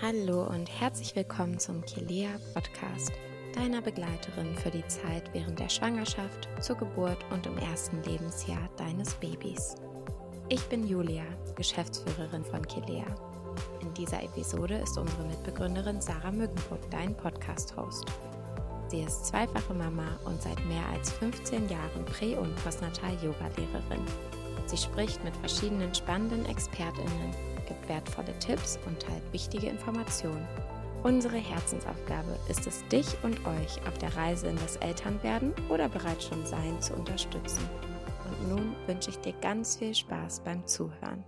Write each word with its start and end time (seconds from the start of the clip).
Hallo 0.00 0.44
und 0.44 0.70
herzlich 0.80 1.16
willkommen 1.16 1.58
zum 1.58 1.84
Kilea 1.84 2.30
Podcast, 2.54 3.10
deiner 3.52 3.82
Begleiterin 3.82 4.54
für 4.54 4.70
die 4.70 4.86
Zeit 4.86 5.28
während 5.32 5.58
der 5.58 5.68
Schwangerschaft, 5.68 6.48
zur 6.60 6.76
Geburt 6.76 7.18
und 7.32 7.46
im 7.46 7.58
ersten 7.58 8.00
Lebensjahr 8.04 8.70
deines 8.76 9.14
Babys. 9.14 9.74
Ich 10.48 10.62
bin 10.66 10.86
Julia, 10.86 11.24
Geschäftsführerin 11.56 12.44
von 12.44 12.64
Kilea. 12.64 13.06
In 13.80 13.92
dieser 13.94 14.22
Episode 14.22 14.76
ist 14.76 14.96
unsere 14.96 15.24
Mitbegründerin 15.24 16.00
Sarah 16.00 16.30
Mückenburg 16.30 16.88
dein 16.92 17.16
Podcast-Host. 17.16 18.06
Sie 18.86 19.00
ist 19.00 19.26
zweifache 19.26 19.74
Mama 19.74 20.16
und 20.24 20.40
seit 20.40 20.64
mehr 20.66 20.86
als 20.92 21.10
15 21.10 21.68
Jahren 21.68 22.04
Prä- 22.04 22.36
und 22.36 22.54
Postnatal-Yoga-Lehrerin. 22.62 24.04
Sie 24.66 24.76
spricht 24.76 25.24
mit 25.24 25.34
verschiedenen 25.38 25.92
spannenden 25.92 26.46
ExpertInnen 26.46 27.47
wertvolle 27.88 28.38
Tipps 28.38 28.78
und 28.86 29.00
teilt 29.00 29.32
wichtige 29.32 29.68
Informationen. 29.68 30.46
Unsere 31.02 31.36
Herzensaufgabe 31.36 32.36
ist 32.48 32.66
es, 32.66 32.86
dich 32.88 33.06
und 33.22 33.38
euch 33.46 33.86
auf 33.86 33.96
der 33.98 34.16
Reise 34.16 34.48
in 34.48 34.56
das 34.56 34.76
Elternwerden 34.76 35.54
oder 35.68 35.88
bereits 35.88 36.26
schon 36.26 36.44
Sein 36.44 36.80
zu 36.82 36.94
unterstützen. 36.94 37.62
Und 38.28 38.48
nun 38.48 38.76
wünsche 38.86 39.10
ich 39.10 39.18
dir 39.18 39.32
ganz 39.34 39.76
viel 39.76 39.94
Spaß 39.94 40.40
beim 40.40 40.66
Zuhören. 40.66 41.24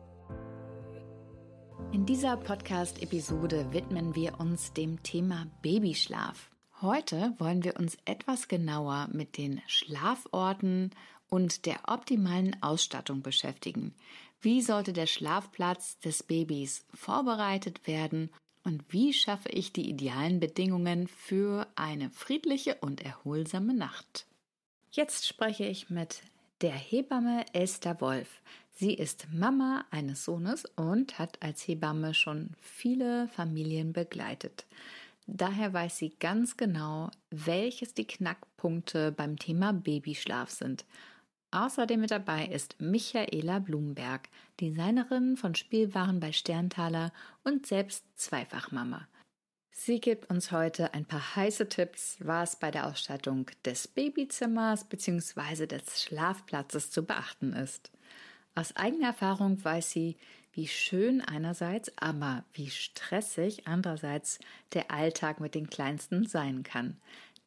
In 1.93 2.07
dieser 2.07 2.37
Podcast-Episode 2.37 3.73
widmen 3.73 4.15
wir 4.15 4.39
uns 4.39 4.73
dem 4.73 5.03
Thema 5.03 5.47
Babyschlaf. 5.63 6.51
Heute 6.83 7.35
wollen 7.39 7.65
wir 7.65 7.79
uns 7.79 7.99
etwas 8.05 8.49
genauer 8.49 9.09
mit 9.13 9.37
den 9.37 9.61
Schlaforten 9.67 10.91
und 11.29 11.67
der 11.67 11.81
optimalen 11.89 12.61
Ausstattung 12.63 13.23
beschäftigen. 13.23 13.95
Wie 14.43 14.63
sollte 14.63 14.93
der 14.95 15.07
Schlafplatz 15.07 15.99
des 15.99 16.23
Babys 16.23 16.87
vorbereitet 16.95 17.87
werden 17.87 18.31
und 18.65 18.85
wie 18.89 19.13
schaffe 19.13 19.51
ich 19.51 19.73
die 19.73 19.89
idealen 19.89 20.41
Bedingungen 20.41 21.09
für 21.09 21.67
eine 21.75 22.11
friedliche 22.11 22.77
und 22.77 23.03
erholsame 23.03 23.75
Nacht? 23.75 24.27
Jetzt 24.91 25.27
spreche 25.27 25.65
ich 25.65 25.91
mit 25.91 26.23
der 26.63 26.73
Hebamme 26.73 27.45
Esther 27.53 28.01
Wolf. 28.01 28.41
Sie 28.77 28.95
ist 28.95 29.29
Mama 29.31 29.85
eines 29.91 30.25
Sohnes 30.25 30.65
und 30.77 31.19
hat 31.19 31.43
als 31.43 31.67
Hebamme 31.69 32.15
schon 32.15 32.51
viele 32.61 33.29
Familien 33.29 33.93
begleitet. 33.93 34.65
Daher 35.27 35.73
weiß 35.73 35.99
sie 35.99 36.15
ganz 36.19 36.57
genau, 36.57 37.11
welches 37.31 37.95
die 37.95 38.07
Knackpunkte 38.07 39.13
beim 39.13 39.39
Thema 39.39 39.73
Babyschlaf 39.73 40.51
sind. 40.51 40.87
Außerdem 41.53 42.01
mit 42.01 42.13
dabei 42.13 42.47
ist 42.47 42.81
Michaela 42.81 43.59
Blumberg, 43.59 44.29
Designerin 44.61 45.37
von 45.37 45.55
Spielwaren 45.57 46.21
bei 46.21 46.33
Sterntaler 46.33 47.13
und 47.43 47.67
selbst 47.67 48.05
Zweifachmama. 48.17 49.09
Sie 49.73 49.99
gibt 49.99 50.31
uns 50.31 50.53
heute 50.53 50.95
ein 50.95 51.07
paar 51.07 51.37
heiße 51.37 51.69
Tipps, 51.69 52.19
was 52.21 52.57
bei 52.57 52.71
der 52.71 52.87
Ausstattung 52.87 53.47
des 53.65 53.89
Babyzimmers 53.89 54.85
bzw. 54.85 55.67
des 55.67 56.03
Schlafplatzes 56.03 56.91
zu 56.91 57.05
beachten 57.05 57.53
ist. 57.55 57.91
Aus 58.55 58.77
eigener 58.77 59.09
Erfahrung 59.09 59.65
weiß 59.65 59.91
sie, 59.91 60.17
wie 60.53 60.69
schön 60.69 61.21
einerseits, 61.21 61.97
aber 61.97 62.45
wie 62.53 62.71
stressig 62.71 63.67
andererseits 63.67 64.39
der 64.75 64.91
Alltag 64.91 65.41
mit 65.41 65.55
den 65.55 65.71
Kleinsten 65.71 66.27
sein 66.27 66.63
kann. 66.63 66.97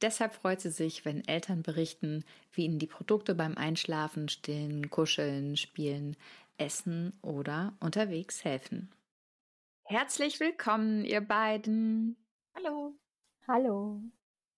Deshalb 0.04 0.34
freut 0.34 0.60
sie 0.60 0.70
sich, 0.70 1.06
wenn 1.06 1.26
Eltern 1.30 1.64
berichten, 1.64 2.26
wie 2.52 2.66
ihnen 2.66 2.78
die 2.78 2.88
Produkte 2.88 3.36
beim 3.36 3.58
Einschlafen, 3.58 4.28
Stillen, 4.28 4.90
Kuscheln, 4.90 5.56
Spielen, 5.56 6.18
Essen 6.58 7.18
oder 7.22 7.78
unterwegs 7.80 8.44
helfen. 8.44 8.94
Herzlich 9.86 10.42
willkommen, 10.42 11.06
ihr 11.06 11.22
beiden. 11.22 12.18
Hallo. 12.54 13.00
Hallo. 13.48 14.02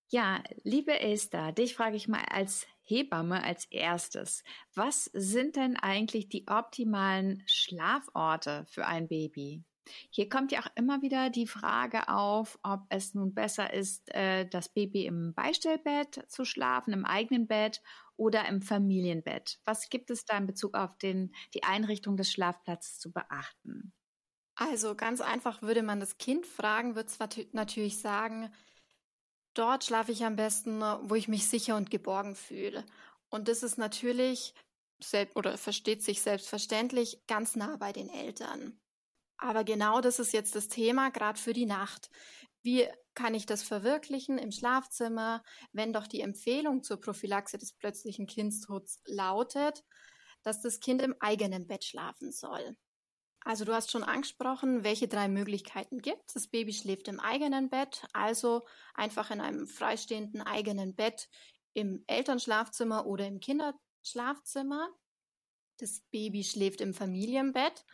Ja, 0.10 0.42
liebe 0.64 1.00
Esther, 1.00 1.52
dich 1.52 1.76
frage 1.76 1.96
ich 1.96 2.08
mal 2.08 2.26
als 2.32 2.66
Hebamme 2.82 3.44
als 3.44 3.66
erstes. 3.66 4.44
Was 4.74 5.06
sind 5.14 5.58
denn 5.58 5.78
eigentlich 5.78 6.28
die 6.28 6.48
optimalen 6.48 7.44
Schlaforte 7.46 8.66
für 8.68 8.88
ein 8.88 9.08
Baby? 9.08 9.64
Hier 10.10 10.30
kommt 10.30 10.52
ja 10.52 10.62
auch 10.62 10.70
immer 10.76 11.02
wieder 11.02 11.30
die 11.30 11.48
Frage 11.48 12.10
auf, 12.10 12.60
ob 12.64 12.82
es 12.90 13.14
nun 13.14 13.34
besser 13.34 13.74
ist, 13.74 14.14
äh, 14.14 14.48
das 14.48 14.70
Baby 14.70 15.06
im 15.06 15.34
Beistellbett 15.34 16.24
zu 16.28 16.46
schlafen, 16.46 16.94
im 16.94 17.06
eigenen 17.06 17.48
Bett 17.48 17.82
oder 18.18 18.48
im 18.48 18.62
Familienbett. 18.62 19.60
Was 19.66 19.90
gibt 19.90 20.10
es 20.10 20.26
da 20.26 20.38
in 20.38 20.48
Bezug 20.48 20.76
auf 20.76 20.98
den, 20.98 21.34
die 21.54 21.64
Einrichtung 21.64 22.18
des 22.18 22.32
Schlafplatzes 22.32 23.00
zu 23.00 23.12
beachten? 23.12 23.94
Also 24.56 24.96
ganz 24.96 25.20
einfach 25.22 25.62
würde 25.62 25.84
man 25.84 26.00
das 26.00 26.18
Kind 26.18 26.46
fragen, 26.46 26.96
wird 26.96 27.10
es 27.10 27.20
natürlich 27.52 28.00
sagen, 28.00 28.54
dort 29.54 29.84
schlafe 29.84 30.14
ich 30.14 30.24
am 30.24 30.38
besten, 30.38 30.82
wo 31.04 31.16
ich 31.16 31.28
mich 31.28 31.48
sicher 31.48 31.76
und 31.76 31.92
geborgen 31.92 32.36
fühle. 32.36 32.86
Und 33.30 33.50
das 33.50 33.64
ist 33.64 33.78
natürlich 33.78 34.54
oder 35.36 35.58
versteht 35.58 36.04
sich 36.04 36.22
selbstverständlich 36.22 37.22
ganz 37.28 37.56
nah 37.56 37.78
bei 37.78 37.92
den 37.92 38.10
Eltern. 38.10 38.80
Aber 39.38 39.64
genau 39.64 40.02
das 40.02 40.20
ist 40.20 40.34
jetzt 40.34 40.56
das 40.56 40.68
Thema, 40.68 41.10
gerade 41.10 41.40
für 41.40 41.54
die 41.54 41.66
Nacht. 41.66 42.10
Wie 42.64 42.88
kann 43.14 43.34
ich 43.34 43.46
das 43.46 43.64
verwirklichen 43.64 44.38
im 44.38 44.52
Schlafzimmer, 44.52 45.44
wenn 45.72 45.94
doch 45.94 46.08
die 46.08 46.22
Empfehlung 46.22 46.84
zur 46.84 47.00
Prophylaxe 47.00 47.58
des 47.58 47.74
plötzlichen 47.74 48.28
Kindstods 48.28 49.02
lautet, 49.06 49.84
dass 50.44 50.62
das 50.62 50.80
Kind 50.80 51.02
im 51.02 51.16
eigenen 51.20 51.68
Bett 51.68 51.84
schlafen 51.84 52.32
soll? 52.32 52.76
Also 53.42 53.64
du 53.64 53.74
hast 53.76 53.92
schon 53.92 54.04
angesprochen, 54.04 54.84
welche 54.84 55.08
drei 55.08 55.28
Möglichkeiten 55.28 56.00
gibt. 56.00 56.36
Das 56.36 56.48
Baby 56.48 56.74
schläft 56.74 57.08
im 57.08 57.20
eigenen 57.20 57.70
Bett, 57.70 58.04
also 58.12 58.66
einfach 58.96 59.30
in 59.30 59.40
einem 59.40 59.68
freistehenden 59.68 60.42
eigenen 60.42 60.96
Bett 60.96 61.30
im 61.74 62.04
Elternschlafzimmer 62.08 63.06
oder 63.06 63.28
im 63.28 63.40
Kinderschlafzimmer. 63.40 64.90
Das 65.78 66.02
Baby 66.10 66.44
schläft 66.44 66.82
im 66.82 66.96
Familienbett, 66.96 67.86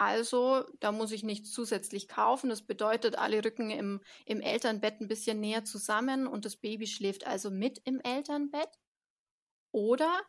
also, 0.00 0.64
da 0.80 0.92
muss 0.92 1.12
ich 1.12 1.24
nichts 1.24 1.52
zusätzlich 1.52 2.08
kaufen. 2.08 2.48
Das 2.48 2.62
bedeutet, 2.62 3.18
alle 3.18 3.44
rücken 3.44 3.70
im, 3.70 4.00
im 4.24 4.40
Elternbett 4.40 4.98
ein 4.98 5.08
bisschen 5.08 5.40
näher 5.40 5.66
zusammen 5.66 6.26
und 6.26 6.46
das 6.46 6.56
Baby 6.56 6.86
schläft 6.86 7.26
also 7.26 7.50
mit 7.50 7.82
im 7.84 8.00
Elternbett. 8.00 8.70
Oder, 9.72 10.22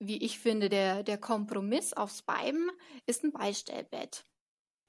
wie 0.00 0.24
ich 0.24 0.40
finde, 0.40 0.68
der, 0.68 1.04
der 1.04 1.18
Kompromiss 1.18 1.92
aufs 1.92 2.22
beiden 2.22 2.68
ist 3.06 3.22
ein 3.22 3.30
Beistellbett. 3.30 4.24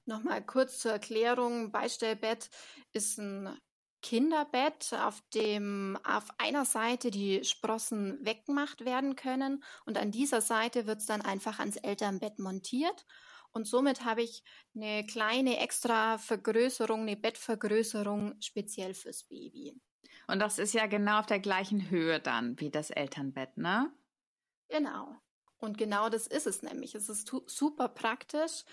Nochmal 0.04 0.44
kurz 0.44 0.80
zur 0.80 0.90
Erklärung. 0.90 1.70
Beistellbett 1.70 2.50
ist 2.92 3.18
ein 3.18 3.56
Kinderbett, 4.02 4.94
auf 4.94 5.22
dem 5.32 5.96
auf 6.02 6.26
einer 6.38 6.64
Seite 6.64 7.12
die 7.12 7.44
Sprossen 7.44 8.18
weggemacht 8.26 8.84
werden 8.84 9.14
können 9.14 9.62
und 9.86 9.96
an 9.96 10.10
dieser 10.10 10.40
Seite 10.40 10.88
wird 10.88 10.98
es 10.98 11.06
dann 11.06 11.22
einfach 11.22 11.60
ans 11.60 11.76
Elternbett 11.76 12.40
montiert 12.40 13.06
und 13.52 13.66
somit 13.66 14.04
habe 14.04 14.22
ich 14.22 14.42
eine 14.74 15.04
kleine 15.06 15.58
extra 15.58 16.18
Vergrößerung, 16.18 17.02
eine 17.02 17.16
Bettvergrößerung 17.16 18.36
speziell 18.40 18.94
fürs 18.94 19.24
Baby. 19.24 19.80
Und 20.26 20.40
das 20.40 20.58
ist 20.58 20.74
ja 20.74 20.86
genau 20.86 21.20
auf 21.20 21.26
der 21.26 21.40
gleichen 21.40 21.90
Höhe 21.90 22.20
dann 22.20 22.58
wie 22.60 22.70
das 22.70 22.90
Elternbett, 22.90 23.56
ne? 23.56 23.90
Genau. 24.68 25.16
Und 25.58 25.78
genau 25.78 26.08
das 26.08 26.26
ist 26.26 26.46
es 26.46 26.62
nämlich. 26.62 26.94
Es 26.94 27.08
ist 27.08 27.32
super 27.46 27.88
praktisch, 27.88 28.64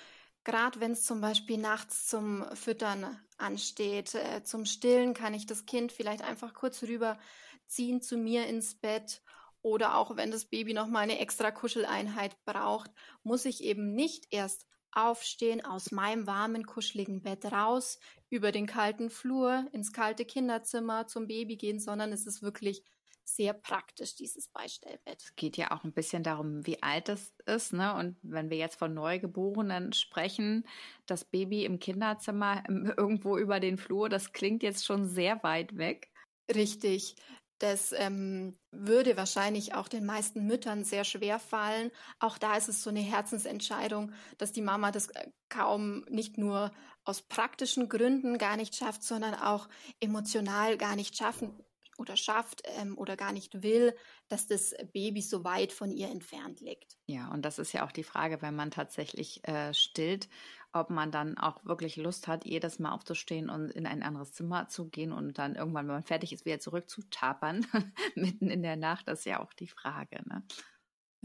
gerade 0.44 0.80
wenn 0.80 0.92
es 0.92 1.04
zum 1.04 1.22
Beispiel 1.22 1.58
nachts 1.58 2.08
zum 2.08 2.46
Füttern 2.56 3.20
ansteht. 3.38 4.14
Äh, 4.16 4.44
zum 4.44 4.66
Stillen 4.66 5.14
kann 5.14 5.34
ich 5.34 5.46
das 5.46 5.66
Kind 5.66 5.92
vielleicht 5.92 6.22
einfach 6.22 6.54
kurz 6.54 6.84
rüberziehen 6.84 8.02
zu 8.02 8.18
mir 8.18 8.48
ins 8.48 8.76
Bett 8.76 9.22
oder 9.66 9.98
auch 9.98 10.16
wenn 10.16 10.30
das 10.30 10.46
Baby 10.46 10.76
noch 10.76 10.88
mal 10.88 11.00
eine 11.00 11.18
extra 11.18 11.50
Kuscheleinheit 11.50 12.38
braucht, 12.46 12.92
muss 13.24 13.46
ich 13.46 13.64
eben 13.64 13.96
nicht 13.96 14.28
erst 14.30 14.68
aufstehen, 14.92 15.66
aus 15.66 15.92
meinem 15.92 16.28
warmen, 16.28 16.68
kuscheligen 16.68 17.24
Bett 17.24 17.46
raus, 17.46 17.98
über 18.30 18.52
den 18.52 18.68
kalten 18.68 19.10
Flur, 19.10 19.68
ins 19.74 19.92
kalte 19.92 20.24
Kinderzimmer 20.24 21.08
zum 21.08 21.26
Baby 21.26 21.58
gehen, 21.58 21.80
sondern 21.80 22.14
es 22.14 22.28
ist 22.28 22.44
wirklich 22.44 22.84
sehr 23.24 23.54
praktisch, 23.54 24.14
dieses 24.14 24.50
Beistellbett. 24.50 25.20
Es 25.24 25.36
geht 25.36 25.58
ja 25.58 25.72
auch 25.72 25.84
ein 25.84 25.94
bisschen 25.94 26.22
darum, 26.22 26.68
wie 26.68 26.84
alt 26.84 27.10
es 27.10 27.34
ist, 27.48 27.74
ne? 27.74 27.96
Und 27.96 28.18
wenn 28.22 28.52
wir 28.52 28.58
jetzt 28.58 28.78
von 28.78 28.94
Neugeborenen 28.94 29.94
sprechen, 29.94 30.68
das 31.08 31.26
Baby 31.26 31.66
im 31.66 31.80
Kinderzimmer 31.80 32.64
irgendwo 32.70 33.36
über 33.40 33.60
den 33.60 33.80
Flur, 33.80 34.10
das 34.10 34.32
klingt 34.32 34.62
jetzt 34.62 34.86
schon 34.86 35.08
sehr 35.08 35.42
weit 35.42 35.76
weg. 35.76 36.12
Richtig. 36.54 37.16
Das 37.60 37.94
ähm, 37.94 38.58
würde 38.72 39.16
wahrscheinlich 39.16 39.74
auch 39.76 39.88
den 39.88 40.06
meisten 40.06 40.46
Müttern 40.46 40.84
sehr 40.84 41.06
schwer 41.06 41.40
fallen. 41.40 41.92
Auch 42.20 42.38
da 42.38 42.56
ist 42.56 42.68
es 42.68 42.84
so 42.84 42.90
eine 42.90 43.00
Herzensentscheidung, 43.00 44.12
dass 44.38 44.52
die 44.52 44.62
Mama 44.62 44.92
das 44.92 45.08
äh, 45.10 45.28
kaum 45.50 46.06
nicht 46.10 46.38
nur 46.38 46.72
aus 47.06 47.22
praktischen 47.22 47.88
Gründen 47.88 48.38
gar 48.38 48.58
nicht 48.58 48.76
schafft, 48.76 49.04
sondern 49.04 49.36
auch 49.36 49.70
emotional 50.00 50.78
gar 50.78 50.96
nicht 50.96 51.16
schaffen 51.16 51.54
oder 51.98 52.18
schafft 52.18 52.64
ähm, 52.78 52.98
oder 52.98 53.16
gar 53.16 53.32
nicht 53.32 53.64
will, 53.64 53.96
dass 54.28 54.48
das 54.48 54.74
Baby 54.92 55.22
so 55.22 55.44
weit 55.44 55.72
von 55.72 55.92
ihr 55.92 56.10
entfernt 56.10 56.60
liegt. 56.60 56.98
Ja, 57.08 57.32
und 57.32 57.44
das 57.44 57.60
ist 57.60 57.72
ja 57.74 57.86
auch 57.86 57.92
die 57.92 58.04
Frage, 58.04 58.42
wenn 58.42 58.56
man 58.56 58.72
tatsächlich 58.72 59.48
äh, 59.48 59.74
stillt, 59.74 60.28
ob 60.76 60.90
man 60.90 61.10
dann 61.10 61.38
auch 61.38 61.64
wirklich 61.64 61.96
Lust 61.96 62.28
hat, 62.28 62.46
jedes 62.46 62.80
Mal 62.80 62.92
aufzustehen 62.92 63.50
und 63.50 63.72
in 63.72 63.88
ein 63.88 64.04
anderes 64.04 64.34
Zimmer 64.34 64.68
zu 64.68 64.90
gehen 64.90 65.14
und 65.14 65.38
dann 65.38 65.56
irgendwann, 65.56 65.88
wenn 65.88 65.96
man 65.96 66.04
fertig 66.04 66.34
ist, 66.34 66.46
wieder 66.46 66.60
zurück 66.60 66.90
zu 66.90 67.02
tapern, 67.10 67.66
mitten 68.16 68.50
in 68.50 68.62
der 68.62 68.76
Nacht. 68.76 69.08
Das 69.08 69.20
ist 69.20 69.26
ja 69.26 69.40
auch 69.40 69.54
die 69.54 69.68
Frage. 69.68 70.22
Ne? 70.28 70.44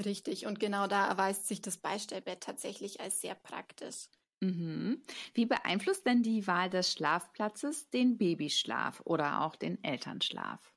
Richtig, 0.05 0.47
und 0.47 0.61
genau 0.61 0.87
da 0.87 1.09
erweist 1.09 1.49
sich 1.49 1.61
das 1.61 1.79
Beistellbett 1.79 2.43
tatsächlich 2.43 3.01
als 3.01 3.21
sehr 3.21 3.35
praktisch. 3.35 4.07
Mhm. 4.41 5.03
Wie 5.35 5.47
beeinflusst 5.47 6.07
denn 6.07 6.23
die 6.23 6.47
Wahl 6.47 6.71
des 6.71 6.93
Schlafplatzes 6.93 7.91
den 7.91 8.17
Babyschlaf 8.17 9.03
oder 9.05 9.43
auch 9.43 9.57
den 9.57 9.83
Elternschlaf? 9.83 10.70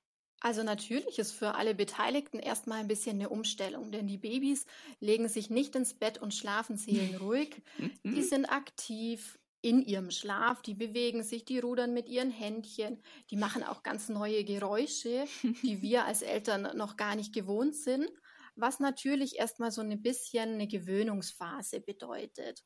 Also 0.44 0.62
natürlich 0.62 1.20
ist 1.20 1.32
für 1.32 1.56
alle 1.56 1.74
Beteiligten 1.74 2.38
erstmal 2.38 2.82
ein 2.82 2.90
bisschen 2.90 3.16
eine 3.16 3.30
Umstellung, 3.30 3.94
denn 3.94 4.08
die 4.08 4.18
Babys 4.18 4.66
legen 5.00 5.30
sich 5.30 5.50
nicht 5.50 5.74
ins 5.74 5.94
Bett 5.94 6.22
und 6.22 6.34
schlafen 6.34 6.76
seelenruhig. 6.76 7.62
die 8.04 8.22
sind 8.22 8.46
aktiv 8.46 9.40
in 9.62 9.82
ihrem 9.82 10.12
Schlaf, 10.12 10.62
die 10.62 10.74
bewegen 10.74 11.24
sich, 11.24 11.46
die 11.46 11.60
rudern 11.60 11.94
mit 11.94 12.10
ihren 12.10 12.30
Händchen, 12.30 13.02
die 13.32 13.38
machen 13.38 13.64
auch 13.64 13.84
ganz 13.84 14.10
neue 14.10 14.44
Geräusche, 14.44 15.24
die 15.64 15.82
wir 15.82 16.04
als 16.04 16.22
Eltern 16.22 16.76
noch 16.76 16.98
gar 16.98 17.16
nicht 17.16 17.34
gewohnt 17.34 17.74
sind, 17.74 18.12
was 18.56 18.82
natürlich 18.82 19.40
erstmal 19.40 19.72
so 19.72 19.80
ein 19.80 20.02
bisschen 20.02 20.56
eine 20.56 20.68
Gewöhnungsphase 20.68 21.80
bedeutet. 21.80 22.66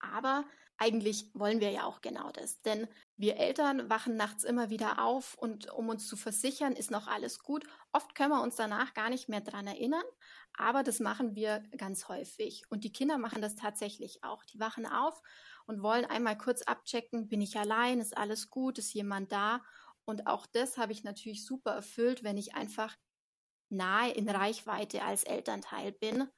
Aber 0.00 0.46
eigentlich 0.78 1.26
wollen 1.34 1.60
wir 1.60 1.72
ja 1.72 1.84
auch 1.84 2.00
genau 2.00 2.30
das, 2.32 2.62
denn 2.62 2.88
wir 3.18 3.36
Eltern 3.36 3.90
wachen 3.90 4.16
nachts 4.16 4.44
immer 4.44 4.70
wieder 4.70 5.04
auf 5.04 5.34
und 5.34 5.70
um 5.72 5.88
uns 5.88 6.06
zu 6.06 6.16
versichern, 6.16 6.74
ist 6.74 6.92
noch 6.92 7.08
alles 7.08 7.40
gut. 7.40 7.64
Oft 7.92 8.14
können 8.14 8.30
wir 8.30 8.42
uns 8.42 8.54
danach 8.54 8.94
gar 8.94 9.10
nicht 9.10 9.28
mehr 9.28 9.40
dran 9.40 9.66
erinnern, 9.66 10.04
aber 10.56 10.84
das 10.84 11.00
machen 11.00 11.34
wir 11.34 11.64
ganz 11.76 12.08
häufig. 12.08 12.62
Und 12.70 12.84
die 12.84 12.92
Kinder 12.92 13.18
machen 13.18 13.42
das 13.42 13.56
tatsächlich 13.56 14.22
auch. 14.22 14.44
Die 14.44 14.60
wachen 14.60 14.86
auf 14.86 15.20
und 15.66 15.82
wollen 15.82 16.04
einmal 16.04 16.38
kurz 16.38 16.62
abchecken, 16.62 17.28
bin 17.28 17.40
ich 17.40 17.58
allein, 17.58 17.98
ist 18.00 18.16
alles 18.16 18.50
gut, 18.50 18.78
ist 18.78 18.94
jemand 18.94 19.32
da? 19.32 19.62
Und 20.04 20.28
auch 20.28 20.46
das 20.46 20.78
habe 20.78 20.92
ich 20.92 21.02
natürlich 21.02 21.44
super 21.44 21.72
erfüllt, 21.72 22.22
wenn 22.22 22.38
ich 22.38 22.54
einfach 22.54 22.96
nahe 23.68 24.12
in 24.12 24.28
Reichweite 24.28 25.02
als 25.02 25.24
Elternteil 25.24 25.92
bin 25.92 26.28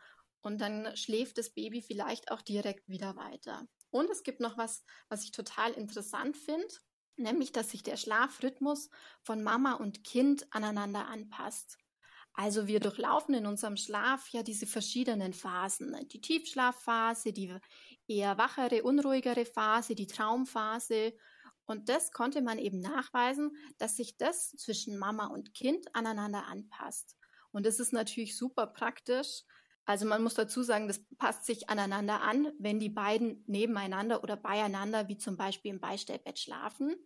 und 0.41 0.61
dann 0.61 0.97
schläft 0.97 1.39
das 1.39 1.51
Baby 1.51 1.83
vielleicht 1.83 2.31
auch 2.31 2.43
direkt 2.43 2.89
wieder 2.89 3.17
weiter. 3.17 3.69
Und 3.91 4.11
es 4.11 4.23
gibt 4.23 4.41
noch 4.41 4.57
was, 4.57 4.85
was 5.09 5.25
ich 5.25 5.33
total 5.33 5.73
interessant 5.73 6.37
finde, 6.37 6.75
nämlich, 7.17 7.53
dass 7.53 7.71
sich 7.71 7.83
der 7.83 7.97
Schlafrhythmus 7.97 8.91
von 9.23 9.43
Mama 9.43 9.75
und 9.75 10.05
Kind 10.05 10.47
aneinander 10.53 11.09
anpasst. 11.09 11.79
Also 12.33 12.67
wir 12.67 12.81
durchlaufen 12.81 13.35
in 13.35 13.47
unserem 13.47 13.77
Schlaf 13.77 14.29
ja 14.29 14.43
diese 14.43 14.67
verschiedenen 14.67 15.33
Phasen. 15.33 15.97
Die 16.09 16.21
Tiefschlafphase, 16.21 17.33
die 17.33 17.55
eher 18.07 18.39
wachere, 18.39 18.83
unruhigere 18.83 19.45
Phase, 19.45 19.95
die 19.95 20.07
Traumphase. 20.07 21.13
Und 21.65 21.89
das 21.89 22.13
konnte 22.13 22.41
man 22.41 22.59
eben 22.59 22.81
nachweisen, 22.81 23.57
dass 23.79 23.97
sich 23.97 24.17
das 24.17 24.51
zwischen 24.51 24.97
Mama 24.97 25.27
und 25.27 25.55
Kind 25.55 25.95
aneinander 25.95 26.47
anpasst. 26.47 27.17
Und 27.53 27.67
das 27.67 27.81
ist 27.81 27.93
natürlich 27.93 28.37
super 28.37 28.67
praktisch, 28.69 29.43
also 29.87 30.07
man 30.07 30.23
muss 30.23 30.35
dazu 30.35 30.63
sagen, 30.63 30.89
das 30.89 31.05
passt 31.19 31.45
sich 31.47 31.69
aneinander 31.71 32.23
an, 32.23 32.53
wenn 32.59 32.79
die 32.81 32.89
beiden 32.91 33.45
nebeneinander 33.47 34.23
oder 34.23 34.37
beieinander, 34.37 35.09
wie 35.09 35.17
zum 35.19 35.37
Beispiel 35.37 35.73
im 35.73 35.81
Beistellbett 35.81 36.39
schlafen. 36.39 36.97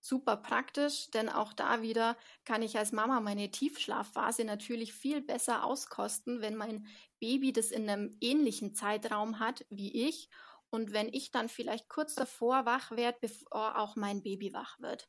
Super 0.00 0.36
praktisch, 0.36 1.10
denn 1.10 1.28
auch 1.28 1.52
da 1.52 1.80
wieder 1.82 2.16
kann 2.44 2.62
ich 2.62 2.76
als 2.78 2.92
Mama 2.92 3.20
meine 3.20 3.50
Tiefschlafphase 3.50 4.44
natürlich 4.44 4.92
viel 4.92 5.22
besser 5.22 5.64
auskosten, 5.64 6.40
wenn 6.42 6.56
mein 6.56 6.86
Baby 7.20 7.52
das 7.52 7.70
in 7.70 7.88
einem 7.88 8.16
ähnlichen 8.20 8.74
Zeitraum 8.74 9.38
hat 9.40 9.64
wie 9.70 10.06
ich 10.06 10.28
und 10.70 10.92
wenn 10.92 11.08
ich 11.12 11.30
dann 11.30 11.48
vielleicht 11.48 11.88
kurz 11.88 12.14
davor 12.14 12.66
wach 12.66 12.90
werde, 12.90 13.18
bevor 13.22 13.78
auch 13.78 13.96
mein 13.96 14.22
Baby 14.22 14.52
wach 14.52 14.78
wird. 14.80 15.08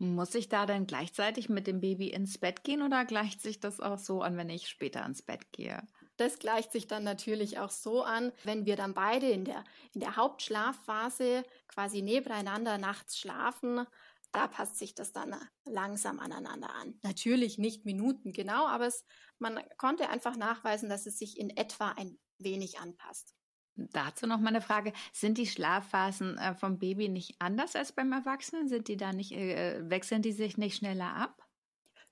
Muss 0.00 0.34
ich 0.34 0.48
da 0.48 0.66
dann 0.66 0.86
gleichzeitig 0.88 1.48
mit 1.48 1.66
dem 1.68 1.80
Baby 1.80 2.08
ins 2.08 2.38
Bett 2.38 2.64
gehen 2.64 2.82
oder 2.82 3.04
gleicht 3.04 3.40
sich 3.40 3.60
das 3.60 3.78
auch 3.80 3.98
so 3.98 4.22
an, 4.22 4.36
wenn 4.36 4.48
ich 4.50 4.68
später 4.68 5.04
ins 5.06 5.22
Bett 5.22 5.52
gehe? 5.52 5.86
Das 6.18 6.40
gleicht 6.40 6.72
sich 6.72 6.88
dann 6.88 7.04
natürlich 7.04 7.58
auch 7.58 7.70
so 7.70 8.02
an, 8.02 8.32
wenn 8.42 8.66
wir 8.66 8.74
dann 8.74 8.92
beide 8.92 9.30
in 9.30 9.44
der, 9.44 9.64
in 9.94 10.00
der 10.00 10.16
Hauptschlafphase 10.16 11.44
quasi 11.68 12.02
nebeneinander 12.02 12.76
nachts 12.76 13.18
schlafen. 13.18 13.86
Da 14.32 14.48
passt 14.48 14.78
sich 14.78 14.94
das 14.94 15.12
dann 15.12 15.34
langsam 15.64 16.18
aneinander 16.18 16.74
an. 16.74 16.98
Natürlich 17.02 17.56
nicht 17.56 17.84
Minuten 17.84 18.32
genau, 18.32 18.66
aber 18.66 18.88
es, 18.88 19.04
man 19.38 19.60
konnte 19.78 20.10
einfach 20.10 20.36
nachweisen, 20.36 20.88
dass 20.88 21.06
es 21.06 21.18
sich 21.18 21.38
in 21.38 21.56
etwa 21.56 21.92
ein 21.92 22.18
wenig 22.38 22.80
anpasst. 22.80 23.34
Dazu 23.76 24.26
noch 24.26 24.40
mal 24.40 24.48
eine 24.48 24.60
Frage. 24.60 24.92
Sind 25.12 25.38
die 25.38 25.46
Schlafphasen 25.46 26.36
äh, 26.36 26.56
vom 26.56 26.80
Baby 26.80 27.08
nicht 27.08 27.36
anders 27.38 27.76
als 27.76 27.92
beim 27.92 28.10
Erwachsenen? 28.10 28.68
Sind 28.68 28.88
die 28.88 28.96
da 28.96 29.12
nicht, 29.12 29.30
äh, 29.30 29.88
wechseln 29.88 30.20
die 30.20 30.32
sich 30.32 30.58
nicht 30.58 30.76
schneller 30.76 31.14
ab? 31.14 31.40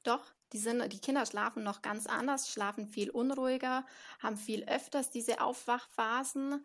Doch, 0.04 0.35
die, 0.52 0.58
sind, 0.58 0.92
die 0.92 1.00
Kinder 1.00 1.26
schlafen 1.26 1.62
noch 1.62 1.82
ganz 1.82 2.06
anders, 2.06 2.50
schlafen 2.50 2.86
viel 2.86 3.10
unruhiger, 3.10 3.84
haben 4.20 4.36
viel 4.36 4.64
öfters 4.64 5.10
diese 5.10 5.40
Aufwachphasen, 5.40 6.64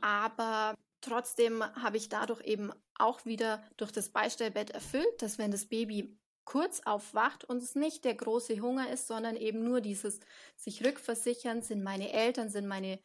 aber 0.00 0.74
trotzdem 1.00 1.62
habe 1.62 1.96
ich 1.96 2.08
dadurch 2.08 2.40
eben 2.42 2.72
auch 2.94 3.24
wieder 3.24 3.62
durch 3.76 3.92
das 3.92 4.10
Beistellbett 4.10 4.70
erfüllt, 4.70 5.20
dass 5.20 5.38
wenn 5.38 5.50
das 5.50 5.66
Baby 5.66 6.18
kurz 6.44 6.80
aufwacht 6.84 7.44
und 7.44 7.62
es 7.62 7.74
nicht 7.74 8.04
der 8.04 8.14
große 8.14 8.60
Hunger 8.60 8.90
ist, 8.90 9.06
sondern 9.06 9.36
eben 9.36 9.62
nur 9.64 9.80
dieses 9.80 10.20
sich 10.56 10.84
rückversichern, 10.84 11.62
sind 11.62 11.82
meine 11.82 12.12
Eltern, 12.12 12.48
sind 12.48 12.66
meine, 12.66 13.00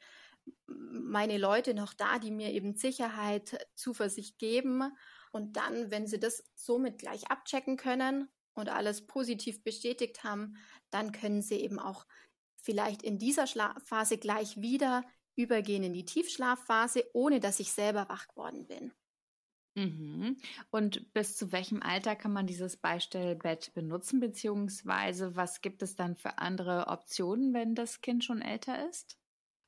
meine 0.66 1.38
Leute 1.38 1.74
noch 1.74 1.94
da, 1.94 2.20
die 2.20 2.32
mir 2.32 2.52
eben 2.52 2.76
Sicherheit, 2.76 3.68
Zuversicht 3.76 4.40
geben. 4.40 4.92
Und 5.32 5.58
dann, 5.58 5.92
wenn 5.92 6.08
sie 6.08 6.20
das 6.20 6.44
somit 6.56 6.98
gleich 6.98 7.30
abchecken 7.30 7.78
können, 7.78 8.30
und 8.58 8.70
alles 8.70 9.06
positiv 9.06 9.64
bestätigt 9.64 10.24
haben, 10.24 10.58
dann 10.90 11.12
können 11.12 11.42
sie 11.42 11.56
eben 11.56 11.80
auch 11.80 12.06
vielleicht 12.56 13.04
in 13.04 13.18
dieser 13.18 13.48
Schlafphase 13.48 14.18
gleich 14.18 14.62
wieder 14.62 15.04
übergehen 15.36 15.84
in 15.84 15.94
die 15.94 16.06
Tiefschlafphase, 16.06 17.06
ohne 17.14 17.40
dass 17.40 17.60
ich 17.60 17.72
selber 17.72 18.10
wach 18.10 18.28
geworden 18.28 18.68
bin. 18.68 18.92
Mhm. 19.76 20.38
Und 20.72 21.14
bis 21.14 21.38
zu 21.38 21.52
welchem 21.52 21.84
Alter 21.84 22.16
kann 22.16 22.34
man 22.34 22.48
dieses 22.48 22.78
Beistellbett 22.78 23.74
benutzen, 23.76 24.20
beziehungsweise 24.20 25.36
was 25.36 25.62
gibt 25.62 25.84
es 25.84 25.96
dann 25.96 26.16
für 26.16 26.40
andere 26.40 26.88
Optionen, 26.88 27.54
wenn 27.54 27.76
das 27.76 28.02
Kind 28.02 28.24
schon 28.24 28.42
älter 28.42 28.90
ist? 28.90 29.20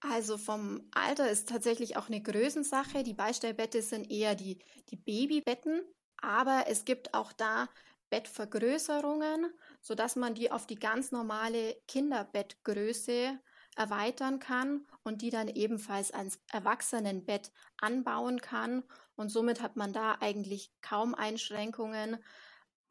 Also 0.02 0.38
vom 0.38 0.82
Alter 0.92 1.30
ist 1.30 1.50
tatsächlich 1.50 1.96
auch 1.98 2.08
eine 2.08 2.24
Größensache. 2.24 3.04
Die 3.04 3.14
Beistellbette 3.14 3.82
sind 3.84 4.10
eher 4.10 4.34
die, 4.34 4.58
die 4.90 4.96
Babybetten, 4.96 5.84
aber 6.18 6.64
es 6.68 6.86
gibt 6.86 7.14
auch 7.14 7.32
da 7.32 7.70
Bettvergrößerungen, 8.10 9.54
sodass 9.82 10.16
man 10.16 10.36
die 10.36 10.52
auf 10.52 10.68
die 10.68 10.80
ganz 10.80 11.12
normale 11.12 11.76
Kinderbettgröße 11.88 13.40
erweitern 13.76 14.40
kann 14.40 14.86
und 15.04 15.22
die 15.22 15.30
dann 15.30 15.48
ebenfalls 15.48 16.12
ans 16.12 16.40
Erwachsenenbett 16.52 17.52
anbauen 17.78 18.42
kann. 18.42 18.84
Und 19.16 19.30
somit 19.30 19.62
hat 19.62 19.76
man 19.76 19.94
da 19.94 20.18
eigentlich 20.20 20.72
kaum 20.82 21.16
Einschränkungen. 21.16 22.18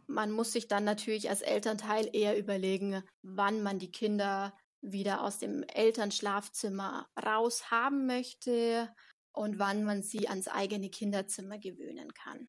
Man 0.07 0.31
muss 0.31 0.53
sich 0.53 0.69
dann 0.69 0.85
natürlich 0.85 1.29
als 1.29 1.43
Elternteil 1.43 2.09
eher 2.13 2.39
überlegen, 2.39 3.03
wann 3.23 3.63
man 3.63 3.79
die 3.79 3.91
Kinder 3.91 4.57
wieder 4.81 5.23
aus 5.23 5.39
dem 5.39 5.63
Elternschlafzimmer 5.65 7.09
raus 7.23 7.71
haben 7.71 8.07
möchte 8.07 8.89
und 9.33 9.59
wann 9.59 9.85
man 9.85 10.03
sie 10.03 10.29
ans 10.29 10.49
eigene 10.49 10.91
Kinderzimmer 10.91 11.59
gewöhnen 11.59 12.13
kann. 12.15 12.49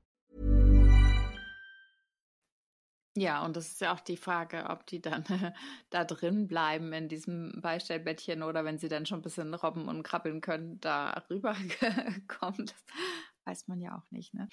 Ja, 3.17 3.43
und 3.45 3.57
das 3.57 3.67
ist 3.67 3.81
ja 3.81 3.93
auch 3.93 3.99
die 3.99 4.15
Frage, 4.15 4.67
ob 4.69 4.85
die 4.87 5.01
dann 5.01 5.23
da 5.89 6.05
drin 6.05 6.47
bleiben 6.47 6.93
in 6.93 7.09
diesem 7.09 7.51
Beistellbettchen 7.61 8.41
oder 8.41 8.63
wenn 8.63 8.77
sie 8.77 8.87
dann 8.87 9.05
schon 9.05 9.19
ein 9.19 9.23
bisschen 9.23 9.53
robben 9.53 9.89
und 9.89 10.03
krabbeln 10.03 10.39
können, 10.39 10.79
da 10.79 11.23
rüber 11.29 11.55
kommt 12.27 12.73
weiß 13.45 13.67
man 13.67 13.81
ja 13.81 13.97
auch 13.97 14.09
nicht. 14.11 14.33
Ne? 14.33 14.47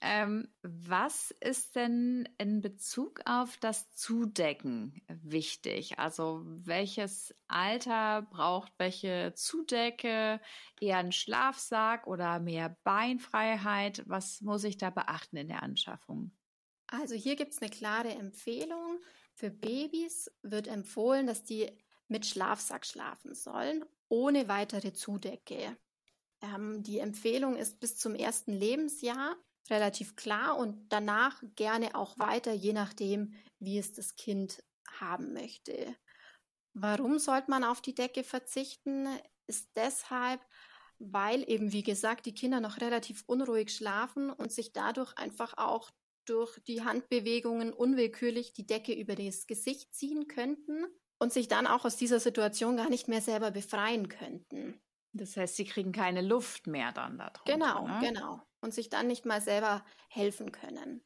Ähm, 0.00 0.48
was 0.62 1.30
ist 1.40 1.76
denn 1.76 2.28
in 2.38 2.60
Bezug 2.60 3.20
auf 3.24 3.56
das 3.58 3.92
Zudecken 3.94 5.02
wichtig? 5.08 5.98
Also 5.98 6.42
welches 6.44 7.34
Alter 7.48 8.22
braucht 8.22 8.72
welche 8.78 9.32
Zudecke? 9.34 10.40
Eher 10.80 10.98
ein 10.98 11.12
Schlafsack 11.12 12.06
oder 12.06 12.40
mehr 12.40 12.76
Beinfreiheit? 12.84 14.02
Was 14.06 14.40
muss 14.40 14.64
ich 14.64 14.78
da 14.78 14.90
beachten 14.90 15.36
in 15.36 15.48
der 15.48 15.62
Anschaffung? 15.62 16.32
Also 16.90 17.14
hier 17.14 17.36
gibt 17.36 17.52
es 17.52 17.62
eine 17.62 17.70
klare 17.70 18.10
Empfehlung. 18.10 19.00
Für 19.34 19.50
Babys 19.50 20.30
wird 20.42 20.66
empfohlen, 20.66 21.26
dass 21.26 21.44
die 21.44 21.70
mit 22.08 22.26
Schlafsack 22.26 22.84
schlafen 22.84 23.34
sollen, 23.34 23.84
ohne 24.08 24.48
weitere 24.48 24.92
Zudecke. 24.92 25.76
Ähm, 26.42 26.82
die 26.82 26.98
Empfehlung 26.98 27.56
ist 27.56 27.78
bis 27.78 27.96
zum 27.96 28.16
ersten 28.16 28.52
Lebensjahr 28.52 29.36
relativ 29.68 30.16
klar 30.16 30.58
und 30.58 30.88
danach 30.88 31.40
gerne 31.54 31.94
auch 31.94 32.18
weiter, 32.18 32.52
je 32.52 32.72
nachdem, 32.72 33.34
wie 33.60 33.78
es 33.78 33.92
das 33.92 34.16
Kind 34.16 34.64
haben 34.98 35.32
möchte. 35.32 35.94
Warum 36.72 37.20
sollte 37.20 37.50
man 37.50 37.62
auf 37.62 37.80
die 37.80 37.94
Decke 37.94 38.24
verzichten? 38.24 39.06
Ist 39.46 39.70
deshalb, 39.76 40.40
weil 40.98 41.48
eben, 41.48 41.72
wie 41.72 41.84
gesagt, 41.84 42.26
die 42.26 42.34
Kinder 42.34 42.60
noch 42.60 42.80
relativ 42.80 43.22
unruhig 43.26 43.72
schlafen 43.72 44.30
und 44.30 44.50
sich 44.50 44.72
dadurch 44.72 45.16
einfach 45.16 45.56
auch 45.56 45.92
durch 46.24 46.58
die 46.66 46.82
Handbewegungen 46.82 47.72
unwillkürlich 47.72 48.52
die 48.52 48.66
Decke 48.66 48.92
über 48.92 49.14
das 49.14 49.46
Gesicht 49.46 49.94
ziehen 49.94 50.28
könnten 50.28 50.86
und 51.18 51.32
sich 51.32 51.48
dann 51.48 51.66
auch 51.66 51.84
aus 51.84 51.96
dieser 51.96 52.20
Situation 52.20 52.76
gar 52.76 52.88
nicht 52.88 53.08
mehr 53.08 53.20
selber 53.20 53.50
befreien 53.50 54.08
könnten. 54.08 54.80
Das 55.12 55.36
heißt, 55.36 55.56
sie 55.56 55.64
kriegen 55.64 55.92
keine 55.92 56.22
Luft 56.22 56.66
mehr 56.66 56.92
dann 56.92 57.18
da 57.18 57.30
drunter. 57.30 57.52
Genau, 57.52 57.86
ne? 57.86 58.00
genau. 58.00 58.42
Und 58.60 58.72
sich 58.72 58.88
dann 58.88 59.06
nicht 59.06 59.26
mal 59.26 59.40
selber 59.40 59.84
helfen 60.08 60.52
können. 60.52 61.02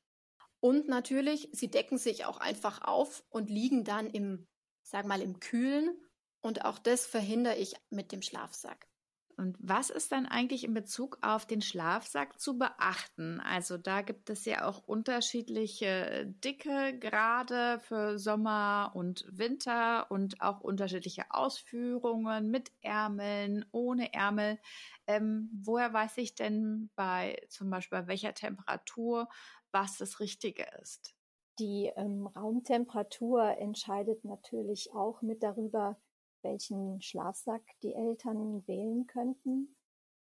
Und 0.60 0.88
natürlich, 0.88 1.48
sie 1.52 1.70
decken 1.70 1.98
sich 1.98 2.24
auch 2.24 2.38
einfach 2.38 2.82
auf 2.82 3.24
und 3.28 3.50
liegen 3.50 3.84
dann 3.84 4.08
im, 4.08 4.46
sag 4.82 5.06
mal, 5.06 5.20
im 5.20 5.40
Kühlen. 5.40 6.00
Und 6.40 6.64
auch 6.64 6.78
das 6.78 7.06
verhindere 7.06 7.56
ich 7.56 7.74
mit 7.90 8.12
dem 8.12 8.22
Schlafsack. 8.22 8.86
Und 9.36 9.56
was 9.60 9.90
ist 9.90 10.12
dann 10.12 10.26
eigentlich 10.26 10.64
in 10.64 10.74
Bezug 10.74 11.18
auf 11.22 11.46
den 11.46 11.62
Schlafsack 11.62 12.40
zu 12.40 12.58
beachten? 12.58 13.40
Also 13.40 13.76
da 13.76 14.02
gibt 14.02 14.30
es 14.30 14.44
ja 14.44 14.66
auch 14.66 14.82
unterschiedliche 14.86 16.26
Dicke 16.44 16.98
gerade 16.98 17.80
für 17.80 18.18
Sommer 18.18 18.92
und 18.94 19.26
Winter 19.30 20.10
und 20.10 20.40
auch 20.40 20.60
unterschiedliche 20.60 21.24
Ausführungen 21.30 22.50
mit 22.50 22.72
Ärmeln, 22.82 23.64
ohne 23.72 24.12
Ärmel. 24.12 24.58
Ähm, 25.06 25.50
woher 25.64 25.92
weiß 25.92 26.18
ich 26.18 26.34
denn 26.34 26.90
bei 26.94 27.36
zum 27.48 27.70
Beispiel 27.70 28.00
bei 28.00 28.06
welcher 28.06 28.34
Temperatur, 28.34 29.28
was 29.72 29.98
das 29.98 30.20
Richtige 30.20 30.66
ist? 30.80 31.14
Die 31.58 31.92
ähm, 31.96 32.26
Raumtemperatur 32.26 33.58
entscheidet 33.58 34.24
natürlich 34.24 34.92
auch 34.92 35.22
mit 35.22 35.42
darüber, 35.42 35.96
welchen 36.44 37.00
Schlafsack 37.00 37.62
die 37.82 37.94
Eltern 37.94 38.66
wählen 38.66 39.06
könnten. 39.06 39.74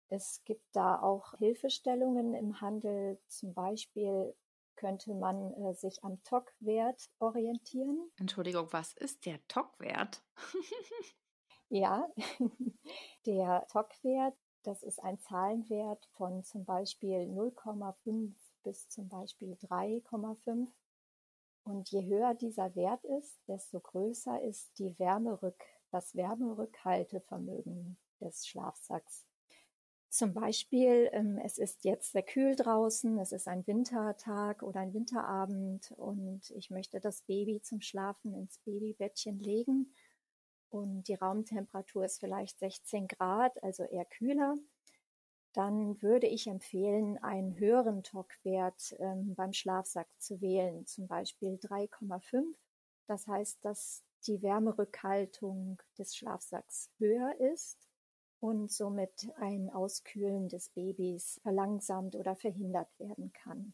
Es 0.10 0.44
gibt 0.44 0.66
da 0.74 1.02
auch 1.02 1.38
Hilfestellungen 1.38 2.34
im 2.36 2.60
Handel. 2.60 3.20
Zum 3.28 3.54
Beispiel 3.54 4.36
könnte 4.76 5.14
man 5.14 5.54
äh, 5.54 5.74
sich 5.74 6.04
am 6.04 6.22
TOC-Wert 6.24 7.10
orientieren. 7.20 8.12
Entschuldigung, 8.18 8.68
was 8.72 8.94
ist 8.94 9.26
der 9.26 9.40
TOC-Wert? 9.48 10.24
ja, 11.70 12.08
der 13.26 13.66
TOC-Wert, 13.70 14.36
das 14.64 14.84
ist 14.84 15.02
ein 15.02 15.20
Zahlenwert 15.20 16.06
von 16.14 16.44
zum 16.44 16.66
Beispiel 16.66 17.20
0,5 17.30 18.34
bis 18.64 18.90
zum 18.90 19.08
Beispiel 19.08 19.54
3,5. 19.54 20.68
Und 21.64 21.90
je 21.92 22.06
höher 22.06 22.34
dieser 22.34 22.76
Wert 22.76 23.04
ist, 23.06 23.40
desto 23.48 23.80
größer 23.80 24.42
ist 24.42 24.78
die 24.80 24.98
Wärmerück 24.98 25.64
das 25.92 26.16
Wärmerückhaltevermögen 26.16 27.98
des 28.20 28.48
Schlafsacks. 28.48 29.26
Zum 30.10 30.34
Beispiel, 30.34 31.10
ähm, 31.14 31.40
es 31.44 31.58
ist 31.58 31.86
jetzt 31.86 32.12
sehr 32.12 32.24
kühl 32.24 32.56
draußen, 32.56 33.18
es 33.20 33.32
ist 33.32 33.48
ein 33.48 33.66
Wintertag 33.66 34.62
oder 34.62 34.82
ein 34.82 34.94
Winterabend 34.94 35.94
und 35.96 36.50
ich 36.52 36.70
möchte 36.70 37.00
das 37.00 37.22
Baby 37.22 37.62
zum 37.62 37.80
Schlafen 37.80 38.34
ins 38.34 38.58
Babybettchen 38.60 39.40
legen 39.40 39.94
und 40.70 41.08
die 41.08 41.16
Raumtemperatur 41.16 42.06
ist 42.06 42.20
vielleicht 42.20 42.60
16 42.60 43.08
Grad, 43.08 43.62
also 43.64 43.84
eher 43.84 44.06
kühler. 44.06 44.56
Dann 45.54 46.02
würde 46.02 46.28
ich 46.28 46.48
empfehlen, 46.48 47.18
einen 47.24 47.58
höheren 47.58 48.04
TOC-Wert 48.04 48.96
ähm, 49.00 49.36
beim 49.36 49.52
Schlafsack 49.52 50.08
zu 50.18 50.42
wählen, 50.42 50.86
zum 50.88 51.08
Beispiel 51.08 51.56
3,5. 51.56 52.56
Das 53.08 53.28
heißt, 53.28 53.64
dass 53.64 54.04
die 54.28 54.42
Wärmerückhaltung 54.42 55.82
des 55.98 56.16
Schlafsacks 56.16 56.90
höher 56.98 57.36
ist 57.54 57.90
und 58.40 58.72
somit 58.72 59.30
ein 59.36 59.70
Auskühlen 59.70 60.50
des 60.50 60.70
Babys 60.70 61.40
verlangsamt 61.44 62.16
oder 62.16 62.36
verhindert 62.36 62.90
werden 63.00 63.32
kann. 63.34 63.74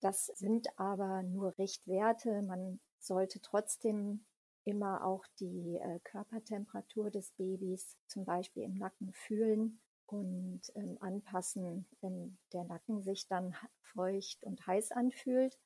Das 0.00 0.26
sind 0.26 0.68
aber 0.78 1.22
nur 1.22 1.56
Richtwerte. 1.58 2.42
Man 2.42 2.80
sollte 2.98 3.40
trotzdem 3.40 4.24
immer 4.64 5.04
auch 5.04 5.24
die 5.40 5.76
äh, 5.76 6.00
Körpertemperatur 6.00 7.10
des 7.10 7.32
Babys 7.32 7.96
zum 8.06 8.24
Beispiel 8.24 8.64
im 8.64 8.74
Nacken 8.74 9.12
fühlen 9.12 9.80
und 10.06 10.60
ähm, 10.74 10.98
anpassen. 11.00 11.86
Wenn 12.00 12.38
der 12.52 12.64
Nacken 12.64 13.02
sich 13.02 13.26
dann 13.26 13.54
feucht 13.80 14.44
und 14.44 14.66
heiß 14.66 14.92
anfühlt, 14.92 15.58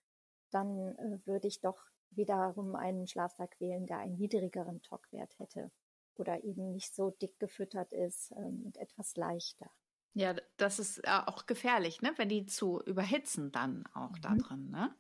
dann 0.51 0.97
äh, 0.97 1.19
würde 1.27 1.49
ich 1.49 1.61
doch 1.61 1.83
wiederum 2.11 2.75
einen 2.75 3.07
Schlafsack 3.07 3.61
wählen, 3.61 3.87
der 3.87 3.99
einen 3.99 4.17
niedrigeren 4.17 4.83
TOC-Wert 4.83 5.39
hätte 5.39 5.71
oder 6.17 6.43
eben 6.45 6.73
nicht 6.73 6.95
so 6.95 7.11
dick 7.11 7.39
gefüttert 7.39 7.93
ist 7.93 8.33
ähm, 8.33 8.63
und 8.65 8.77
etwas 8.79 9.17
leichter. 9.17 9.71
Ja, 10.15 10.35
das 10.57 10.79
ist 10.79 10.99
äh, 11.05 11.21
auch 11.27 11.47
gefährlich, 11.47 12.01
ne? 12.01 12.13
wenn 12.17 12.29
die 12.29 12.47
zu 12.47 12.81
überhitzen 12.83 13.53
dann 13.53 13.85
auch 13.93 14.13
mhm. 14.13 14.21
da 14.23 14.35
drin. 14.35 14.71
Ne? 14.71 14.95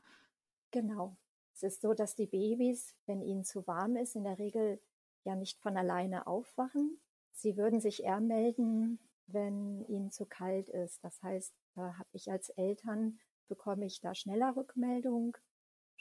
Genau. 0.71 1.17
Es 1.55 1.63
ist 1.63 1.81
so, 1.81 1.95
dass 1.95 2.15
die 2.15 2.27
Babys, 2.27 2.95
wenn 3.07 3.23
ihnen 3.23 3.45
zu 3.45 3.67
warm 3.67 3.97
ist, 3.97 4.15
in 4.15 4.25
der 4.25 4.39
Regel 4.39 4.79
ja 5.25 5.35
nicht 5.35 5.59
von 5.59 5.77
alleine 5.77 6.27
aufwachen. 6.27 7.01
Sie 7.33 7.57
würden 7.57 7.81
sich 7.81 8.05
eher 8.05 8.21
melden, 8.21 8.99
wenn 9.27 9.87
ihnen 9.87 10.11
zu 10.11 10.27
kalt 10.27 10.69
ist. 10.69 11.03
Das 11.03 11.23
heißt, 11.23 11.55
da 11.75 11.97
habe 11.99 12.09
ich 12.13 12.31
als 12.31 12.51
Eltern, 12.51 13.19
bekomme 13.49 13.87
ich 13.87 14.01
da 14.01 14.15
schneller 14.15 14.55
Rückmeldung 14.55 15.37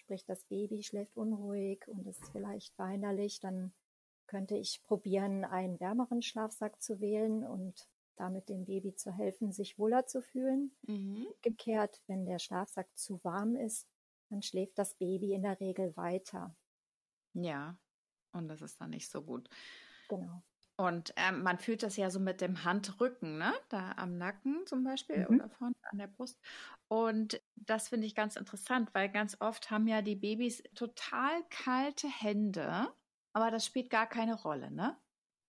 sprich 0.05 0.23
das 0.25 0.43
Baby 0.45 0.83
schläft 0.83 1.17
unruhig 1.17 1.87
und 1.87 2.05
ist 2.05 2.29
vielleicht 2.31 2.77
weinerlich, 2.77 3.39
dann 3.39 3.73
könnte 4.27 4.55
ich 4.55 4.83
probieren, 4.83 5.43
einen 5.43 5.79
wärmeren 5.79 6.21
Schlafsack 6.21 6.79
zu 6.79 6.99
wählen 6.99 7.43
und 7.43 7.89
damit 8.15 8.49
dem 8.49 8.65
Baby 8.65 8.93
zu 8.93 9.11
helfen, 9.11 9.51
sich 9.51 9.79
wohler 9.79 10.05
zu 10.05 10.21
fühlen. 10.21 10.75
Mhm. 10.83 11.25
Gekehrt, 11.41 12.03
wenn 12.05 12.25
der 12.25 12.37
Schlafsack 12.37 12.87
zu 12.95 13.19
warm 13.23 13.55
ist, 13.55 13.87
dann 14.29 14.43
schläft 14.43 14.77
das 14.77 14.93
Baby 14.93 15.33
in 15.33 15.41
der 15.41 15.59
Regel 15.59 15.97
weiter. 15.97 16.55
Ja, 17.33 17.75
und 18.31 18.47
das 18.47 18.61
ist 18.61 18.79
dann 18.79 18.91
nicht 18.91 19.09
so 19.09 19.23
gut. 19.23 19.49
Genau. 20.07 20.43
Und 20.77 21.13
ähm, 21.15 21.41
man 21.41 21.57
fühlt 21.57 21.83
das 21.83 21.95
ja 21.95 22.09
so 22.09 22.19
mit 22.19 22.41
dem 22.41 22.65
Handrücken, 22.65 23.37
ne? 23.37 23.53
Da 23.69 23.93
am 23.93 24.17
Nacken 24.17 24.65
zum 24.67 24.83
Beispiel 24.83 25.25
mhm. 25.29 25.35
oder 25.35 25.49
vorne 25.49 25.75
an 25.89 25.97
der 25.97 26.07
Brust. 26.07 26.37
Und 26.89 27.41
das 27.55 27.89
finde 27.89 28.07
ich 28.07 28.15
ganz 28.15 28.35
interessant, 28.35 28.89
weil 28.93 29.09
ganz 29.09 29.37
oft 29.39 29.71
haben 29.71 29.87
ja 29.87 30.01
die 30.01 30.15
Babys 30.15 30.63
total 30.75 31.43
kalte 31.49 32.09
Hände, 32.09 32.93
aber 33.33 33.51
das 33.51 33.65
spielt 33.65 33.89
gar 33.89 34.07
keine 34.07 34.35
Rolle, 34.35 34.69
ne? 34.69 34.97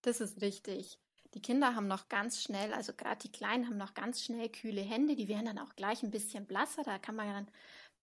Das 0.02 0.21
ist 0.21 0.40
richtig. 0.40 1.00
Die 1.35 1.42
Kinder 1.42 1.75
haben 1.75 1.88
noch 1.88 2.09
ganz 2.09 2.42
schnell, 2.42 2.73
also 2.73 2.95
gerade 2.95 3.18
die 3.18 3.33
Kleinen 3.33 3.66
haben 3.66 3.76
noch 3.76 3.95
ganz 3.95 4.23
schnell 4.23 4.49
kühle 4.49 4.80
Hände, 4.80 5.16
die 5.16 5.28
werden 5.28 5.47
dann 5.47 5.59
auch 5.59 5.75
gleich 5.75 6.02
ein 6.02 6.12
bisschen 6.12 6.47
blasser, 6.47 6.85
da 6.85 6.99
kann 6.99 7.16
man 7.16 7.28
dann 7.28 7.50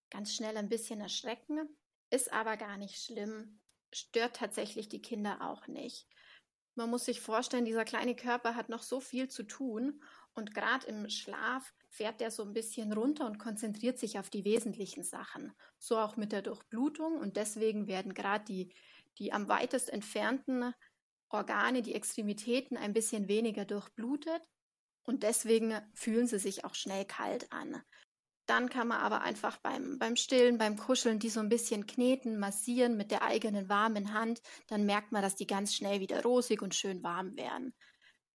ganz 0.10 0.36
schnell 0.36 0.58
ein 0.58 0.70
bisschen 0.70 1.00
erschrecken. 1.00 1.70
Ist 2.12 2.32
aber 2.32 2.58
gar 2.58 2.77
nicht 2.77 3.01
schlimm, 3.01 3.60
stört 3.94 4.36
tatsächlich 4.36 4.89
die 4.89 5.01
Kinder 5.01 5.50
auch 5.50 5.68
nicht. 5.68 6.08
Man 6.75 6.89
muss 6.89 7.06
sich 7.06 7.22
vorstellen, 7.22 7.65
dieser 7.65 7.86
kleine 7.86 8.15
Körper 8.15 8.56
hat 8.56 8.70
noch 8.70 8.82
so 8.82 9.00
viel 9.00 9.27
zu 9.30 9.44
tun 9.44 10.01
und 10.34 10.56
gerade 10.56 10.88
im 10.88 11.08
Schlaf 11.10 11.74
fährt 11.89 12.20
der 12.20 12.32
so 12.32 12.44
ein 12.44 12.53
bisschen 12.53 12.92
runter 12.94 13.27
und 13.27 13.38
konzentriert 13.38 14.00
sich 14.00 14.18
auf 14.18 14.32
die 14.32 14.44
wesentlichen 14.44 15.03
Sachen. 15.03 15.53
So 15.77 16.00
auch 16.00 16.18
mit 16.18 16.32
der 16.32 16.42
Durchblutung 16.42 17.18
und 17.20 17.38
deswegen 17.38 17.88
werden 17.88 18.15
gerade 18.15 18.46
die, 18.46 18.74
die 19.20 19.32
am 19.32 19.48
weitest 19.48 19.92
entfernten 19.92 20.74
Organe, 21.30 21.84
die 21.84 21.94
Extremitäten 21.94 22.77
ein 22.77 22.94
bisschen 22.94 23.27
weniger 23.27 23.65
durchblutet 23.65 24.42
und 25.03 25.22
deswegen 25.24 25.80
fühlen 25.94 26.27
sie 26.27 26.39
sich 26.39 26.65
auch 26.65 26.75
schnell 26.75 27.06
kalt 27.06 27.51
an. 27.51 27.84
Dann 28.46 28.70
kann 28.70 28.90
man 28.90 29.00
aber 29.00 29.22
einfach 29.22 29.58
beim, 29.58 29.98
beim 30.00 30.16
Stillen, 30.16 30.58
beim 30.58 30.78
Kuscheln 30.78 31.20
die 31.20 31.30
so 31.30 31.40
ein 31.40 31.50
bisschen 31.50 31.88
kneten, 31.88 32.38
massieren 32.38 32.98
mit 32.98 33.12
der 33.12 33.22
eigenen 33.22 33.70
warmen 33.70 34.14
Hand. 34.14 34.42
Dann 34.68 34.86
merkt 34.86 35.12
man, 35.12 35.22
dass 35.22 35.36
die 35.36 35.48
ganz 35.48 35.74
schnell 35.74 36.02
wieder 36.02 36.24
rosig 36.24 36.62
und 36.62 36.76
schön 36.76 37.04
warm 37.04 37.38
werden. 37.38 37.74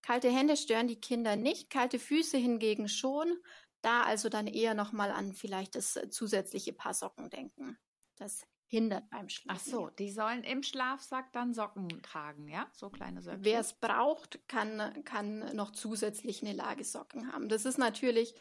Kalte 0.00 0.30
Hände 0.30 0.56
stören 0.56 0.88
die 0.88 1.00
Kinder 1.00 1.36
nicht, 1.36 1.68
kalte 1.68 1.98
Füße 1.98 2.38
hingegen 2.38 2.88
schon. 2.88 3.36
Da 3.82 4.02
also 4.02 4.28
dann 4.28 4.46
eher 4.46 4.74
nochmal 4.74 5.10
an 5.10 5.34
vielleicht 5.34 5.74
das 5.74 5.98
zusätzliche 6.10 6.72
Paar 6.72 6.94
Socken 6.94 7.28
denken. 7.30 7.78
Das 8.16 8.46
hindert 8.66 9.08
beim 9.10 9.28
Schlafen. 9.28 9.60
Ach 9.60 9.64
so, 9.64 9.90
die 9.90 10.10
sollen 10.10 10.44
im 10.44 10.62
Schlafsack 10.62 11.32
dann 11.32 11.54
Socken 11.54 12.02
tragen, 12.02 12.48
ja? 12.48 12.68
So 12.72 12.90
kleine 12.90 13.22
Socken. 13.22 13.44
Wer 13.44 13.60
es 13.60 13.72
braucht, 13.74 14.46
kann, 14.48 15.04
kann 15.04 15.54
noch 15.54 15.72
zusätzlich 15.72 16.42
eine 16.42 16.52
Lage 16.52 16.84
Socken 16.84 17.32
haben. 17.32 17.48
Das 17.48 17.64
ist 17.64 17.78
natürlich 17.78 18.34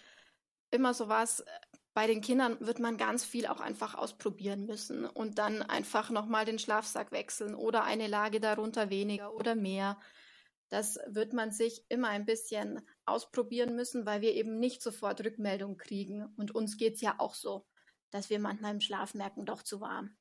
immer 0.72 0.94
so 0.94 1.08
was, 1.08 1.44
bei 1.94 2.06
den 2.06 2.22
Kindern 2.22 2.58
wird 2.60 2.80
man 2.80 2.98
ganz 2.98 3.26
viel 3.26 3.48
auch 3.48 3.60
einfach 3.60 3.96
ausprobieren 3.96 4.66
müssen 4.66 5.06
und 5.06 5.40
dann 5.40 5.64
einfach 5.64 6.12
nochmal 6.12 6.46
den 6.46 6.60
Schlafsack 6.60 7.12
wechseln 7.12 7.56
oder 7.56 7.84
eine 7.84 8.08
Lage 8.08 8.40
darunter 8.40 8.90
weniger 8.90 9.34
oder 9.34 9.56
mehr. 9.56 10.00
Das 10.70 11.00
wird 11.08 11.34
man 11.34 11.52
sich 11.52 11.86
immer 11.90 12.10
ein 12.10 12.26
bisschen 12.26 12.82
ausprobieren 13.06 13.76
müssen, 13.76 14.06
weil 14.06 14.22
wir 14.22 14.34
eben 14.34 14.60
nicht 14.60 14.82
sofort 14.82 15.24
Rückmeldung 15.24 15.78
kriegen. 15.78 16.26
Und 16.36 16.54
uns 16.54 16.78
geht 16.78 16.96
es 16.96 17.02
ja 17.02 17.16
auch 17.20 17.34
so, 17.34 17.66
dass 18.12 18.30
wir 18.30 18.40
manchmal 18.40 18.74
im 18.74 18.82
Schlaf 18.82 19.14
merken, 19.14 19.46
doch 19.46 19.64
zu 19.64 19.80
warm. 19.80 20.17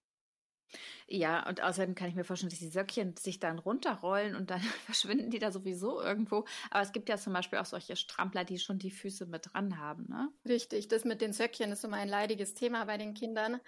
Ja, 1.09 1.49
und 1.49 1.63
außerdem 1.63 1.95
kann 1.95 2.09
ich 2.09 2.15
mir 2.15 2.25
vorstellen, 2.25 2.51
dass 2.51 2.59
die 2.59 2.69
Söckchen 2.69 3.17
sich 3.17 3.39
dann 3.39 3.59
runterrollen 3.59 4.35
und 4.35 4.51
dann 4.51 4.61
verschwinden 4.87 5.31
die 5.31 5.39
da 5.39 5.53
sowieso 5.53 6.01
irgendwo. 6.01 6.45
Aber 6.71 6.83
es 6.83 6.93
gibt 6.93 7.09
ja 7.09 7.17
zum 7.17 7.33
Beispiel 7.33 7.59
auch 7.59 7.67
solche 7.67 7.97
Strampler, 7.97 8.45
die 8.45 8.59
schon 8.59 8.79
die 8.79 8.91
Füße 8.91 9.27
mit 9.27 9.53
dran 9.53 9.79
haben, 9.79 10.07
ne? 10.09 10.29
Richtig, 10.47 10.89
das 10.89 11.05
mit 11.05 11.21
den 11.21 11.33
Söckchen 11.33 11.73
ist 11.73 11.85
immer 11.85 11.97
ein 11.97 12.09
leidiges 12.09 12.55
Thema 12.55 12.85
bei 12.85 12.99
den 12.99 13.15
Kindern. 13.15 13.61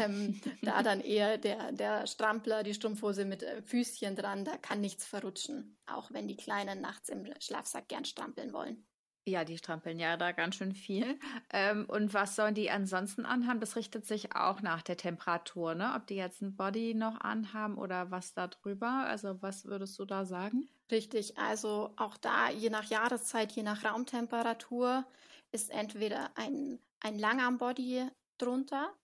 ähm, 0.00 0.40
da 0.62 0.82
dann 0.82 1.00
eher 1.00 1.38
der, 1.38 1.72
der 1.72 2.06
Strampler, 2.06 2.62
die 2.62 2.74
Strumpfhose 2.74 3.24
mit 3.24 3.42
äh, 3.42 3.62
Füßchen 3.62 4.16
dran, 4.16 4.44
da 4.44 4.56
kann 4.56 4.80
nichts 4.80 5.04
verrutschen. 5.06 5.76
Auch 5.86 6.10
wenn 6.12 6.28
die 6.28 6.36
Kleinen 6.36 6.80
nachts 6.80 7.08
im 7.08 7.26
Schlafsack 7.40 7.88
gern 7.88 8.04
strampeln 8.04 8.52
wollen. 8.52 8.86
Ja, 9.28 9.44
die 9.44 9.58
strampeln 9.58 9.98
ja 9.98 10.16
da 10.16 10.30
ganz 10.32 10.54
schön 10.56 10.74
viel. 10.74 11.18
Ähm, 11.50 11.84
und 11.86 12.14
was 12.14 12.36
sollen 12.36 12.54
die 12.54 12.70
ansonsten 12.70 13.26
anhaben? 13.26 13.60
Das 13.60 13.74
richtet 13.76 14.06
sich 14.06 14.34
auch 14.36 14.62
nach 14.62 14.82
der 14.82 14.96
Temperatur, 14.96 15.74
ne? 15.74 15.94
Ob 15.96 16.06
die 16.06 16.14
jetzt 16.14 16.42
ein 16.42 16.54
Body 16.56 16.94
noch 16.94 17.20
anhaben 17.20 17.76
oder 17.76 18.10
was 18.12 18.34
da 18.34 18.46
drüber? 18.46 19.04
Also 19.06 19.42
was 19.42 19.64
würdest 19.64 19.98
du 19.98 20.04
da 20.04 20.24
sagen? 20.24 20.68
Richtig, 20.90 21.36
also 21.36 21.92
auch 21.96 22.16
da, 22.16 22.50
je 22.50 22.70
nach 22.70 22.84
Jahreszeit, 22.88 23.52
je 23.52 23.62
nach 23.64 23.84
Raumtemperatur, 23.84 25.04
ist 25.50 25.70
entweder 25.70 26.36
ein, 26.36 26.78
ein 27.00 27.18
Langarm-Body 27.18 28.08
drunter 28.38 28.94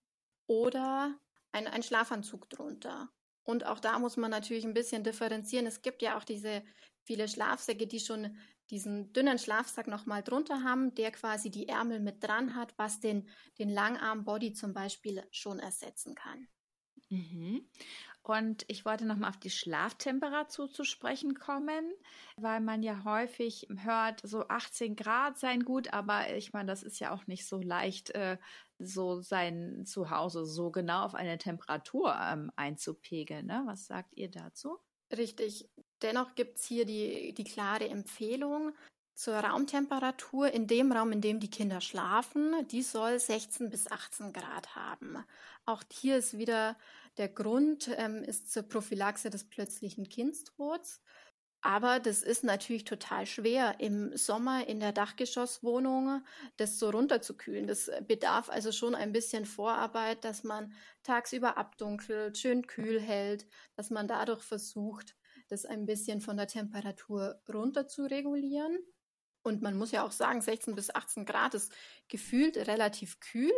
oder 0.46 1.18
ein, 1.52 1.66
ein 1.66 1.82
Schlafanzug 1.82 2.48
drunter. 2.50 3.10
Und 3.44 3.66
auch 3.66 3.80
da 3.80 3.98
muss 3.98 4.16
man 4.16 4.30
natürlich 4.30 4.64
ein 4.64 4.74
bisschen 4.74 5.02
differenzieren. 5.02 5.66
Es 5.66 5.82
gibt 5.82 6.02
ja 6.02 6.16
auch 6.16 6.24
diese 6.24 6.62
viele 7.02 7.26
Schlafsäcke, 7.28 7.88
die 7.88 7.98
schon 8.00 8.36
diesen 8.72 9.12
dünnen 9.12 9.38
Schlafsack 9.38 9.86
nochmal 9.86 10.22
drunter 10.22 10.64
haben, 10.64 10.94
der 10.94 11.12
quasi 11.12 11.50
die 11.50 11.68
Ärmel 11.68 12.00
mit 12.00 12.24
dran 12.24 12.56
hat, 12.56 12.72
was 12.78 13.00
den, 13.00 13.28
den 13.58 13.68
Langarm-Body 13.68 14.54
zum 14.54 14.72
Beispiel 14.72 15.22
schon 15.30 15.58
ersetzen 15.58 16.14
kann. 16.14 16.48
Mhm. 17.10 17.68
Und 18.22 18.64
ich 18.68 18.86
wollte 18.86 19.04
nochmal 19.04 19.30
auf 19.30 19.36
die 19.36 19.50
Schlaftemperatur 19.50 20.70
zu 20.70 20.84
sprechen 20.84 21.34
kommen, 21.34 21.92
weil 22.36 22.60
man 22.60 22.82
ja 22.82 23.04
häufig 23.04 23.66
hört, 23.76 24.20
so 24.22 24.48
18 24.48 24.96
Grad 24.96 25.38
seien 25.38 25.64
gut, 25.64 25.92
aber 25.92 26.34
ich 26.34 26.52
meine, 26.52 26.70
das 26.70 26.82
ist 26.82 26.98
ja 26.98 27.12
auch 27.12 27.26
nicht 27.26 27.46
so 27.46 27.60
leicht, 27.60 28.10
äh, 28.10 28.38
so 28.78 29.20
sein 29.20 29.84
Zuhause 29.84 30.46
so 30.46 30.70
genau 30.70 31.04
auf 31.04 31.14
eine 31.14 31.36
Temperatur 31.36 32.16
ähm, 32.18 32.50
einzupegeln. 32.56 33.46
Ne? 33.46 33.64
Was 33.66 33.86
sagt 33.86 34.14
ihr 34.16 34.30
dazu? 34.30 34.78
Richtig. 35.14 35.68
Dennoch 36.02 36.34
gibt 36.34 36.58
es 36.58 36.64
hier 36.64 36.84
die, 36.84 37.32
die 37.32 37.44
klare 37.44 37.88
Empfehlung 37.88 38.72
zur 39.14 39.36
Raumtemperatur 39.36 40.50
in 40.50 40.66
dem 40.66 40.90
Raum, 40.90 41.12
in 41.12 41.20
dem 41.20 41.38
die 41.38 41.50
Kinder 41.50 41.80
schlafen. 41.80 42.66
Die 42.68 42.82
soll 42.82 43.18
16 43.18 43.70
bis 43.70 43.86
18 43.90 44.32
Grad 44.32 44.74
haben. 44.74 45.24
Auch 45.64 45.82
hier 45.92 46.16
ist 46.16 46.38
wieder 46.38 46.76
der 47.18 47.28
Grund, 47.28 47.90
ähm, 47.96 48.24
ist 48.24 48.52
zur 48.52 48.64
Prophylaxe 48.64 49.30
des 49.30 49.48
plötzlichen 49.48 50.08
Kindstods. 50.08 51.00
Aber 51.64 52.00
das 52.00 52.22
ist 52.22 52.42
natürlich 52.42 52.84
total 52.84 53.24
schwer, 53.24 53.76
im 53.78 54.16
Sommer 54.16 54.66
in 54.66 54.80
der 54.80 54.90
Dachgeschosswohnung 54.90 56.24
das 56.56 56.80
so 56.80 56.90
runterzukühlen. 56.90 57.68
Das 57.68 57.88
bedarf 58.08 58.50
also 58.50 58.72
schon 58.72 58.96
ein 58.96 59.12
bisschen 59.12 59.46
Vorarbeit, 59.46 60.24
dass 60.24 60.42
man 60.42 60.72
tagsüber 61.04 61.56
abdunkelt, 61.56 62.36
schön 62.36 62.66
kühl 62.66 63.00
hält, 63.00 63.46
dass 63.76 63.90
man 63.90 64.08
dadurch 64.08 64.42
versucht, 64.42 65.14
das 65.52 65.64
ein 65.64 65.86
bisschen 65.86 66.20
von 66.20 66.36
der 66.36 66.48
Temperatur 66.48 67.40
runter 67.52 67.86
zu 67.86 68.04
regulieren. 68.04 68.78
Und 69.42 69.62
man 69.62 69.76
muss 69.76 69.92
ja 69.92 70.04
auch 70.04 70.12
sagen, 70.12 70.40
16 70.40 70.74
bis 70.74 70.94
18 70.94 71.24
Grad 71.24 71.54
ist 71.54 71.72
gefühlt 72.08 72.56
relativ 72.56 73.20
kühl. 73.20 73.52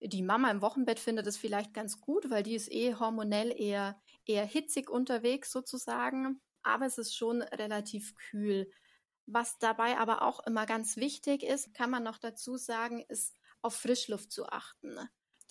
Die 0.00 0.22
Mama 0.22 0.50
im 0.50 0.62
Wochenbett 0.62 0.98
findet 0.98 1.26
es 1.26 1.36
vielleicht 1.36 1.74
ganz 1.74 2.00
gut, 2.00 2.30
weil 2.30 2.42
die 2.42 2.54
ist 2.54 2.70
eh 2.72 2.94
hormonell 2.94 3.54
eher, 3.56 4.00
eher 4.26 4.44
hitzig 4.44 4.90
unterwegs 4.90 5.52
sozusagen 5.52 6.40
aber 6.62 6.86
es 6.86 6.98
ist 6.98 7.14
schon 7.14 7.42
relativ 7.42 8.14
kühl. 8.14 8.70
Was 9.26 9.58
dabei 9.58 9.98
aber 9.98 10.22
auch 10.22 10.40
immer 10.46 10.66
ganz 10.66 10.96
wichtig 10.96 11.42
ist, 11.42 11.74
kann 11.74 11.90
man 11.90 12.02
noch 12.02 12.18
dazu 12.18 12.56
sagen, 12.56 13.04
ist 13.08 13.36
auf 13.60 13.74
Frischluft 13.74 14.32
zu 14.32 14.46
achten. 14.46 14.98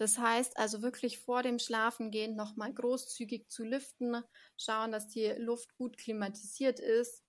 Das 0.01 0.17
heißt 0.17 0.57
also 0.57 0.81
wirklich 0.81 1.19
vor 1.19 1.43
dem 1.43 1.59
Schlafengehen 1.59 2.35
nochmal 2.35 2.73
großzügig 2.73 3.49
zu 3.49 3.63
lüften, 3.63 4.23
schauen, 4.57 4.91
dass 4.91 5.07
die 5.09 5.27
Luft 5.37 5.75
gut 5.75 5.95
klimatisiert 5.95 6.79
ist 6.79 7.23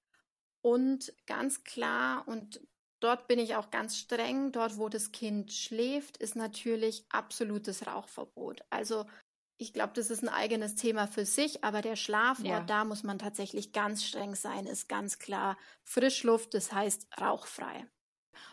und 0.62 1.12
ganz 1.26 1.64
klar 1.64 2.26
und 2.26 2.66
dort 3.00 3.28
bin 3.28 3.38
ich 3.38 3.56
auch 3.56 3.70
ganz 3.70 3.98
streng, 3.98 4.52
dort 4.52 4.78
wo 4.78 4.88
das 4.88 5.12
Kind 5.12 5.52
schläft, 5.52 6.16
ist 6.16 6.34
natürlich 6.34 7.04
absolutes 7.10 7.86
Rauchverbot. 7.86 8.62
Also 8.70 9.04
ich 9.58 9.74
glaube, 9.74 9.92
das 9.92 10.08
ist 10.08 10.22
ein 10.22 10.30
eigenes 10.30 10.74
Thema 10.74 11.06
für 11.06 11.26
sich, 11.26 11.62
aber 11.62 11.82
der 11.82 11.96
Schlafort, 11.96 12.46
ja. 12.46 12.60
da 12.64 12.86
muss 12.86 13.02
man 13.02 13.18
tatsächlich 13.18 13.72
ganz 13.72 14.02
streng 14.02 14.34
sein, 14.34 14.64
ist 14.64 14.88
ganz 14.88 15.18
klar 15.18 15.58
Frischluft, 15.84 16.54
das 16.54 16.72
heißt 16.72 17.06
rauchfrei. 17.20 17.86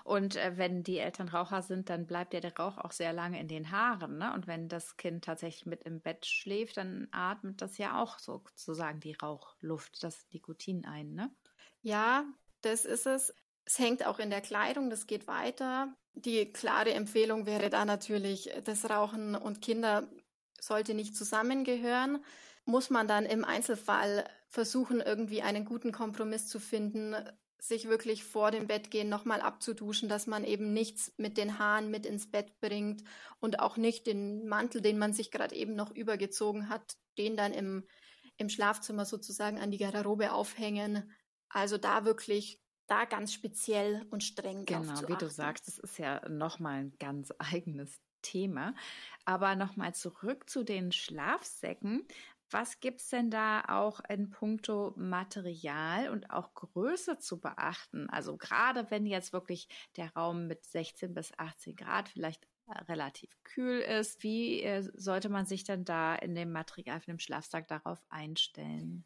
Und 0.03 0.35
äh, 0.35 0.57
wenn 0.57 0.83
die 0.83 0.97
Eltern 0.97 1.29
Raucher 1.29 1.61
sind, 1.61 1.89
dann 1.89 2.05
bleibt 2.05 2.33
ja 2.33 2.39
der 2.39 2.55
Rauch 2.55 2.77
auch 2.77 2.91
sehr 2.91 3.13
lange 3.13 3.39
in 3.39 3.47
den 3.47 3.71
Haaren. 3.71 4.17
Ne? 4.17 4.33
Und 4.33 4.47
wenn 4.47 4.69
das 4.69 4.97
Kind 4.97 5.23
tatsächlich 5.23 5.65
mit 5.65 5.83
im 5.83 6.01
Bett 6.01 6.25
schläft, 6.25 6.77
dann 6.77 7.07
atmet 7.11 7.61
das 7.61 7.77
ja 7.77 8.01
auch 8.01 8.19
sozusagen 8.19 8.99
die 8.99 9.13
Rauchluft, 9.13 10.03
das 10.03 10.27
Nikotin 10.31 10.85
ein. 10.85 11.13
Ne? 11.13 11.31
Ja, 11.81 12.25
das 12.61 12.85
ist 12.85 13.05
es. 13.05 13.33
Es 13.65 13.77
hängt 13.77 14.05
auch 14.05 14.19
in 14.19 14.31
der 14.31 14.41
Kleidung, 14.41 14.89
das 14.89 15.05
geht 15.05 15.27
weiter. 15.27 15.93
Die 16.13 16.51
klare 16.51 16.93
Empfehlung 16.93 17.45
wäre 17.45 17.69
da 17.69 17.85
natürlich, 17.85 18.49
das 18.63 18.89
Rauchen 18.89 19.35
und 19.35 19.61
Kinder 19.61 20.09
sollte 20.59 20.93
nicht 20.93 21.15
zusammengehören, 21.15 22.23
muss 22.65 22.89
man 22.89 23.07
dann 23.07 23.25
im 23.25 23.45
Einzelfall 23.45 24.25
versuchen, 24.47 25.01
irgendwie 25.01 25.41
einen 25.41 25.65
guten 25.65 25.91
Kompromiss 25.91 26.47
zu 26.47 26.59
finden, 26.59 27.15
sich 27.59 27.87
wirklich 27.89 28.23
vor 28.23 28.51
dem 28.51 28.67
Bettgehen 28.67 29.09
nochmal 29.09 29.41
abzuduschen, 29.41 30.09
dass 30.09 30.27
man 30.27 30.43
eben 30.43 30.73
nichts 30.73 31.13
mit 31.17 31.37
den 31.37 31.59
Haaren 31.59 31.91
mit 31.91 32.05
ins 32.05 32.29
Bett 32.31 32.59
bringt 32.59 33.03
und 33.39 33.59
auch 33.59 33.77
nicht 33.77 34.07
den 34.07 34.47
Mantel, 34.47 34.81
den 34.81 34.97
man 34.97 35.13
sich 35.13 35.31
gerade 35.31 35.55
eben 35.55 35.75
noch 35.75 35.91
übergezogen 35.91 36.69
hat, 36.69 36.97
den 37.17 37.35
dann 37.35 37.53
im, 37.53 37.85
im 38.37 38.49
Schlafzimmer 38.49 39.05
sozusagen 39.05 39.59
an 39.59 39.71
die 39.71 39.77
Garderobe 39.77 40.31
aufhängen. 40.31 41.11
Also 41.49 41.77
da 41.77 42.05
wirklich 42.05 42.61
da 42.87 43.05
ganz 43.05 43.33
speziell 43.33 44.05
und 44.09 44.23
streng 44.23 44.65
genau, 44.65 45.07
wie 45.07 45.15
du 45.15 45.29
sagst, 45.29 45.67
das 45.67 45.77
ist 45.77 45.99
ja 45.99 46.27
nochmal 46.27 46.79
ein 46.79 46.93
ganz 46.99 47.31
eigenes 47.37 47.99
Thema. 48.21 48.73
Aber 49.25 49.55
nochmal 49.55 49.93
zurück 49.93 50.49
zu 50.49 50.63
den 50.63 50.91
Schlafsäcken. 50.91 52.05
Was 52.51 52.79
gibt 52.79 53.01
es 53.01 53.09
denn 53.09 53.29
da 53.29 53.63
auch 53.67 53.99
in 54.09 54.31
puncto 54.31 54.93
Material 54.97 56.09
und 56.09 56.31
auch 56.31 56.53
Größe 56.53 57.19
zu 57.19 57.39
beachten? 57.39 58.09
Also 58.09 58.37
gerade 58.37 58.89
wenn 58.89 59.05
jetzt 59.05 59.33
wirklich 59.33 59.67
der 59.97 60.11
Raum 60.13 60.47
mit 60.47 60.65
16 60.65 61.13
bis 61.13 61.31
18 61.37 61.75
Grad 61.75 62.09
vielleicht 62.09 62.47
äh, 62.67 62.79
relativ 62.83 63.29
kühl 63.43 63.79
ist, 63.79 64.23
wie 64.23 64.63
äh, 64.63 64.81
sollte 64.95 65.29
man 65.29 65.45
sich 65.45 65.63
denn 65.63 65.85
da 65.85 66.15
in 66.15 66.33
dem 66.33 66.51
Material 66.51 66.99
für 66.99 67.11
den 67.11 67.19
Schlafsack 67.19 67.67
darauf 67.67 67.99
einstellen? 68.09 69.05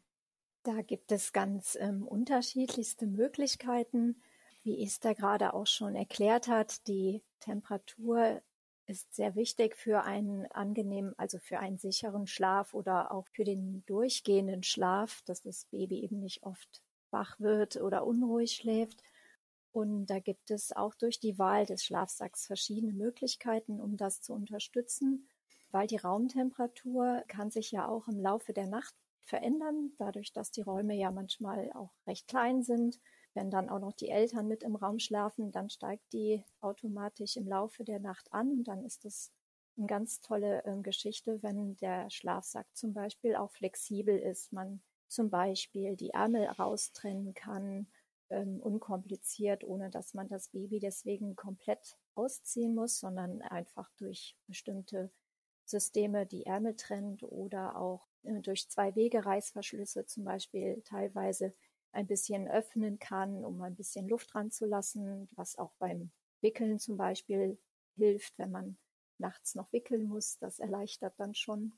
Da 0.62 0.80
gibt 0.80 1.12
es 1.12 1.34
ganz 1.34 1.76
ähm, 1.78 2.02
unterschiedlichste 2.02 3.06
Möglichkeiten. 3.06 4.22
wie 4.62 4.82
Esther 4.82 5.14
gerade 5.14 5.52
auch 5.52 5.66
schon 5.66 5.94
erklärt 5.94 6.48
hat, 6.48 6.86
die 6.88 7.22
Temperatur 7.40 8.40
ist 8.86 9.14
sehr 9.14 9.34
wichtig 9.34 9.76
für 9.76 10.02
einen 10.02 10.46
angenehmen, 10.52 11.14
also 11.18 11.38
für 11.38 11.58
einen 11.58 11.78
sicheren 11.78 12.26
Schlaf 12.26 12.74
oder 12.74 13.12
auch 13.12 13.26
für 13.28 13.44
den 13.44 13.84
durchgehenden 13.86 14.62
Schlaf, 14.62 15.22
dass 15.24 15.42
das 15.42 15.66
Baby 15.66 16.02
eben 16.02 16.20
nicht 16.20 16.42
oft 16.42 16.82
wach 17.10 17.38
wird 17.40 17.76
oder 17.76 18.06
unruhig 18.06 18.52
schläft. 18.52 19.02
Und 19.72 20.06
da 20.06 20.20
gibt 20.20 20.50
es 20.50 20.72
auch 20.72 20.94
durch 20.94 21.18
die 21.18 21.38
Wahl 21.38 21.66
des 21.66 21.84
Schlafsacks 21.84 22.46
verschiedene 22.46 22.92
Möglichkeiten, 22.92 23.80
um 23.80 23.96
das 23.96 24.20
zu 24.20 24.32
unterstützen, 24.32 25.28
weil 25.70 25.86
die 25.86 25.96
Raumtemperatur 25.96 27.24
kann 27.26 27.50
sich 27.50 27.72
ja 27.72 27.88
auch 27.88 28.06
im 28.06 28.20
Laufe 28.20 28.52
der 28.52 28.66
Nacht 28.66 28.94
verändern, 29.24 29.92
dadurch, 29.98 30.32
dass 30.32 30.50
die 30.50 30.60
Räume 30.60 30.94
ja 30.94 31.10
manchmal 31.10 31.72
auch 31.72 31.92
recht 32.06 32.28
klein 32.28 32.62
sind. 32.62 33.00
Wenn 33.34 33.50
dann 33.50 33.68
auch 33.68 33.80
noch 33.80 33.92
die 33.92 34.08
Eltern 34.08 34.48
mit 34.48 34.62
im 34.62 34.76
Raum 34.76 34.98
schlafen, 34.98 35.50
dann 35.50 35.68
steigt 35.68 36.12
die 36.12 36.44
automatisch 36.60 37.36
im 37.36 37.48
Laufe 37.48 37.84
der 37.84 37.98
Nacht 37.98 38.32
an 38.32 38.50
und 38.50 38.64
dann 38.68 38.84
ist 38.84 39.04
es 39.04 39.32
eine 39.76 39.86
ganz 39.86 40.20
tolle 40.20 40.64
äh, 40.64 40.80
Geschichte, 40.82 41.42
wenn 41.42 41.76
der 41.76 42.08
Schlafsack 42.10 42.66
zum 42.74 42.94
Beispiel 42.94 43.34
auch 43.34 43.50
flexibel 43.50 44.16
ist. 44.16 44.52
Man 44.52 44.80
zum 45.08 45.30
Beispiel 45.30 45.96
die 45.96 46.10
Ärmel 46.10 46.46
raustrennen 46.46 47.34
kann 47.34 47.88
ähm, 48.30 48.60
unkompliziert, 48.60 49.64
ohne 49.64 49.90
dass 49.90 50.14
man 50.14 50.28
das 50.28 50.48
Baby 50.48 50.78
deswegen 50.78 51.36
komplett 51.36 51.98
ausziehen 52.14 52.74
muss, 52.74 52.98
sondern 52.98 53.42
einfach 53.42 53.90
durch 53.96 54.36
bestimmte 54.46 55.10
Systeme 55.64 56.26
die 56.26 56.46
Ärmel 56.46 56.76
trennt 56.76 57.22
oder 57.22 57.76
auch 57.76 58.06
äh, 58.22 58.40
durch 58.40 58.68
zwei 58.68 58.94
Wege 58.94 59.24
Reißverschlüsse 59.24 60.06
zum 60.06 60.24
Beispiel 60.24 60.82
teilweise 60.84 61.54
ein 61.94 62.06
bisschen 62.06 62.48
öffnen 62.48 62.98
kann, 62.98 63.44
um 63.44 63.62
ein 63.62 63.74
bisschen 63.74 64.08
Luft 64.08 64.34
ranzulassen, 64.34 65.28
was 65.32 65.56
auch 65.58 65.72
beim 65.78 66.10
Wickeln 66.40 66.78
zum 66.78 66.96
Beispiel 66.96 67.58
hilft, 67.96 68.38
wenn 68.38 68.50
man 68.50 68.76
nachts 69.18 69.54
noch 69.54 69.72
wickeln 69.72 70.04
muss. 70.04 70.38
Das 70.38 70.58
erleichtert 70.58 71.14
dann 71.18 71.34
schon. 71.34 71.72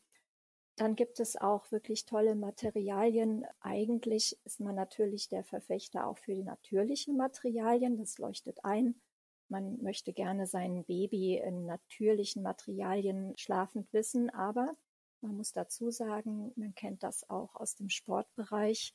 Dann 0.76 0.94
gibt 0.94 1.20
es 1.20 1.36
auch 1.36 1.70
wirklich 1.72 2.04
tolle 2.04 2.34
Materialien. 2.34 3.46
Eigentlich 3.60 4.38
ist 4.44 4.60
man 4.60 4.74
natürlich 4.74 5.28
der 5.28 5.44
Verfechter 5.44 6.06
auch 6.06 6.18
für 6.18 6.34
die 6.34 6.42
natürlichen 6.42 7.16
Materialien. 7.16 7.96
Das 7.96 8.18
leuchtet 8.18 8.64
ein. 8.64 9.00
Man 9.48 9.80
möchte 9.82 10.12
gerne 10.12 10.46
sein 10.46 10.84
Baby 10.84 11.36
in 11.38 11.66
natürlichen 11.66 12.42
Materialien 12.42 13.32
schlafend 13.38 13.90
wissen, 13.92 14.28
aber 14.30 14.76
man 15.22 15.36
muss 15.36 15.52
dazu 15.52 15.90
sagen, 15.90 16.52
man 16.56 16.74
kennt 16.74 17.02
das 17.02 17.28
auch 17.30 17.54
aus 17.54 17.76
dem 17.76 17.88
Sportbereich. 17.88 18.94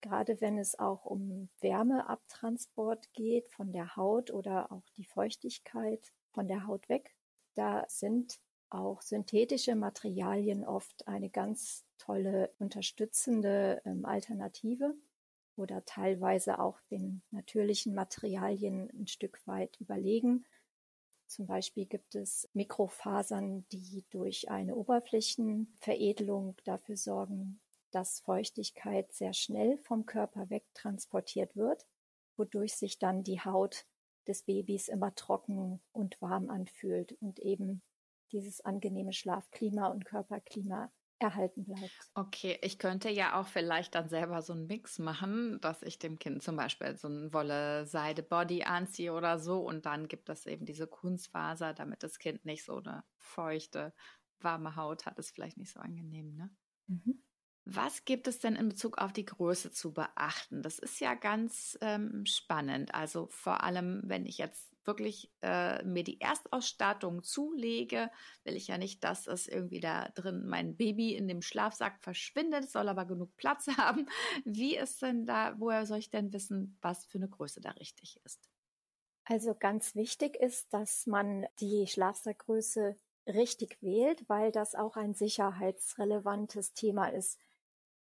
Gerade 0.00 0.40
wenn 0.40 0.58
es 0.58 0.78
auch 0.78 1.04
um 1.04 1.48
Wärmeabtransport 1.60 3.12
geht 3.12 3.48
von 3.50 3.72
der 3.72 3.96
Haut 3.96 4.30
oder 4.30 4.70
auch 4.70 4.88
die 4.96 5.04
Feuchtigkeit 5.04 6.12
von 6.32 6.46
der 6.46 6.66
Haut 6.66 6.88
weg, 6.88 7.14
da 7.54 7.84
sind 7.88 8.38
auch 8.68 9.02
synthetische 9.02 9.74
Materialien 9.74 10.64
oft 10.64 11.06
eine 11.08 11.30
ganz 11.30 11.84
tolle 11.98 12.52
unterstützende 12.58 13.80
ähm, 13.84 14.04
Alternative 14.04 14.94
oder 15.56 15.84
teilweise 15.84 16.58
auch 16.58 16.80
den 16.90 17.22
natürlichen 17.30 17.94
Materialien 17.94 18.90
ein 18.90 19.06
Stück 19.06 19.46
weit 19.46 19.80
überlegen. 19.80 20.44
Zum 21.26 21.46
Beispiel 21.46 21.86
gibt 21.86 22.14
es 22.14 22.48
Mikrofasern, 22.52 23.66
die 23.72 24.04
durch 24.10 24.50
eine 24.50 24.76
Oberflächenveredelung 24.76 26.56
dafür 26.64 26.96
sorgen, 26.96 27.60
dass 27.96 28.20
Feuchtigkeit 28.20 29.12
sehr 29.12 29.32
schnell 29.32 29.78
vom 29.78 30.06
Körper 30.06 30.50
wegtransportiert 30.50 31.56
wird, 31.56 31.86
wodurch 32.36 32.74
sich 32.76 32.98
dann 32.98 33.22
die 33.24 33.40
Haut 33.40 33.86
des 34.28 34.42
Babys 34.44 34.88
immer 34.88 35.14
trocken 35.14 35.82
und 35.92 36.20
warm 36.20 36.50
anfühlt 36.50 37.12
und 37.14 37.38
eben 37.40 37.82
dieses 38.32 38.60
angenehme 38.60 39.12
Schlafklima 39.12 39.88
und 39.88 40.04
Körperklima 40.04 40.92
erhalten 41.18 41.64
bleibt. 41.64 42.10
Okay, 42.14 42.58
ich 42.62 42.78
könnte 42.78 43.10
ja 43.10 43.38
auch 43.40 43.46
vielleicht 43.46 43.94
dann 43.94 44.08
selber 44.08 44.40
so 44.42 44.52
einen 44.54 44.66
Mix 44.66 44.98
machen, 44.98 45.60
dass 45.60 45.82
ich 45.82 45.98
dem 45.98 46.18
Kind 46.18 46.42
zum 46.42 46.56
Beispiel 46.56 46.96
so 46.96 47.08
ein 47.08 47.32
Wolle-Seide-Body 47.32 48.64
anziehe 48.64 49.12
oder 49.12 49.38
so 49.38 49.60
und 49.60 49.84
dann 49.86 50.08
gibt 50.08 50.28
es 50.30 50.46
eben 50.46 50.64
diese 50.64 50.86
Kunstfaser, 50.86 51.74
damit 51.74 52.02
das 52.02 52.18
Kind 52.18 52.44
nicht 52.44 52.64
so 52.64 52.78
eine 52.78 53.04
feuchte, 53.18 53.92
warme 54.40 54.76
Haut 54.76 55.04
hat. 55.06 55.18
Ist 55.18 55.32
vielleicht 55.34 55.58
nicht 55.58 55.72
so 55.72 55.80
angenehm, 55.80 56.34
ne? 56.34 56.50
Mhm. 56.88 57.22
Was 57.68 58.04
gibt 58.04 58.28
es 58.28 58.38
denn 58.38 58.54
in 58.54 58.68
Bezug 58.68 58.98
auf 58.98 59.12
die 59.12 59.24
Größe 59.24 59.72
zu 59.72 59.92
beachten? 59.92 60.62
Das 60.62 60.78
ist 60.78 61.00
ja 61.00 61.14
ganz 61.14 61.76
ähm, 61.80 62.24
spannend. 62.24 62.94
Also 62.94 63.26
vor 63.28 63.64
allem, 63.64 64.02
wenn 64.04 64.24
ich 64.24 64.38
jetzt 64.38 64.70
wirklich 64.84 65.32
äh, 65.42 65.82
mir 65.82 66.04
die 66.04 66.20
Erstausstattung 66.20 67.24
zulege, 67.24 68.08
will 68.44 68.54
ich 68.54 68.68
ja 68.68 68.78
nicht, 68.78 69.02
dass 69.02 69.26
es 69.26 69.48
irgendwie 69.48 69.80
da 69.80 70.10
drin 70.10 70.46
mein 70.46 70.76
Baby 70.76 71.16
in 71.16 71.26
dem 71.26 71.42
Schlafsack 71.42 72.00
verschwindet, 72.00 72.70
soll 72.70 72.88
aber 72.88 73.04
genug 73.04 73.36
Platz 73.36 73.66
haben. 73.76 74.06
Wie 74.44 74.76
ist 74.76 75.02
denn 75.02 75.26
da, 75.26 75.56
woher 75.58 75.86
soll 75.86 75.98
ich 75.98 76.10
denn 76.10 76.32
wissen, 76.32 76.78
was 76.82 77.04
für 77.04 77.18
eine 77.18 77.28
Größe 77.28 77.60
da 77.60 77.70
richtig 77.70 78.20
ist? 78.24 78.48
Also 79.24 79.56
ganz 79.56 79.96
wichtig 79.96 80.36
ist, 80.36 80.72
dass 80.72 81.08
man 81.08 81.46
die 81.58 81.88
Schlafsackgröße 81.88 82.94
richtig 83.26 83.82
wählt, 83.82 84.28
weil 84.28 84.52
das 84.52 84.76
auch 84.76 84.94
ein 84.94 85.14
sicherheitsrelevantes 85.14 86.72
Thema 86.74 87.08
ist 87.08 87.40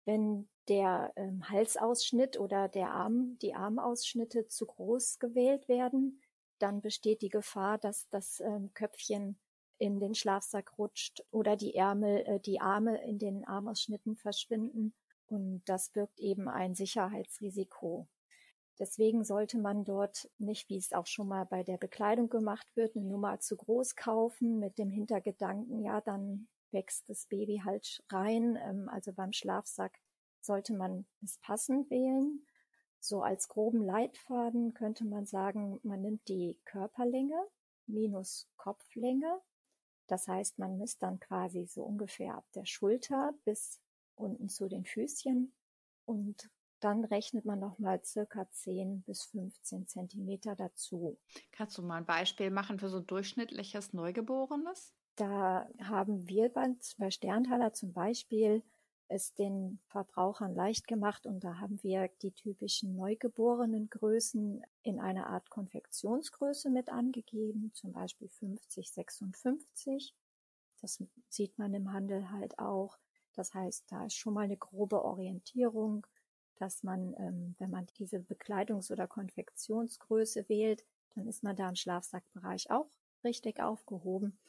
wenn 0.05 0.49
der 0.67 1.11
ähm, 1.15 1.49
Halsausschnitt 1.49 2.39
oder 2.39 2.67
der 2.67 2.91
Arm, 2.91 3.37
die 3.41 3.53
Armausschnitte 3.53 4.47
zu 4.47 4.65
groß 4.65 5.19
gewählt 5.19 5.67
werden, 5.67 6.21
dann 6.59 6.81
besteht 6.81 7.21
die 7.21 7.29
Gefahr, 7.29 7.77
dass 7.77 8.07
das 8.09 8.39
ähm, 8.39 8.71
Köpfchen 8.73 9.39
in 9.77 9.99
den 9.99 10.13
Schlafsack 10.13 10.77
rutscht 10.77 11.23
oder 11.31 11.55
die 11.55 11.75
Ärmel, 11.75 12.23
äh, 12.27 12.39
die 12.39 12.61
Arme 12.61 13.03
in 13.03 13.17
den 13.17 13.45
Armausschnitten 13.45 14.15
verschwinden. 14.15 14.93
Und 15.27 15.63
das 15.65 15.89
birgt 15.89 16.19
eben 16.19 16.47
ein 16.47 16.75
Sicherheitsrisiko. 16.75 18.07
Deswegen 18.79 19.23
sollte 19.23 19.57
man 19.57 19.83
dort 19.83 20.29
nicht, 20.37 20.69
wie 20.69 20.77
es 20.77 20.93
auch 20.93 21.07
schon 21.07 21.27
mal 21.27 21.45
bei 21.45 21.63
der 21.63 21.77
Bekleidung 21.77 22.29
gemacht 22.29 22.67
wird, 22.75 22.95
eine 22.95 23.05
Nummer 23.05 23.39
zu 23.39 23.55
groß 23.55 23.95
kaufen 23.95 24.59
mit 24.59 24.77
dem 24.77 24.89
Hintergedanken, 24.89 25.83
ja, 25.83 26.01
dann 26.01 26.47
wächst 26.73 27.09
das 27.09 27.25
Baby 27.27 27.61
halt 27.63 28.03
rein. 28.09 28.57
Ähm, 28.61 28.89
also 28.89 29.13
beim 29.13 29.33
Schlafsack 29.33 29.99
sollte 30.41 30.73
man 30.73 31.05
es 31.23 31.37
passend 31.39 31.89
wählen. 31.89 32.45
So 32.99 33.23
als 33.23 33.47
groben 33.47 33.83
Leitfaden 33.83 34.73
könnte 34.73 35.05
man 35.05 35.25
sagen, 35.25 35.79
man 35.83 36.01
nimmt 36.01 36.27
die 36.27 36.59
Körperlänge 36.65 37.41
minus 37.87 38.47
Kopflänge. 38.57 39.41
Das 40.07 40.27
heißt, 40.27 40.59
man 40.59 40.77
misst 40.77 41.01
dann 41.01 41.19
quasi 41.19 41.65
so 41.65 41.83
ungefähr 41.83 42.35
ab 42.35 42.45
der 42.53 42.65
Schulter 42.65 43.33
bis 43.43 43.79
unten 44.15 44.49
zu 44.49 44.67
den 44.67 44.85
Füßchen 44.85 45.53
und 46.05 46.49
dann 46.79 47.05
rechnet 47.05 47.45
man 47.45 47.59
nochmal 47.59 48.03
circa 48.03 48.49
10 48.49 49.03
bis 49.03 49.23
15 49.25 49.87
Zentimeter 49.87 50.55
dazu. 50.55 51.19
Kannst 51.51 51.77
du 51.77 51.83
mal 51.83 51.97
ein 51.97 52.05
Beispiel 52.05 52.49
machen 52.49 52.79
für 52.79 52.89
so 52.89 52.97
ein 52.97 53.07
durchschnittliches 53.07 53.93
Neugeborenes? 53.93 54.93
Da 55.15 55.67
haben 55.83 56.27
wir 56.27 56.49
bei, 56.49 56.67
bei 56.97 57.11
Sterntaler 57.11 57.73
zum 57.73 57.93
Beispiel 57.93 58.63
es 59.11 59.33
den 59.33 59.79
Verbrauchern 59.87 60.55
leicht 60.55 60.87
gemacht 60.87 61.25
und 61.25 61.43
da 61.43 61.59
haben 61.59 61.83
wir 61.83 62.09
die 62.21 62.31
typischen 62.31 62.95
neugeborenen 62.95 63.89
Größen 63.89 64.63
in 64.83 64.99
einer 65.01 65.27
Art 65.27 65.49
Konfektionsgröße 65.49 66.69
mit 66.69 66.89
angegeben, 66.89 67.71
zum 67.73 67.91
Beispiel 67.91 68.29
50, 68.29 68.89
56. 68.89 70.15
Das 70.79 71.03
sieht 71.27 71.57
man 71.59 71.73
im 71.73 71.91
Handel 71.91 72.31
halt 72.31 72.57
auch. 72.57 72.97
Das 73.33 73.53
heißt, 73.53 73.91
da 73.91 74.05
ist 74.05 74.15
schon 74.15 74.33
mal 74.33 74.45
eine 74.45 74.57
grobe 74.57 75.03
Orientierung, 75.03 76.07
dass 76.55 76.83
man, 76.83 77.13
ähm, 77.17 77.55
wenn 77.59 77.69
man 77.69 77.87
diese 77.97 78.17
Bekleidungs- 78.17 78.91
oder 78.91 79.07
Konfektionsgröße 79.07 80.47
wählt, 80.47 80.85
dann 81.15 81.27
ist 81.27 81.43
man 81.43 81.55
da 81.55 81.67
im 81.67 81.75
Schlafsackbereich 81.75 82.71
auch 82.71 82.89
richtig 83.23 83.59
aufgehoben. 83.59 84.39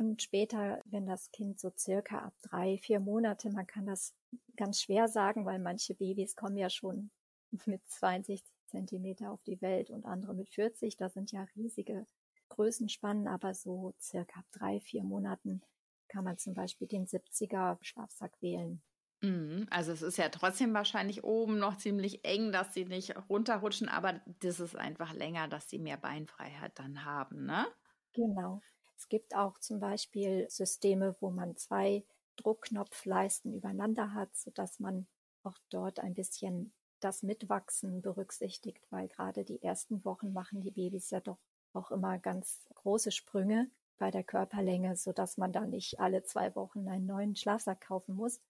Und 0.00 0.22
später, 0.22 0.80
wenn 0.86 1.04
das 1.04 1.30
Kind 1.30 1.60
so 1.60 1.70
circa 1.76 2.20
ab 2.20 2.34
drei, 2.40 2.78
vier 2.78 3.00
Monate, 3.00 3.50
man 3.50 3.66
kann 3.66 3.84
das 3.84 4.14
ganz 4.56 4.80
schwer 4.80 5.08
sagen, 5.08 5.44
weil 5.44 5.58
manche 5.58 5.94
Babys 5.94 6.36
kommen 6.36 6.56
ja 6.56 6.70
schon 6.70 7.10
mit 7.66 7.86
62 7.86 8.42
Zentimeter 8.66 9.30
auf 9.30 9.42
die 9.42 9.60
Welt 9.60 9.90
und 9.90 10.06
andere 10.06 10.32
mit 10.34 10.48
40. 10.48 10.96
Da 10.96 11.10
sind 11.10 11.32
ja 11.32 11.42
riesige 11.54 12.06
Größenspannen, 12.48 13.28
aber 13.28 13.52
so 13.52 13.92
circa 14.00 14.40
ab 14.40 14.46
drei, 14.52 14.80
vier 14.80 15.04
Monaten 15.04 15.60
kann 16.08 16.24
man 16.24 16.38
zum 16.38 16.54
Beispiel 16.54 16.88
den 16.88 17.06
70er 17.06 17.76
Schlafsack 17.82 18.40
wählen. 18.40 18.82
Mhm, 19.22 19.66
also 19.70 19.92
es 19.92 20.00
ist 20.02 20.16
ja 20.18 20.28
trotzdem 20.30 20.72
wahrscheinlich 20.74 21.24
oben 21.24 21.58
noch 21.58 21.76
ziemlich 21.76 22.24
eng, 22.24 22.52
dass 22.52 22.72
sie 22.74 22.84
nicht 22.86 23.14
runterrutschen, 23.28 23.88
aber 23.88 24.20
das 24.40 24.60
ist 24.60 24.76
einfach 24.76 25.12
länger, 25.12 25.46
dass 25.48 25.68
sie 25.68 25.78
mehr 25.78 25.98
Beinfreiheit 25.98 26.78
dann 26.78 27.04
haben, 27.04 27.44
ne? 27.44 27.66
Genau. 28.14 28.62
Es 29.00 29.08
gibt 29.08 29.34
auch 29.34 29.58
zum 29.58 29.80
Beispiel 29.80 30.46
Systeme, 30.50 31.16
wo 31.20 31.30
man 31.30 31.56
zwei 31.56 32.04
Druckknopfleisten 32.36 33.54
übereinander 33.54 34.12
hat, 34.12 34.36
sodass 34.36 34.78
man 34.78 35.06
auch 35.42 35.56
dort 35.70 36.00
ein 36.00 36.12
bisschen 36.12 36.74
das 37.00 37.22
Mitwachsen 37.22 38.02
berücksichtigt, 38.02 38.86
weil 38.90 39.08
gerade 39.08 39.42
die 39.42 39.62
ersten 39.62 40.04
Wochen 40.04 40.34
machen 40.34 40.60
die 40.60 40.70
Babys 40.70 41.08
ja 41.08 41.20
doch 41.20 41.38
auch 41.72 41.90
immer 41.90 42.18
ganz 42.18 42.66
große 42.74 43.10
Sprünge 43.10 43.70
bei 43.96 44.10
der 44.10 44.22
Körperlänge, 44.22 44.94
so 44.96 45.12
dass 45.12 45.38
man 45.38 45.50
da 45.50 45.64
nicht 45.64 45.98
alle 45.98 46.22
zwei 46.22 46.54
Wochen 46.54 46.86
einen 46.86 47.06
neuen 47.06 47.36
Schlafsack 47.36 47.80
kaufen 47.80 48.16
muss. 48.16 48.42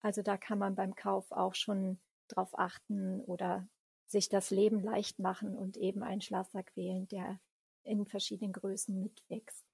Also 0.00 0.22
da 0.22 0.38
kann 0.38 0.58
man 0.58 0.76
beim 0.76 0.94
Kauf 0.94 1.30
auch 1.30 1.54
schon 1.54 2.00
drauf 2.26 2.58
achten 2.58 3.20
oder 3.20 3.68
sich 4.06 4.30
das 4.30 4.50
Leben 4.50 4.82
leicht 4.82 5.18
machen 5.18 5.54
und 5.54 5.76
eben 5.76 6.02
einen 6.02 6.22
Schlafsack 6.22 6.74
wählen, 6.74 7.06
der 7.08 7.38
in 7.84 8.06
verschiedenen 8.06 8.52
Größen 8.52 9.00
mitwächst. 9.00 9.66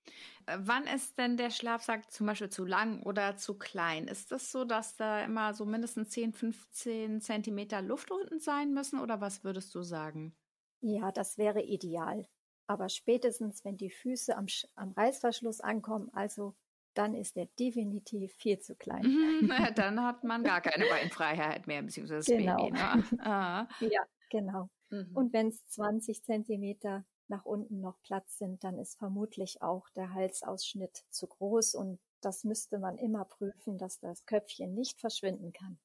Äh, 0.46 0.58
wann 0.60 0.84
ist 0.84 1.18
denn 1.18 1.36
der 1.36 1.50
Schlafsack 1.50 2.10
zum 2.10 2.26
Beispiel 2.26 2.48
zu 2.48 2.64
lang 2.64 3.02
oder 3.02 3.36
zu 3.36 3.58
klein? 3.58 4.08
Ist 4.08 4.32
das 4.32 4.52
so, 4.52 4.64
dass 4.64 4.96
da 4.96 5.24
immer 5.24 5.54
so 5.54 5.64
mindestens 5.64 6.10
10, 6.10 6.32
15 6.32 7.20
Zentimeter 7.20 7.82
Luft 7.82 8.10
unten 8.10 8.38
sein 8.38 8.72
müssen 8.72 9.00
oder 9.00 9.20
was 9.20 9.44
würdest 9.44 9.74
du 9.74 9.82
sagen? 9.82 10.36
Ja, 10.80 11.10
das 11.12 11.38
wäre 11.38 11.62
ideal. 11.62 12.26
Aber 12.68 12.88
spätestens, 12.88 13.64
wenn 13.64 13.76
die 13.76 13.90
Füße 13.90 14.36
am, 14.36 14.46
am 14.74 14.92
Reißverschluss 14.92 15.60
ankommen, 15.60 16.10
also 16.12 16.54
dann 16.94 17.14
ist 17.14 17.36
der 17.36 17.46
definitiv 17.58 18.34
viel 18.34 18.58
zu 18.58 18.74
klein. 18.74 19.02
Mhm, 19.02 19.48
dann 19.76 20.02
hat 20.02 20.24
man 20.24 20.42
gar 20.42 20.60
keine 20.60 20.86
Beinfreiheit 20.86 21.66
mehr, 21.66 21.82
beziehungsweise 21.82 22.18
das 22.18 22.26
genau. 22.26 22.56
Baby. 22.56 22.72
Ne? 22.72 23.04
Ah. 23.20 23.68
Ja, 23.80 24.02
genau. 24.30 24.70
Mhm. 24.90 25.10
Und 25.14 25.32
wenn 25.32 25.48
es 25.48 25.66
20 25.68 26.22
Zentimeter 26.24 27.04
nach 27.28 27.44
unten 27.44 27.80
noch 27.80 28.00
Platz 28.02 28.38
sind, 28.38 28.64
dann 28.64 28.78
ist 28.78 28.98
vermutlich 28.98 29.62
auch 29.62 29.88
der 29.90 30.12
Halsausschnitt 30.12 31.04
zu 31.10 31.26
groß 31.26 31.74
und 31.74 31.98
das 32.20 32.44
müsste 32.44 32.78
man 32.78 32.98
immer 32.98 33.24
prüfen, 33.24 33.78
dass 33.78 34.00
das 34.00 34.24
Köpfchen 34.26 34.74
nicht 34.74 35.00
verschwinden 35.00 35.52
kann. 35.52 35.78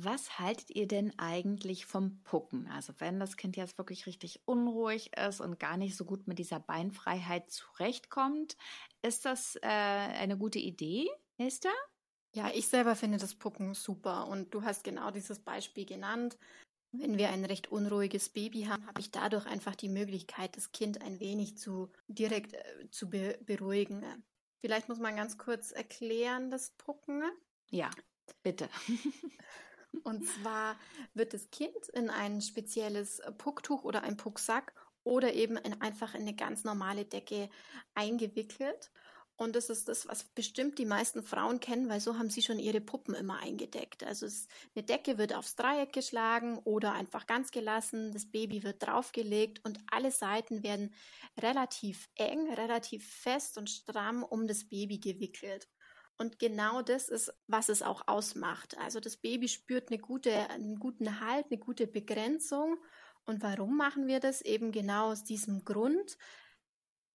Was 0.00 0.38
haltet 0.38 0.70
ihr 0.70 0.86
denn 0.86 1.18
eigentlich 1.18 1.84
vom 1.84 2.22
Pucken? 2.22 2.68
Also 2.68 2.92
wenn 2.98 3.18
das 3.18 3.36
Kind 3.36 3.56
jetzt 3.56 3.78
wirklich 3.78 4.06
richtig 4.06 4.40
unruhig 4.44 5.10
ist 5.16 5.40
und 5.40 5.58
gar 5.58 5.76
nicht 5.76 5.96
so 5.96 6.04
gut 6.04 6.28
mit 6.28 6.38
dieser 6.38 6.60
Beinfreiheit 6.60 7.50
zurechtkommt, 7.50 8.56
ist 9.02 9.24
das 9.24 9.56
äh, 9.56 9.66
eine 9.66 10.38
gute 10.38 10.60
Idee, 10.60 11.08
Esther? 11.36 11.72
Ja, 12.32 12.48
ich 12.54 12.68
selber 12.68 12.94
finde 12.94 13.18
das 13.18 13.34
Pucken 13.34 13.74
super 13.74 14.28
und 14.28 14.54
du 14.54 14.62
hast 14.62 14.84
genau 14.84 15.10
dieses 15.10 15.40
Beispiel 15.40 15.84
genannt. 15.84 16.38
Wenn 16.92 17.18
wir 17.18 17.28
ein 17.28 17.44
recht 17.44 17.70
unruhiges 17.70 18.30
Baby 18.30 18.62
haben, 18.62 18.86
habe 18.86 19.00
ich 19.00 19.10
dadurch 19.10 19.46
einfach 19.46 19.74
die 19.74 19.90
Möglichkeit, 19.90 20.56
das 20.56 20.72
Kind 20.72 21.02
ein 21.02 21.20
wenig 21.20 21.58
zu 21.58 21.90
direkt 22.08 22.54
äh, 22.54 22.90
zu 22.90 23.10
be 23.10 23.38
beruhigen. 23.44 24.02
Vielleicht 24.60 24.88
muss 24.88 24.98
man 24.98 25.16
ganz 25.16 25.38
kurz 25.38 25.70
erklären, 25.70 26.50
das 26.50 26.70
Pucken. 26.70 27.22
Ja, 27.70 27.90
bitte. 28.42 28.68
Und 30.04 30.26
zwar 30.26 30.76
wird 31.14 31.34
das 31.34 31.50
Kind 31.50 31.88
in 31.92 32.10
ein 32.10 32.40
spezielles 32.40 33.20
Pucktuch 33.38 33.84
oder 33.84 34.02
ein 34.02 34.16
Pucksack 34.16 34.74
oder 35.04 35.32
eben 35.32 35.56
in, 35.56 35.80
einfach 35.80 36.14
in 36.14 36.22
eine 36.22 36.34
ganz 36.34 36.64
normale 36.64 37.04
Decke 37.04 37.48
eingewickelt. 37.94 38.90
Und 39.38 39.54
das 39.54 39.70
ist 39.70 39.88
das, 39.88 40.08
was 40.08 40.24
bestimmt 40.24 40.80
die 40.80 40.84
meisten 40.84 41.22
Frauen 41.22 41.60
kennen, 41.60 41.88
weil 41.88 42.00
so 42.00 42.18
haben 42.18 42.28
sie 42.28 42.42
schon 42.42 42.58
ihre 42.58 42.80
Puppen 42.80 43.14
immer 43.14 43.38
eingedeckt. 43.38 44.02
Also 44.02 44.26
es, 44.26 44.48
eine 44.74 44.82
Decke 44.82 45.16
wird 45.16 45.32
aufs 45.32 45.54
Dreieck 45.54 45.92
geschlagen 45.92 46.58
oder 46.64 46.92
einfach 46.92 47.24
ganz 47.28 47.52
gelassen. 47.52 48.10
Das 48.12 48.26
Baby 48.26 48.64
wird 48.64 48.84
draufgelegt 48.84 49.64
und 49.64 49.78
alle 49.92 50.10
Seiten 50.10 50.64
werden 50.64 50.92
relativ 51.40 52.08
eng, 52.16 52.52
relativ 52.52 53.08
fest 53.08 53.58
und 53.58 53.70
stramm 53.70 54.24
um 54.24 54.48
das 54.48 54.68
Baby 54.68 54.98
gewickelt. 54.98 55.68
Und 56.16 56.40
genau 56.40 56.82
das 56.82 57.08
ist, 57.08 57.32
was 57.46 57.68
es 57.68 57.80
auch 57.80 58.08
ausmacht. 58.08 58.76
Also 58.78 58.98
das 58.98 59.16
Baby 59.18 59.46
spürt 59.46 59.90
eine 59.90 60.00
gute, 60.00 60.50
einen 60.50 60.80
guten 60.80 61.20
Halt, 61.20 61.46
eine 61.52 61.58
gute 61.60 61.86
Begrenzung. 61.86 62.76
Und 63.24 63.40
warum 63.44 63.76
machen 63.76 64.08
wir 64.08 64.18
das? 64.18 64.42
Eben 64.42 64.72
genau 64.72 65.12
aus 65.12 65.22
diesem 65.22 65.64
Grund. 65.64 66.18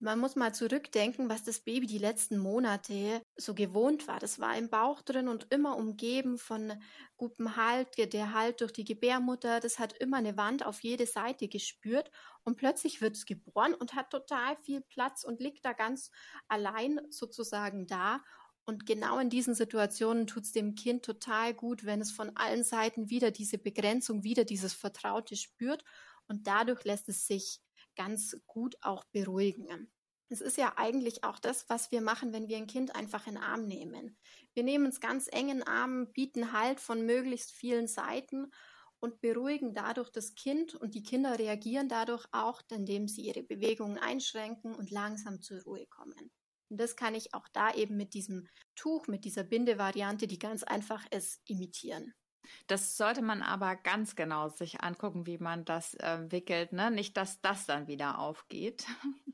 Man 0.04 0.20
muss 0.20 0.36
mal 0.36 0.54
zurückdenken, 0.54 1.30
was 1.30 1.46
das 1.46 1.62
Baby 1.62 1.88
die 1.88 1.98
letzten 1.98 2.38
Monate 2.38 3.22
so 3.38 3.56
gewohnt 3.56 4.06
war. 4.06 4.20
Das 4.20 4.38
war 4.38 4.58
im 4.58 4.70
Bauch 4.70 5.02
drin 5.02 5.30
und 5.30 5.48
immer 5.50 5.78
umgeben 5.78 6.38
von 6.38 6.74
gutem 7.16 7.56
Halt, 7.56 7.98
der 7.98 8.34
Halt 8.34 8.60
durch 8.60 8.74
die 8.74 8.84
Gebärmutter. 8.84 9.62
Das 9.62 9.80
hat 9.80 9.94
immer 9.94 10.18
eine 10.18 10.36
Wand 10.36 10.66
auf 10.66 10.84
jede 10.84 11.06
Seite 11.06 11.48
gespürt. 11.48 12.12
Und 12.44 12.58
plötzlich 12.58 13.00
wird 13.00 13.16
es 13.16 13.26
geboren 13.26 13.74
und 13.74 13.94
hat 13.94 14.10
total 14.10 14.58
viel 14.58 14.82
Platz 14.82 15.24
und 15.24 15.40
liegt 15.40 15.64
da 15.64 15.72
ganz 15.72 16.12
allein 16.50 17.00
sozusagen 17.10 17.88
da 17.88 18.22
und 18.66 18.86
genau 18.86 19.20
in 19.20 19.30
diesen 19.30 19.56
Situationen 19.56 20.26
tut 20.26 20.44
es 20.44 20.54
dem 20.54 20.76
Kind 20.76 21.04
total 21.04 21.54
gut, 21.54 21.86
wenn 21.86 22.00
es 22.00 22.12
von 22.12 22.36
allen 22.36 22.64
Seiten 22.64 23.10
wieder 23.10 23.32
diese 23.32 23.58
Begrenzung, 23.58 24.24
wieder 24.24 24.46
dieses 24.46 24.74
Vertraute 24.74 25.36
spürt. 25.36 25.84
Und 26.28 26.48
dadurch 26.48 26.86
lässt 26.86 27.10
es 27.10 27.28
sich 27.28 27.60
ganz 27.96 28.38
gut 28.48 28.76
auch 28.82 29.04
beruhigen. 29.06 29.93
Es 30.34 30.42
ist 30.42 30.58
ja 30.58 30.74
eigentlich 30.78 31.24
auch 31.24 31.38
das, 31.38 31.70
was 31.70 31.92
wir 31.92 32.02
machen, 32.02 32.34
wenn 32.34 32.48
wir 32.48 32.58
ein 32.58 32.68
Kind 32.68 32.96
einfach 32.96 33.28
in 33.28 33.36
den 33.36 33.44
Arm 33.44 33.66
nehmen. 33.66 34.18
Wir 34.54 34.64
nehmen 34.64 34.88
es 34.88 35.00
ganz 35.00 35.28
eng 35.32 35.50
in 35.50 35.60
den 35.60 35.68
Arm, 35.68 36.12
bieten 36.12 36.52
Halt 36.52 36.80
von 36.80 37.06
möglichst 37.06 37.52
vielen 37.52 37.88
Seiten 37.88 38.52
und 39.00 39.22
beruhigen 39.22 39.74
dadurch 39.74 40.10
das 40.10 40.34
Kind 40.34 40.74
und 40.76 40.96
die 40.96 41.04
Kinder 41.04 41.38
reagieren 41.38 41.88
dadurch 41.88 42.26
auch, 42.32 42.62
indem 42.72 43.08
sie 43.08 43.22
ihre 43.22 43.44
Bewegungen 43.44 43.98
einschränken 43.98 44.74
und 44.74 44.90
langsam 44.90 45.42
zur 45.42 45.62
Ruhe 45.62 45.86
kommen. 45.88 46.32
Und 46.70 46.80
das 46.80 46.96
kann 46.96 47.14
ich 47.14 47.36
auch 47.36 47.48
da 47.50 47.72
eben 47.76 47.96
mit 47.96 48.16
diesem 48.16 48.48
Tuch, 48.76 49.08
mit 49.08 49.26
dieser 49.26 49.44
Bindevariante, 49.44 50.26
die 50.26 50.40
ganz 50.40 50.64
einfach 50.64 51.06
ist, 51.12 51.42
imitieren. 51.46 52.16
Das 52.68 52.98
sollte 52.98 53.22
man 53.22 53.42
aber 53.42 53.76
ganz 53.76 54.16
genau 54.16 54.50
sich 54.50 54.82
angucken, 54.82 55.26
wie 55.26 55.38
man 55.38 55.66
das 55.66 55.96
äh, 55.96 56.32
wickelt, 56.32 56.74
ne? 56.74 56.92
Nicht, 56.92 57.18
dass 57.18 57.42
das 57.42 57.66
dann 57.66 57.88
wieder 57.88 58.20
aufgeht. 58.20 58.86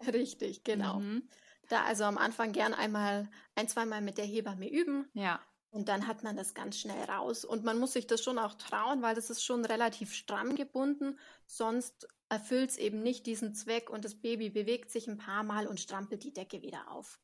Richtig, 0.13 0.63
genau. 0.63 0.99
Mhm. 0.99 1.27
Da 1.69 1.83
also 1.83 2.03
am 2.03 2.17
Anfang 2.17 2.51
gern 2.51 2.73
einmal 2.73 3.29
ein, 3.55 3.67
zweimal 3.67 4.01
mit 4.01 4.17
der 4.17 4.25
Hebamme 4.25 4.69
üben. 4.69 5.07
Ja. 5.13 5.39
Und 5.71 5.87
dann 5.87 6.07
hat 6.07 6.23
man 6.23 6.35
das 6.35 6.55
ganz 6.55 6.79
schnell 6.79 7.03
raus. 7.03 7.45
Und 7.45 7.63
man 7.63 7.79
muss 7.79 7.93
sich 7.93 8.07
das 8.07 8.23
schon 8.23 8.39
auch 8.39 8.55
trauen, 8.55 9.03
weil 9.03 9.13
das 9.13 9.29
ist 9.29 9.43
schon 9.43 9.63
relativ 9.65 10.13
stramm 10.13 10.55
gebunden. 10.55 11.19
Sonst 11.45 12.07
erfüllt 12.27 12.71
es 12.71 12.77
eben 12.77 13.03
nicht 13.03 13.27
diesen 13.27 13.53
Zweck 13.53 13.89
und 13.89 14.03
das 14.03 14.15
Baby 14.15 14.49
bewegt 14.49 14.91
sich 14.91 15.07
ein 15.07 15.17
paar 15.17 15.43
Mal 15.43 15.67
und 15.67 15.79
strampelt 15.79 16.23
die 16.23 16.33
Decke 16.33 16.61
wieder 16.63 16.91
auf. 16.91 17.19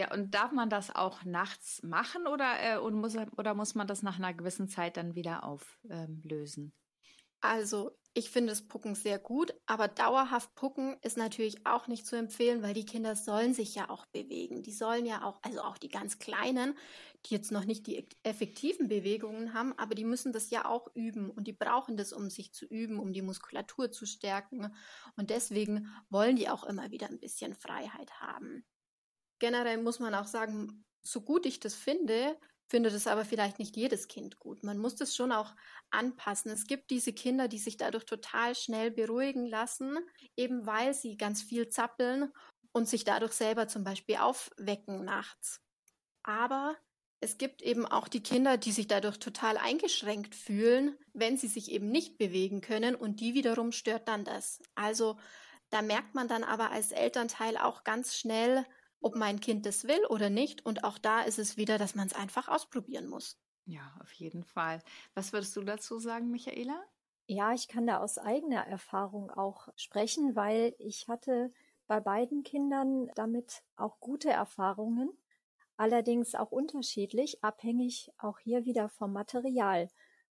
Ja, 0.00 0.10
und 0.14 0.34
darf 0.34 0.50
man 0.52 0.70
das 0.70 0.94
auch 0.96 1.24
nachts 1.24 1.82
machen 1.82 2.26
oder, 2.26 2.54
äh, 2.62 2.78
und 2.78 2.94
muss, 2.94 3.16
oder 3.36 3.52
muss 3.52 3.74
man 3.74 3.86
das 3.86 4.02
nach 4.02 4.16
einer 4.16 4.32
gewissen 4.32 4.66
Zeit 4.66 4.96
dann 4.96 5.14
wieder 5.14 5.44
auflösen? 5.44 6.64
Ähm, 6.64 6.72
also, 7.42 7.90
ich 8.14 8.30
finde 8.30 8.50
das 8.52 8.66
Pucken 8.66 8.94
sehr 8.94 9.18
gut, 9.18 9.54
aber 9.66 9.88
dauerhaft 9.88 10.54
Pucken 10.54 10.96
ist 11.02 11.18
natürlich 11.18 11.66
auch 11.66 11.86
nicht 11.86 12.06
zu 12.06 12.16
empfehlen, 12.16 12.62
weil 12.62 12.72
die 12.72 12.86
Kinder 12.86 13.14
sollen 13.14 13.52
sich 13.52 13.74
ja 13.74 13.90
auch 13.90 14.06
bewegen. 14.06 14.62
Die 14.62 14.72
sollen 14.72 15.04
ja 15.06 15.22
auch, 15.24 15.38
also 15.42 15.60
auch 15.60 15.76
die 15.78 15.90
ganz 15.90 16.18
Kleinen, 16.18 16.78
die 17.26 17.34
jetzt 17.34 17.52
noch 17.52 17.66
nicht 17.66 17.86
die 17.86 18.08
effektiven 18.22 18.88
Bewegungen 18.88 19.52
haben, 19.54 19.78
aber 19.78 19.94
die 19.94 20.04
müssen 20.04 20.32
das 20.32 20.50
ja 20.50 20.64
auch 20.64 20.88
üben 20.94 21.30
und 21.30 21.46
die 21.46 21.52
brauchen 21.52 21.96
das, 21.98 22.12
um 22.14 22.30
sich 22.30 22.52
zu 22.54 22.64
üben, 22.66 22.98
um 22.98 23.12
die 23.12 23.22
Muskulatur 23.22 23.90
zu 23.92 24.06
stärken. 24.06 24.74
Und 25.16 25.30
deswegen 25.30 25.88
wollen 26.08 26.36
die 26.36 26.48
auch 26.48 26.64
immer 26.64 26.90
wieder 26.90 27.08
ein 27.08 27.20
bisschen 27.20 27.54
Freiheit 27.54 28.20
haben. 28.20 28.64
Generell 29.40 29.78
muss 29.82 29.98
man 29.98 30.14
auch 30.14 30.26
sagen, 30.26 30.84
so 31.02 31.22
gut 31.22 31.46
ich 31.46 31.58
das 31.58 31.74
finde, 31.74 32.38
findet 32.68 32.94
es 32.94 33.08
aber 33.08 33.24
vielleicht 33.24 33.58
nicht 33.58 33.76
jedes 33.76 34.06
Kind 34.06 34.38
gut. 34.38 34.62
Man 34.62 34.78
muss 34.78 34.94
das 34.94 35.16
schon 35.16 35.32
auch 35.32 35.56
anpassen. 35.90 36.52
Es 36.52 36.66
gibt 36.66 36.90
diese 36.90 37.12
Kinder, 37.12 37.48
die 37.48 37.58
sich 37.58 37.76
dadurch 37.76 38.04
total 38.04 38.54
schnell 38.54 38.92
beruhigen 38.92 39.46
lassen, 39.46 39.98
eben 40.36 40.66
weil 40.66 40.94
sie 40.94 41.16
ganz 41.16 41.42
viel 41.42 41.68
zappeln 41.68 42.32
und 42.72 42.88
sich 42.88 43.02
dadurch 43.04 43.32
selber 43.32 43.66
zum 43.66 43.82
Beispiel 43.82 44.16
aufwecken 44.16 45.04
nachts. 45.04 45.60
Aber 46.22 46.76
es 47.20 47.38
gibt 47.38 47.60
eben 47.62 47.86
auch 47.86 48.08
die 48.08 48.22
Kinder, 48.22 48.56
die 48.56 48.72
sich 48.72 48.86
dadurch 48.86 49.18
total 49.18 49.58
eingeschränkt 49.58 50.34
fühlen, 50.34 50.96
wenn 51.12 51.36
sie 51.36 51.48
sich 51.48 51.70
eben 51.70 51.90
nicht 51.90 52.18
bewegen 52.18 52.60
können 52.60 52.94
und 52.94 53.20
die 53.20 53.34
wiederum 53.34 53.72
stört 53.72 54.08
dann 54.08 54.24
das. 54.24 54.60
Also 54.74 55.18
da 55.70 55.82
merkt 55.82 56.14
man 56.14 56.28
dann 56.28 56.44
aber 56.44 56.70
als 56.70 56.92
Elternteil 56.92 57.56
auch 57.56 57.84
ganz 57.84 58.16
schnell, 58.16 58.64
ob 59.00 59.16
mein 59.16 59.40
Kind 59.40 59.66
das 59.66 59.84
will 59.84 60.04
oder 60.08 60.30
nicht. 60.30 60.64
Und 60.64 60.84
auch 60.84 60.98
da 60.98 61.22
ist 61.22 61.38
es 61.38 61.56
wieder, 61.56 61.78
dass 61.78 61.94
man 61.94 62.06
es 62.06 62.14
einfach 62.14 62.48
ausprobieren 62.48 63.08
muss. 63.08 63.38
Ja, 63.66 63.94
auf 64.00 64.12
jeden 64.12 64.44
Fall. 64.44 64.82
Was 65.14 65.32
würdest 65.32 65.56
du 65.56 65.62
dazu 65.62 65.98
sagen, 65.98 66.30
Michaela? 66.30 66.82
Ja, 67.26 67.52
ich 67.52 67.68
kann 67.68 67.86
da 67.86 67.98
aus 68.00 68.18
eigener 68.18 68.66
Erfahrung 68.66 69.30
auch 69.30 69.68
sprechen, 69.76 70.34
weil 70.34 70.74
ich 70.78 71.06
hatte 71.06 71.52
bei 71.86 72.00
beiden 72.00 72.42
Kindern 72.42 73.10
damit 73.14 73.62
auch 73.76 74.00
gute 74.00 74.30
Erfahrungen, 74.30 75.10
allerdings 75.76 76.34
auch 76.34 76.50
unterschiedlich, 76.50 77.42
abhängig 77.44 78.10
auch 78.18 78.38
hier 78.40 78.64
wieder 78.64 78.88
vom 78.88 79.12
Material. 79.12 79.88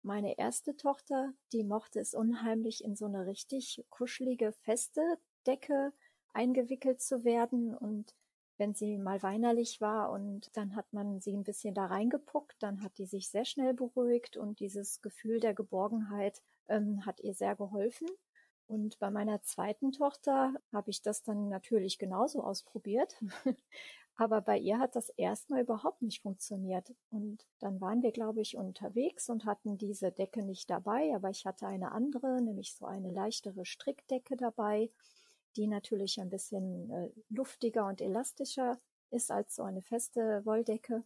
Meine 0.02 0.36
erste 0.36 0.76
Tochter, 0.76 1.32
die 1.52 1.64
mochte 1.64 2.00
es 2.00 2.12
unheimlich 2.12 2.84
in 2.84 2.96
so 2.96 3.06
eine 3.06 3.26
richtig 3.26 3.84
kuschelige, 3.88 4.52
feste 4.52 5.00
Decke 5.46 5.92
eingewickelt 6.34 7.00
zu 7.00 7.24
werden 7.24 7.74
und 7.74 8.14
wenn 8.58 8.74
sie 8.74 8.98
mal 8.98 9.22
weinerlich 9.22 9.80
war 9.80 10.10
und 10.10 10.56
dann 10.56 10.76
hat 10.76 10.92
man 10.92 11.20
sie 11.20 11.32
ein 11.32 11.44
bisschen 11.44 11.74
da 11.74 11.86
reingepuckt, 11.86 12.56
dann 12.62 12.82
hat 12.82 12.98
die 12.98 13.06
sich 13.06 13.28
sehr 13.28 13.44
schnell 13.44 13.74
beruhigt 13.74 14.36
und 14.36 14.60
dieses 14.60 15.00
Gefühl 15.02 15.40
der 15.40 15.54
Geborgenheit 15.54 16.42
ähm, 16.68 17.04
hat 17.06 17.20
ihr 17.20 17.34
sehr 17.34 17.56
geholfen. 17.56 18.08
Und 18.68 18.98
bei 18.98 19.10
meiner 19.10 19.42
zweiten 19.42 19.92
Tochter 19.92 20.54
habe 20.72 20.90
ich 20.90 21.02
das 21.02 21.22
dann 21.22 21.48
natürlich 21.48 21.98
genauso 21.98 22.42
ausprobiert. 22.42 23.16
Aber 24.16 24.40
bei 24.40 24.58
ihr 24.58 24.78
hat 24.78 24.94
das 24.94 25.08
erstmal 25.10 25.62
überhaupt 25.62 26.02
nicht 26.02 26.22
funktioniert. 26.22 26.94
Und 27.10 27.46
dann 27.60 27.80
waren 27.80 28.02
wir, 28.02 28.12
glaube 28.12 28.40
ich, 28.40 28.56
unterwegs 28.56 29.28
und 29.28 29.44
hatten 29.44 29.78
diese 29.78 30.12
Decke 30.12 30.42
nicht 30.42 30.68
dabei, 30.68 31.14
aber 31.14 31.30
ich 31.30 31.46
hatte 31.46 31.66
eine 31.66 31.92
andere, 31.92 32.42
nämlich 32.42 32.74
so 32.74 32.84
eine 32.84 33.10
leichtere 33.10 33.64
Strickdecke 33.64 34.36
dabei, 34.36 34.90
die 35.56 35.66
natürlich 35.66 36.20
ein 36.20 36.30
bisschen 36.30 36.90
äh, 36.90 37.10
luftiger 37.28 37.86
und 37.86 38.00
elastischer 38.00 38.78
ist 39.10 39.30
als 39.30 39.54
so 39.54 39.62
eine 39.62 39.82
feste 39.82 40.44
Wolldecke. 40.44 41.04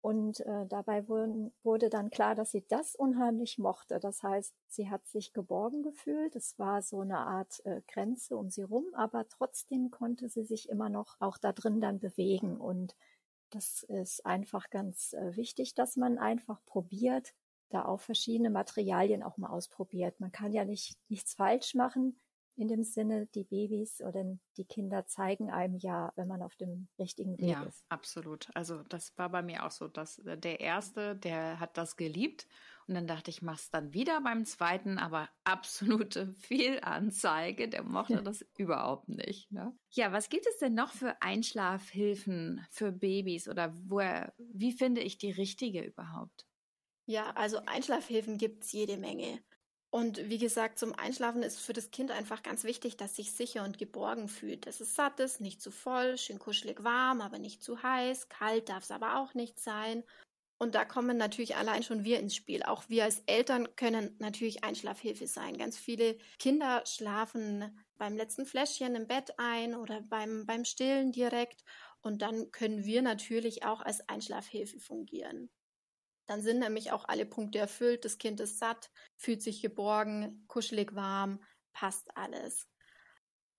Und 0.00 0.40
äh, 0.40 0.66
dabei 0.66 1.06
wurden, 1.08 1.52
wurde 1.62 1.88
dann 1.88 2.10
klar, 2.10 2.34
dass 2.34 2.50
sie 2.50 2.66
das 2.66 2.96
unheimlich 2.96 3.58
mochte. 3.58 4.00
Das 4.00 4.24
heißt, 4.24 4.52
sie 4.66 4.90
hat 4.90 5.06
sich 5.06 5.32
geborgen 5.32 5.84
gefühlt. 5.84 6.34
Es 6.34 6.58
war 6.58 6.82
so 6.82 7.00
eine 7.02 7.18
Art 7.18 7.64
äh, 7.64 7.82
Grenze 7.86 8.36
um 8.36 8.50
sie 8.50 8.62
rum, 8.62 8.84
aber 8.94 9.28
trotzdem 9.28 9.92
konnte 9.92 10.28
sie 10.28 10.42
sich 10.42 10.68
immer 10.68 10.88
noch 10.88 11.14
auch 11.20 11.38
da 11.38 11.52
drin 11.52 11.80
dann 11.80 12.00
bewegen. 12.00 12.56
Und 12.56 12.96
das 13.50 13.84
ist 13.84 14.26
einfach 14.26 14.70
ganz 14.70 15.12
äh, 15.12 15.36
wichtig, 15.36 15.76
dass 15.76 15.96
man 15.96 16.18
einfach 16.18 16.64
probiert, 16.64 17.32
da 17.68 17.84
auch 17.84 18.00
verschiedene 18.00 18.50
Materialien 18.50 19.22
auch 19.22 19.36
mal 19.36 19.50
ausprobiert. 19.50 20.18
Man 20.18 20.32
kann 20.32 20.52
ja 20.52 20.64
nicht 20.64 20.98
nichts 21.08 21.34
falsch 21.34 21.76
machen 21.76 22.20
in 22.56 22.68
dem 22.68 22.82
Sinne, 22.82 23.26
die 23.34 23.44
Babys 23.44 24.00
oder 24.02 24.24
die 24.56 24.64
Kinder 24.64 25.06
zeigen 25.06 25.50
einem 25.50 25.76
ja, 25.76 26.12
wenn 26.16 26.28
man 26.28 26.42
auf 26.42 26.54
dem 26.56 26.88
richtigen 26.98 27.38
Weg 27.38 27.48
ja, 27.48 27.62
ist. 27.62 27.80
Ja, 27.80 27.86
absolut. 27.88 28.48
Also 28.54 28.82
das 28.84 29.16
war 29.16 29.30
bei 29.30 29.42
mir 29.42 29.64
auch 29.64 29.70
so, 29.70 29.88
dass 29.88 30.18
äh, 30.18 30.36
der 30.36 30.60
erste, 30.60 31.16
der 31.16 31.60
hat 31.60 31.76
das 31.78 31.96
geliebt 31.96 32.46
und 32.86 32.94
dann 32.94 33.06
dachte 33.06 33.30
ich, 33.30 33.42
mach's 33.42 33.70
dann 33.70 33.94
wieder 33.94 34.20
beim 34.20 34.44
zweiten, 34.44 34.98
aber 34.98 35.28
absolute 35.44 36.32
Fehlanzeige, 36.34 37.68
der 37.68 37.82
mochte 37.84 38.22
das 38.22 38.44
überhaupt 38.56 39.08
nicht. 39.08 39.50
Ne? 39.50 39.74
Ja, 39.90 40.12
was 40.12 40.28
gibt 40.28 40.46
es 40.46 40.58
denn 40.58 40.74
noch 40.74 40.92
für 40.92 41.20
Einschlafhilfen 41.22 42.66
für 42.70 42.92
Babys 42.92 43.48
oder 43.48 43.72
woher, 43.88 44.34
wie 44.38 44.72
finde 44.72 45.00
ich 45.00 45.16
die 45.16 45.30
richtige 45.30 45.82
überhaupt? 45.82 46.46
Ja, 47.06 47.30
also 47.30 47.58
Einschlafhilfen 47.66 48.38
gibt's 48.38 48.72
jede 48.72 48.96
Menge. 48.96 49.42
Und 49.94 50.30
wie 50.30 50.38
gesagt, 50.38 50.78
zum 50.78 50.94
Einschlafen 50.94 51.42
ist 51.42 51.60
für 51.60 51.74
das 51.74 51.90
Kind 51.90 52.10
einfach 52.10 52.42
ganz 52.42 52.64
wichtig, 52.64 52.96
dass 52.96 53.14
sich 53.14 53.32
sicher 53.32 53.62
und 53.62 53.76
geborgen 53.76 54.26
fühlt, 54.26 54.66
dass 54.66 54.80
es 54.80 54.94
satt 54.94 55.20
ist, 55.20 55.42
nicht 55.42 55.60
zu 55.60 55.70
voll, 55.70 56.16
schön 56.16 56.38
kuschelig 56.38 56.82
warm, 56.82 57.20
aber 57.20 57.38
nicht 57.38 57.62
zu 57.62 57.82
heiß, 57.82 58.30
kalt 58.30 58.70
darf 58.70 58.84
es 58.84 58.90
aber 58.90 59.18
auch 59.18 59.34
nicht 59.34 59.60
sein. 59.60 60.02
Und 60.58 60.74
da 60.74 60.86
kommen 60.86 61.18
natürlich 61.18 61.56
allein 61.56 61.82
schon 61.82 62.04
wir 62.04 62.20
ins 62.20 62.34
Spiel. 62.34 62.62
Auch 62.62 62.84
wir 62.88 63.04
als 63.04 63.22
Eltern 63.26 63.76
können 63.76 64.16
natürlich 64.18 64.64
Einschlafhilfe 64.64 65.26
sein. 65.26 65.58
Ganz 65.58 65.76
viele 65.76 66.16
Kinder 66.38 66.82
schlafen 66.86 67.78
beim 67.98 68.16
letzten 68.16 68.46
Fläschchen 68.46 68.94
im 68.94 69.06
Bett 69.06 69.34
ein 69.38 69.74
oder 69.74 70.00
beim, 70.00 70.46
beim 70.46 70.64
Stillen 70.64 71.12
direkt. 71.12 71.64
Und 72.00 72.22
dann 72.22 72.50
können 72.50 72.86
wir 72.86 73.02
natürlich 73.02 73.66
auch 73.66 73.82
als 73.82 74.08
Einschlafhilfe 74.08 74.80
fungieren. 74.80 75.50
Dann 76.26 76.40
sind 76.40 76.60
nämlich 76.60 76.92
auch 76.92 77.06
alle 77.06 77.26
Punkte 77.26 77.58
erfüllt. 77.58 78.04
Das 78.04 78.18
Kind 78.18 78.40
ist 78.40 78.58
satt, 78.58 78.90
fühlt 79.16 79.42
sich 79.42 79.62
geborgen, 79.62 80.44
kuschelig 80.48 80.94
warm, 80.94 81.42
passt 81.72 82.16
alles. 82.16 82.68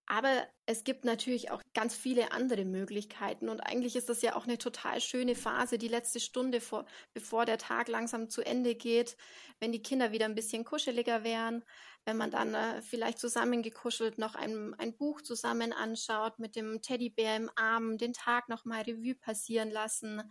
Aber 0.05 0.45
es 0.65 0.83
gibt 0.83 1.05
natürlich 1.05 1.49
auch 1.49 1.61
ganz 1.73 1.95
viele 1.95 2.33
andere 2.33 2.65
Möglichkeiten 2.65 3.47
und 3.47 3.61
eigentlich 3.61 3.95
ist 3.95 4.09
das 4.09 4.21
ja 4.21 4.35
auch 4.35 4.43
eine 4.43 4.57
total 4.57 4.99
schöne 4.99 5.33
Phase, 5.33 5.77
die 5.77 5.87
letzte 5.87 6.19
Stunde 6.19 6.59
vor, 6.59 6.85
bevor 7.13 7.45
der 7.45 7.57
Tag 7.57 7.87
langsam 7.87 8.29
zu 8.29 8.41
Ende 8.41 8.75
geht, 8.75 9.15
wenn 9.59 9.71
die 9.71 9.81
Kinder 9.81 10.11
wieder 10.11 10.25
ein 10.25 10.35
bisschen 10.35 10.65
kuscheliger 10.65 11.23
wären, 11.23 11.63
wenn 12.03 12.17
man 12.17 12.31
dann 12.31 12.53
äh, 12.53 12.81
vielleicht 12.81 13.17
zusammengekuschelt 13.17 14.17
noch 14.17 14.35
ein, 14.35 14.73
ein 14.77 14.95
Buch 14.97 15.21
zusammen 15.21 15.71
anschaut, 15.71 16.37
mit 16.37 16.57
dem 16.57 16.81
Teddybär 16.81 17.37
im 17.37 17.49
Arm, 17.55 17.97
den 17.97 18.11
Tag 18.11 18.49
noch 18.49 18.65
mal 18.65 18.81
Revue 18.81 19.15
passieren 19.15 19.71
lassen, 19.71 20.21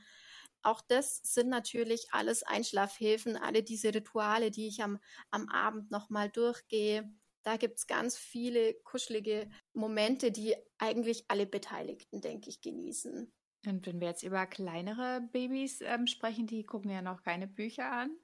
auch 0.63 0.81
das 0.81 1.21
sind 1.23 1.49
natürlich 1.49 2.09
alles 2.13 2.43
Einschlafhilfen, 2.43 3.37
alle 3.37 3.63
diese 3.63 3.95
Rituale, 3.95 4.51
die 4.51 4.69
ich 4.69 4.83
am, 4.83 4.99
am 5.31 5.49
Abend 5.49 5.91
nochmal 5.91 6.31
durchgehe. 6.31 7.13
Da 7.43 7.57
gibt's 7.57 7.87
ganz 7.87 8.17
viele 8.17 8.75
kuschelige 8.85 9.51
Momente, 9.73 10.31
die 10.31 10.55
eigentlich 10.79 11.25
alle 11.29 11.47
Beteiligten, 11.47 12.21
denke 12.21 12.51
ich, 12.51 12.61
genießen. 12.61 13.33
Und 13.67 13.87
wenn 13.87 14.01
wir 14.01 14.09
jetzt 14.09 14.23
über 14.23 14.47
kleinere 14.47 15.21
Babys 15.33 15.81
ähm, 15.81 16.07
sprechen, 16.07 16.47
die 16.47 16.65
gucken 16.65 16.91
ja 16.91 17.03
noch 17.03 17.23
keine 17.23 17.47
Bücher 17.47 17.91
an. 17.91 18.17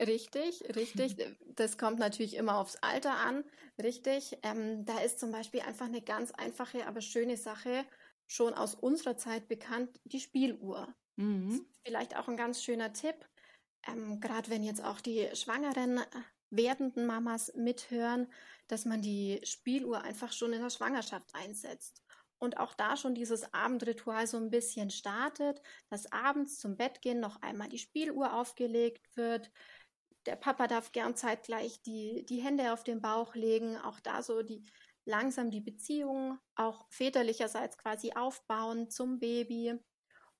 Richtig, 0.00 0.62
richtig. 0.76 1.16
Das 1.56 1.78
kommt 1.78 1.98
natürlich 1.98 2.36
immer 2.36 2.58
aufs 2.58 2.76
Alter 2.76 3.14
an. 3.14 3.44
Richtig. 3.82 4.36
Ähm, 4.42 4.84
da 4.84 4.98
ist 5.00 5.18
zum 5.18 5.32
Beispiel 5.32 5.60
einfach 5.60 5.86
eine 5.86 6.02
ganz 6.02 6.32
einfache, 6.32 6.86
aber 6.86 7.00
schöne 7.00 7.36
Sache, 7.36 7.86
schon 8.26 8.52
aus 8.52 8.74
unserer 8.74 9.16
Zeit 9.16 9.48
bekannt, 9.48 9.98
die 10.04 10.20
Spieluhr. 10.20 10.94
Mhm. 11.16 11.66
Vielleicht 11.84 12.16
auch 12.16 12.28
ein 12.28 12.36
ganz 12.36 12.62
schöner 12.62 12.92
Tipp, 12.92 13.16
ähm, 13.86 14.20
gerade 14.20 14.50
wenn 14.50 14.62
jetzt 14.62 14.84
auch 14.84 15.00
die 15.00 15.28
schwangeren 15.34 15.98
äh, 15.98 16.04
werdenden 16.50 17.06
Mamas 17.06 17.52
mithören, 17.54 18.32
dass 18.68 18.84
man 18.84 19.02
die 19.02 19.40
Spieluhr 19.44 20.02
einfach 20.02 20.32
schon 20.32 20.52
in 20.52 20.62
der 20.62 20.70
Schwangerschaft 20.70 21.34
einsetzt. 21.34 22.02
Und 22.38 22.58
auch 22.58 22.74
da 22.74 22.96
schon 22.96 23.14
dieses 23.14 23.54
Abendritual 23.54 24.26
so 24.26 24.36
ein 24.36 24.50
bisschen 24.50 24.90
startet, 24.90 25.62
dass 25.88 26.12
abends 26.12 26.58
zum 26.58 26.76
Bett 26.76 27.00
gehen 27.00 27.18
noch 27.18 27.40
einmal 27.40 27.68
die 27.68 27.78
Spieluhr 27.78 28.34
aufgelegt 28.34 29.16
wird. 29.16 29.50
Der 30.26 30.36
Papa 30.36 30.66
darf 30.66 30.92
gern 30.92 31.16
zeitgleich 31.16 31.80
die, 31.82 32.26
die 32.26 32.42
Hände 32.42 32.72
auf 32.72 32.84
den 32.84 33.00
Bauch 33.00 33.34
legen, 33.34 33.78
auch 33.78 34.00
da 34.00 34.22
so 34.22 34.42
die, 34.42 34.62
langsam 35.06 35.50
die 35.50 35.62
Beziehung 35.62 36.38
auch 36.56 36.86
väterlicherseits 36.90 37.78
quasi 37.78 38.12
aufbauen 38.12 38.90
zum 38.90 39.18
Baby. 39.18 39.78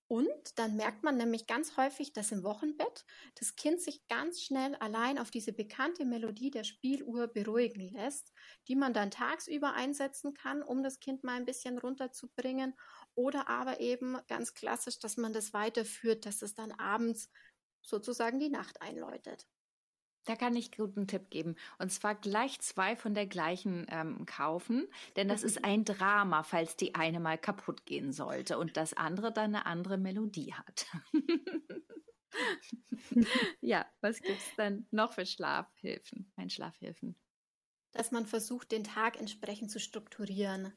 Und 0.08 0.58
dann 0.58 0.76
merkt 0.76 1.02
man 1.02 1.16
nämlich 1.16 1.46
ganz 1.48 1.76
häufig, 1.76 2.12
dass 2.12 2.30
im 2.30 2.44
Wochenbett 2.44 3.04
das 3.34 3.56
Kind 3.56 3.80
sich 3.80 4.06
ganz 4.06 4.40
schnell 4.40 4.76
allein 4.76 5.18
auf 5.18 5.32
diese 5.32 5.52
bekannte 5.52 6.04
Melodie 6.04 6.50
der 6.50 6.62
Spieluhr 6.62 7.26
beruhigen 7.26 7.88
lässt, 7.88 8.32
die 8.68 8.76
man 8.76 8.94
dann 8.94 9.10
tagsüber 9.10 9.72
einsetzen 9.74 10.32
kann, 10.32 10.62
um 10.62 10.82
das 10.84 11.00
Kind 11.00 11.24
mal 11.24 11.34
ein 11.34 11.44
bisschen 11.44 11.78
runterzubringen. 11.78 12.74
Oder 13.14 13.48
aber 13.48 13.80
eben 13.80 14.16
ganz 14.28 14.54
klassisch, 14.54 15.00
dass 15.00 15.16
man 15.16 15.32
das 15.32 15.52
weiterführt, 15.52 16.24
dass 16.24 16.40
es 16.42 16.54
dann 16.54 16.70
abends 16.72 17.28
sozusagen 17.82 18.38
die 18.38 18.50
Nacht 18.50 18.80
einläutet. 18.82 19.48
Da 20.26 20.34
kann 20.34 20.56
ich 20.56 20.72
guten 20.72 21.06
Tipp 21.06 21.30
geben. 21.30 21.54
Und 21.78 21.90
zwar 21.90 22.16
gleich 22.16 22.60
zwei 22.60 22.96
von 22.96 23.14
der 23.14 23.26
gleichen 23.26 23.86
ähm, 23.88 24.26
kaufen, 24.26 24.88
denn 25.14 25.28
das 25.28 25.42
ist 25.42 25.64
ein 25.64 25.84
Drama, 25.84 26.42
falls 26.42 26.76
die 26.76 26.94
eine 26.94 27.20
mal 27.20 27.38
kaputt 27.38 27.86
gehen 27.86 28.12
sollte 28.12 28.58
und 28.58 28.76
das 28.76 28.92
andere 28.92 29.32
dann 29.32 29.54
eine 29.54 29.66
andere 29.66 29.98
Melodie 29.98 30.52
hat. 30.52 30.86
ja, 33.60 33.86
was 34.00 34.20
gibt's 34.20 34.54
denn 34.56 34.86
noch 34.90 35.12
für 35.12 35.26
Schlafhilfen, 35.26 36.32
Einschlafhilfen? 36.36 37.16
Dass 37.92 38.10
man 38.10 38.26
versucht, 38.26 38.72
den 38.72 38.84
Tag 38.84 39.18
entsprechend 39.18 39.70
zu 39.70 39.78
strukturieren 39.78 40.76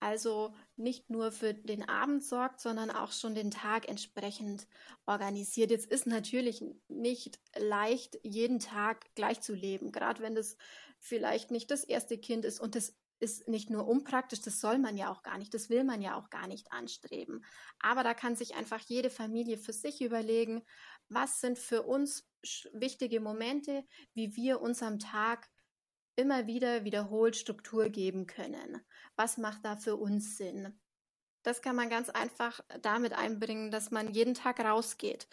also 0.00 0.54
nicht 0.76 1.10
nur 1.10 1.30
für 1.30 1.54
den 1.54 1.88
Abend 1.88 2.24
sorgt, 2.24 2.60
sondern 2.60 2.90
auch 2.90 3.12
schon 3.12 3.34
den 3.34 3.50
Tag 3.50 3.88
entsprechend 3.88 4.66
organisiert. 5.06 5.70
Jetzt 5.70 5.90
ist 5.90 6.06
natürlich 6.06 6.64
nicht 6.88 7.38
leicht, 7.56 8.18
jeden 8.22 8.58
Tag 8.58 9.14
gleich 9.14 9.40
zu 9.42 9.54
leben, 9.54 9.92
gerade 9.92 10.22
wenn 10.22 10.34
das 10.34 10.56
vielleicht 10.98 11.50
nicht 11.50 11.70
das 11.70 11.84
erste 11.84 12.18
Kind 12.18 12.44
ist 12.44 12.60
und 12.60 12.74
das 12.74 12.96
ist 13.20 13.48
nicht 13.48 13.68
nur 13.68 13.86
unpraktisch, 13.86 14.40
das 14.40 14.60
soll 14.60 14.78
man 14.78 14.96
ja 14.96 15.12
auch 15.12 15.22
gar 15.22 15.36
nicht, 15.36 15.52
das 15.52 15.68
will 15.68 15.84
man 15.84 16.00
ja 16.00 16.16
auch 16.16 16.30
gar 16.30 16.46
nicht 16.46 16.72
anstreben. 16.72 17.44
Aber 17.78 18.02
da 18.02 18.14
kann 18.14 18.34
sich 18.34 18.54
einfach 18.54 18.80
jede 18.80 19.10
Familie 19.10 19.58
für 19.58 19.74
sich 19.74 20.00
überlegen, 20.00 20.62
was 21.08 21.40
sind 21.40 21.58
für 21.58 21.82
uns 21.82 22.30
wichtige 22.72 23.20
Momente, 23.20 23.84
wie 24.14 24.34
wir 24.36 24.62
unserem 24.62 24.98
Tag 24.98 25.50
immer 26.16 26.46
wieder 26.46 26.84
wiederholt 26.84 27.36
Struktur 27.36 27.88
geben 27.88 28.26
können. 28.26 28.80
Was 29.16 29.38
macht 29.38 29.64
da 29.64 29.76
für 29.76 29.96
uns 29.96 30.36
Sinn? 30.36 30.78
Das 31.42 31.62
kann 31.62 31.76
man 31.76 31.88
ganz 31.88 32.10
einfach 32.10 32.60
damit 32.82 33.12
einbringen, 33.12 33.70
dass 33.70 33.90
man 33.90 34.12
jeden 34.12 34.34
Tag 34.34 34.60
rausgeht. 34.60 35.26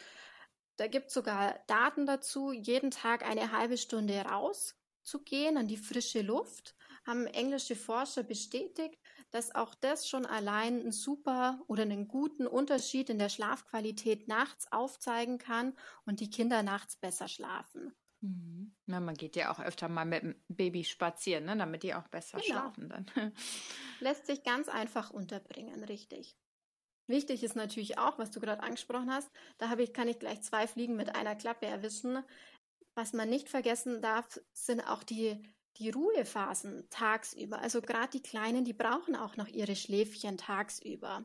Da 0.78 0.88
gibt 0.88 1.08
es 1.08 1.14
sogar 1.14 1.60
Daten 1.68 2.06
dazu, 2.06 2.52
jeden 2.52 2.92
Tag 2.92 3.28
eine 3.28 3.52
halbe 3.52 3.78
Stunde 3.78 4.22
rauszugehen 4.22 5.58
an 5.58 5.68
die 5.68 5.78
frische 5.78 6.22
Luft. 6.22 6.76
Haben 7.06 7.26
englische 7.26 7.76
Forscher 7.76 8.24
bestätigt, 8.24 9.00
dass 9.32 9.56
auch 9.56 9.74
das 9.76 10.08
schon 10.08 10.26
allein 10.26 10.80
einen 10.80 10.92
super 10.92 11.62
oder 11.68 11.84
einen 11.84 12.08
guten 12.08 12.48
Unterschied 12.48 13.10
in 13.10 13.18
der 13.18 13.30
Schlafqualität 13.30 14.28
nachts 14.28 14.72
aufzeigen 14.72 15.38
kann 15.38 15.78
und 16.06 16.20
die 16.20 16.30
Kinder 16.30 16.64
nachts 16.64 16.96
besser 16.96 17.28
schlafen. 17.28 17.94
Mhm. 18.22 18.76
Na, 18.86 19.00
man 19.00 19.16
geht 19.16 19.36
ja 19.36 19.52
auch 19.52 19.60
öfter 19.60 19.90
mal 19.90 20.06
mit 20.06 20.24
dem 20.24 20.36
Baby 20.48 20.84
spazieren, 20.84 21.46
ne, 21.46 21.56
damit 21.56 21.84
die 21.84 21.94
auch 21.94 22.08
besser 22.08 22.40
genau. 22.40 22.60
schlafen 22.60 22.90
dann. 22.90 23.06
Lässt 24.00 24.26
sich 24.26 24.44
ganz 24.44 24.70
einfach 24.70 25.12
unterbringen, 25.12 25.84
richtig. 25.84 26.38
Wichtig 27.08 27.44
ist 27.44 27.56
natürlich 27.56 27.98
auch, 27.98 28.18
was 28.18 28.32
du 28.32 28.40
gerade 28.40 28.64
angesprochen 28.64 29.12
hast, 29.12 29.32
da 29.58 29.70
habe 29.70 29.84
ich, 29.84 29.94
kann 29.94 30.10
ich 30.10 30.20
gleich 30.20 30.42
zwei 30.42 30.68
Fliegen 30.68 30.96
mit 30.96 31.16
einer 31.16 31.36
Klappe 31.36 31.66
erwischen. 31.66 32.24
was 32.96 33.14
man 33.14 33.30
nicht 33.30 33.48
vergessen 33.48 34.02
darf, 34.02 34.40
sind 34.54 34.82
auch 34.82 35.04
die, 35.04 35.42
die 35.78 35.92
Ruhephasen 35.92 36.90
tagsüber. 36.90 37.60
Also 37.60 37.82
gerade 37.82 38.10
die 38.10 38.24
Kleinen, 38.24 38.66
die 38.66 38.74
brauchen 38.74 39.16
auch 39.16 39.38
noch 39.38 39.48
ihre 39.48 39.76
Schläfchen 39.76 40.38
tagsüber. 40.38 41.24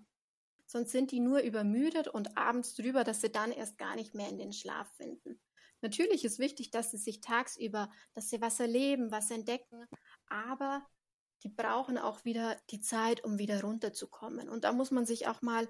Sonst 0.66 0.92
sind 0.92 1.10
die 1.10 1.20
nur 1.20 1.40
übermüdet 1.40 2.08
und 2.08 2.36
abends 2.36 2.74
drüber, 2.74 3.04
dass 3.04 3.22
sie 3.22 3.30
dann 3.30 3.52
erst 3.52 3.78
gar 3.78 3.96
nicht 3.96 4.14
mehr 4.14 4.28
in 4.28 4.38
den 4.38 4.52
Schlaf 4.52 4.88
finden. 4.96 5.40
Natürlich 5.82 6.24
ist 6.24 6.38
wichtig, 6.38 6.70
dass 6.70 6.90
sie 6.90 6.96
sich 6.96 7.20
tagsüber, 7.20 7.90
dass 8.14 8.30
sie 8.30 8.40
was 8.40 8.60
erleben, 8.60 9.10
was 9.10 9.30
entdecken, 9.30 9.86
aber 10.26 10.86
die 11.42 11.48
brauchen 11.48 11.98
auch 11.98 12.24
wieder 12.24 12.56
die 12.70 12.80
Zeit, 12.80 13.24
um 13.24 13.38
wieder 13.38 13.62
runterzukommen. 13.62 14.48
Und 14.48 14.64
da 14.64 14.72
muss 14.72 14.90
man 14.92 15.06
sich 15.06 15.26
auch 15.26 15.42
mal 15.42 15.68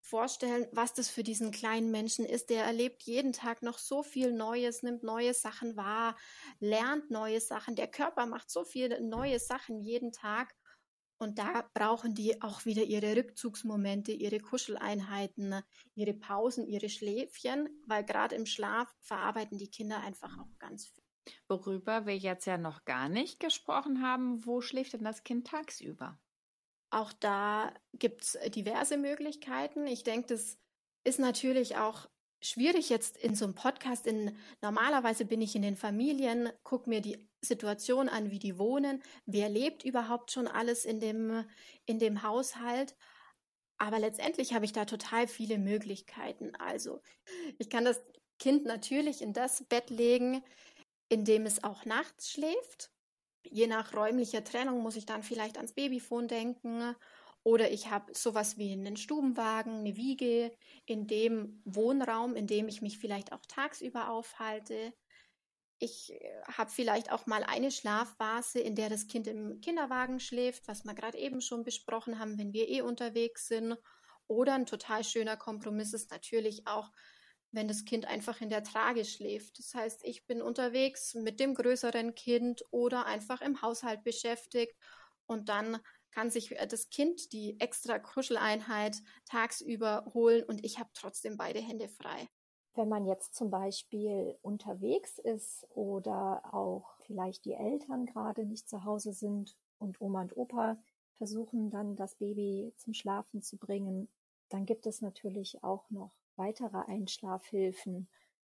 vorstellen, 0.00 0.66
was 0.72 0.92
das 0.92 1.08
für 1.08 1.22
diesen 1.22 1.50
kleinen 1.50 1.90
Menschen 1.90 2.26
ist. 2.26 2.50
Der 2.50 2.64
erlebt 2.64 3.04
jeden 3.04 3.32
Tag 3.32 3.62
noch 3.62 3.78
so 3.78 4.02
viel 4.02 4.32
Neues, 4.32 4.82
nimmt 4.82 5.02
neue 5.02 5.32
Sachen 5.32 5.76
wahr, 5.76 6.16
lernt 6.58 7.10
neue 7.10 7.40
Sachen. 7.40 7.74
Der 7.74 7.88
Körper 7.88 8.26
macht 8.26 8.50
so 8.50 8.64
viele 8.64 9.00
neue 9.00 9.38
Sachen 9.38 9.80
jeden 9.80 10.12
Tag. 10.12 10.54
Und 11.18 11.38
da 11.38 11.68
brauchen 11.74 12.14
die 12.14 12.42
auch 12.42 12.64
wieder 12.64 12.82
ihre 12.82 13.16
Rückzugsmomente, 13.16 14.12
ihre 14.12 14.40
Kuscheleinheiten, 14.40 15.62
ihre 15.94 16.14
Pausen, 16.14 16.66
ihre 16.66 16.88
Schläfchen, 16.88 17.68
weil 17.86 18.04
gerade 18.04 18.34
im 18.34 18.46
Schlaf 18.46 18.94
verarbeiten 19.00 19.58
die 19.58 19.70
Kinder 19.70 20.00
einfach 20.00 20.36
auch 20.38 20.58
ganz 20.58 20.86
viel. 20.88 21.04
Worüber 21.48 22.06
wir 22.06 22.16
jetzt 22.16 22.46
ja 22.46 22.58
noch 22.58 22.84
gar 22.84 23.08
nicht 23.08 23.40
gesprochen 23.40 24.02
haben, 24.02 24.44
wo 24.44 24.60
schläft 24.60 24.92
denn 24.92 25.04
das 25.04 25.24
Kind 25.24 25.46
tagsüber? 25.46 26.18
Auch 26.90 27.12
da 27.12 27.72
gibt 27.92 28.22
es 28.22 28.38
diverse 28.50 28.96
Möglichkeiten. 28.96 29.86
Ich 29.86 30.04
denke, 30.04 30.28
das 30.28 30.58
ist 31.04 31.18
natürlich 31.18 31.76
auch 31.76 32.08
schwierig 32.40 32.88
jetzt 32.88 33.16
in 33.16 33.34
so 33.34 33.46
einem 33.46 33.54
Podcast. 33.54 34.06
In, 34.06 34.36
normalerweise 34.60 35.24
bin 35.24 35.40
ich 35.40 35.56
in 35.56 35.62
den 35.62 35.76
Familien, 35.76 36.50
gucke 36.62 36.88
mir 36.88 37.00
die 37.00 37.28
Situation 37.44 38.08
an, 38.08 38.30
wie 38.30 38.38
die 38.38 38.58
wohnen, 38.58 39.02
wer 39.26 39.48
lebt 39.48 39.84
überhaupt 39.84 40.30
schon 40.30 40.48
alles 40.48 40.84
in 40.84 41.00
dem, 41.00 41.44
in 41.86 41.98
dem 41.98 42.22
Haushalt. 42.22 42.96
Aber 43.78 43.98
letztendlich 43.98 44.54
habe 44.54 44.64
ich 44.64 44.72
da 44.72 44.84
total 44.84 45.26
viele 45.26 45.58
Möglichkeiten. 45.58 46.54
Also 46.56 47.02
ich 47.58 47.70
kann 47.70 47.84
das 47.84 48.00
Kind 48.38 48.64
natürlich 48.64 49.22
in 49.22 49.32
das 49.32 49.64
Bett 49.64 49.90
legen, 49.90 50.42
in 51.08 51.24
dem 51.24 51.46
es 51.46 51.64
auch 51.64 51.84
nachts 51.84 52.30
schläft. 52.30 52.90
Je 53.50 53.66
nach 53.66 53.94
räumlicher 53.94 54.42
Trennung 54.42 54.82
muss 54.82 54.96
ich 54.96 55.06
dann 55.06 55.22
vielleicht 55.22 55.56
ans 55.56 55.74
Babyphone 55.74 56.28
denken. 56.28 56.94
Oder 57.42 57.70
ich 57.70 57.90
habe 57.90 58.14
sowas 58.14 58.56
wie 58.56 58.72
einen 58.72 58.96
Stubenwagen, 58.96 59.80
eine 59.80 59.96
Wiege, 59.96 60.50
in 60.86 61.06
dem 61.06 61.60
Wohnraum, 61.66 62.36
in 62.36 62.46
dem 62.46 62.68
ich 62.68 62.80
mich 62.80 62.98
vielleicht 62.98 63.32
auch 63.32 63.44
tagsüber 63.46 64.08
aufhalte. 64.08 64.94
Ich 65.84 66.12
äh, 66.12 66.42
habe 66.50 66.70
vielleicht 66.70 67.12
auch 67.12 67.26
mal 67.26 67.44
eine 67.44 67.70
Schlafphase, 67.70 68.58
in 68.58 68.74
der 68.74 68.88
das 68.88 69.06
Kind 69.06 69.26
im 69.26 69.60
Kinderwagen 69.60 70.18
schläft, 70.18 70.66
was 70.66 70.84
wir 70.84 70.94
gerade 70.94 71.18
eben 71.18 71.42
schon 71.42 71.62
besprochen 71.62 72.18
haben, 72.18 72.38
wenn 72.38 72.54
wir 72.54 72.70
eh 72.70 72.80
unterwegs 72.80 73.48
sind. 73.48 73.76
Oder 74.26 74.54
ein 74.54 74.64
total 74.64 75.04
schöner 75.04 75.36
Kompromiss 75.36 75.92
ist 75.92 76.10
natürlich 76.10 76.66
auch 76.66 76.90
wenn 77.54 77.68
das 77.68 77.84
Kind 77.84 78.06
einfach 78.06 78.40
in 78.40 78.50
der 78.50 78.64
Trage 78.64 79.04
schläft. 79.04 79.60
Das 79.60 79.74
heißt, 79.74 80.00
ich 80.04 80.26
bin 80.26 80.42
unterwegs 80.42 81.14
mit 81.14 81.38
dem 81.38 81.54
größeren 81.54 82.16
Kind 82.16 82.64
oder 82.72 83.06
einfach 83.06 83.40
im 83.42 83.62
Haushalt 83.62 84.02
beschäftigt 84.02 84.74
und 85.26 85.48
dann 85.48 85.78
kann 86.10 86.30
sich 86.30 86.50
äh, 86.58 86.66
das 86.66 86.90
Kind 86.90 87.32
die 87.32 87.60
extra 87.60 88.00
Kuscheleinheit 88.00 88.96
tagsüber 89.24 90.10
holen 90.14 90.42
und 90.42 90.64
ich 90.64 90.80
habe 90.80 90.90
trotzdem 90.94 91.36
beide 91.36 91.60
Hände 91.60 91.88
frei. 91.88 92.28
Wenn 92.74 92.88
man 92.88 93.06
jetzt 93.06 93.34
zum 93.34 93.50
Beispiel 93.50 94.36
unterwegs 94.42 95.18
ist 95.18 95.66
oder 95.70 96.42
auch 96.52 96.96
vielleicht 97.06 97.44
die 97.44 97.52
Eltern 97.52 98.06
gerade 98.06 98.44
nicht 98.44 98.68
zu 98.68 98.84
Hause 98.84 99.12
sind 99.12 99.56
und 99.78 100.00
Oma 100.00 100.22
und 100.22 100.36
Opa 100.36 100.76
versuchen 101.12 101.70
dann 101.70 101.94
das 101.94 102.16
Baby 102.16 102.72
zum 102.76 102.92
Schlafen 102.92 103.42
zu 103.42 103.56
bringen, 103.56 104.08
dann 104.48 104.66
gibt 104.66 104.86
es 104.86 105.00
natürlich 105.00 105.62
auch 105.62 105.88
noch 105.90 106.12
weitere 106.36 106.78
Einschlafhilfen. 106.78 108.08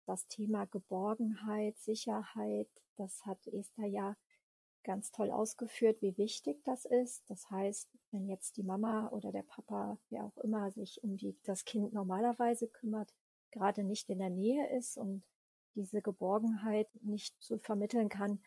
Das 0.07 0.27
Thema 0.29 0.65
Geborgenheit, 0.67 1.77
Sicherheit, 1.79 2.69
das 2.97 3.27
hat 3.27 3.47
Esther 3.49 3.87
ja 3.87 4.17
ganz 4.83 5.11
toll 5.11 5.31
ausgeführt, 5.31 6.01
wie 6.01 6.17
wichtig 6.17 6.63
das 6.65 6.85
ist. 6.85 7.29
Das 7.29 7.51
heißt, 7.51 7.91
wenn 8.13 8.29
jetzt 8.29 8.57
die 8.57 8.63
Mama 8.63 9.09
oder 9.09 9.33
der 9.33 9.43
Papa, 9.43 9.99
wer 10.11 10.25
auch 10.25 10.39
immer 10.39 10.71
sich 10.71 11.03
um 11.03 11.17
die, 11.17 11.37
das 11.43 11.65
Kind 11.65 11.93
normalerweise 11.93 12.69
kümmert, 12.69 13.13
gerade 13.57 13.85
nicht 13.85 14.11
in 14.11 14.19
der 14.19 14.31
Nähe 14.31 14.69
ist 14.77 14.99
und 14.99 15.23
diese 15.75 16.03
Geborgenheit 16.03 16.89
nicht 17.03 17.35
so 17.41 17.59
vermitteln 17.59 18.09
kann, 18.09 18.41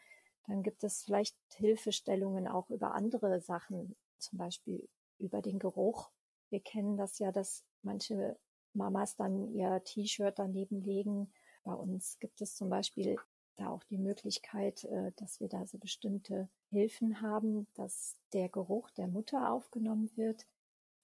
dann 0.47 0.63
gibt 0.63 0.83
es 0.83 1.03
vielleicht 1.03 1.35
Hilfestellungen 1.55 2.47
auch 2.47 2.69
über 2.69 2.93
andere 2.93 3.39
Sachen, 3.41 3.95
zum 4.17 4.37
Beispiel 4.37 4.87
über 5.17 5.41
den 5.41 5.59
Geruch. 5.59 6.09
Wir 6.49 6.59
kennen 6.59 6.97
das 6.97 7.19
ja, 7.19 7.31
dass 7.31 7.63
manche 7.83 8.37
Mamas 8.73 9.15
dann 9.15 9.51
ihr 9.53 9.83
T-Shirt 9.83 10.37
daneben 10.37 10.81
legen. 10.81 11.31
Bei 11.63 11.73
uns 11.73 12.17
gibt 12.19 12.41
es 12.41 12.55
zum 12.55 12.69
Beispiel 12.69 13.17
da 13.57 13.69
auch 13.69 13.83
die 13.85 13.97
Möglichkeit, 13.97 14.83
äh, 14.85 15.11
dass 15.17 15.39
wir 15.39 15.49
da 15.49 15.65
so 15.65 15.77
bestimmte 15.77 16.49
Hilfen 16.69 17.21
haben, 17.21 17.67
dass 17.75 18.17
der 18.33 18.49
Geruch 18.49 18.89
der 18.91 19.07
Mutter 19.07 19.51
aufgenommen 19.51 20.09
wird. 20.15 20.47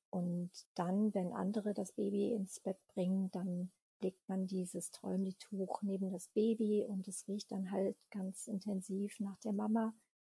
Und 0.09 0.51
dann, 0.75 1.13
wenn 1.13 1.33
andere 1.33 1.73
das 1.73 1.91
Baby 1.91 2.31
ins 2.31 2.59
Bett 2.59 2.77
bringen, 2.87 3.29
dann 3.31 3.71
legt 4.01 4.27
man 4.27 4.47
dieses 4.47 4.91
Träumli-Tuch 4.91 5.81
neben 5.81 6.11
das 6.11 6.27
Baby 6.29 6.85
und 6.87 7.07
es 7.07 7.27
riecht 7.27 7.51
dann 7.51 7.71
halt 7.71 7.97
ganz 8.11 8.47
intensiv 8.47 9.19
nach 9.19 9.39
der 9.39 9.53
Mama. 9.53 9.93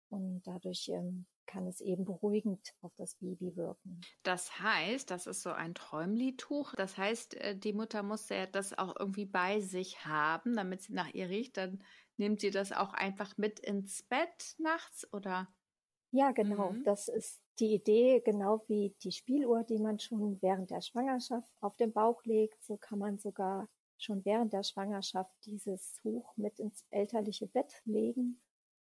Und 0.09 0.41
dadurch 0.45 0.89
ähm, 0.89 1.25
kann 1.45 1.67
es 1.67 1.79
eben 1.81 2.05
beruhigend 2.05 2.73
auf 2.81 2.93
das 2.95 3.15
Baby 3.15 3.55
wirken. 3.55 4.01
Das 4.23 4.59
heißt, 4.59 5.09
das 5.09 5.27
ist 5.27 5.41
so 5.41 5.51
ein 5.51 5.73
Träumlituch. 5.73 6.75
Das 6.75 6.97
heißt, 6.97 7.35
äh, 7.35 7.57
die 7.57 7.73
Mutter 7.73 8.03
muss 8.03 8.29
ja 8.29 8.45
das 8.45 8.77
auch 8.77 8.95
irgendwie 8.99 9.25
bei 9.25 9.61
sich 9.61 10.05
haben, 10.05 10.55
damit 10.55 10.81
sie 10.81 10.93
nach 10.93 11.13
ihr 11.13 11.29
riecht. 11.29 11.57
Dann 11.57 11.83
nimmt 12.17 12.41
sie 12.41 12.51
das 12.51 12.71
auch 12.71 12.93
einfach 12.93 13.37
mit 13.37 13.59
ins 13.59 14.03
Bett 14.03 14.55
nachts 14.57 15.11
oder? 15.13 15.47
Ja, 16.11 16.31
genau. 16.31 16.71
Mhm. 16.71 16.83
Das 16.83 17.07
ist 17.07 17.41
die 17.59 17.73
Idee, 17.73 18.21
genau 18.23 18.63
wie 18.67 18.93
die 19.03 19.11
Spieluhr, 19.11 19.63
die 19.63 19.79
man 19.79 19.99
schon 19.99 20.41
während 20.41 20.69
der 20.71 20.81
Schwangerschaft 20.81 21.51
auf 21.61 21.75
den 21.77 21.93
Bauch 21.93 22.23
legt. 22.25 22.63
So 22.63 22.77
kann 22.77 22.99
man 22.99 23.17
sogar 23.17 23.67
schon 23.97 24.25
während 24.25 24.51
der 24.53 24.63
Schwangerschaft 24.63 25.31
dieses 25.45 25.93
Tuch 25.93 26.35
mit 26.35 26.59
ins 26.59 26.85
elterliche 26.89 27.47
Bett 27.47 27.81
legen 27.85 28.41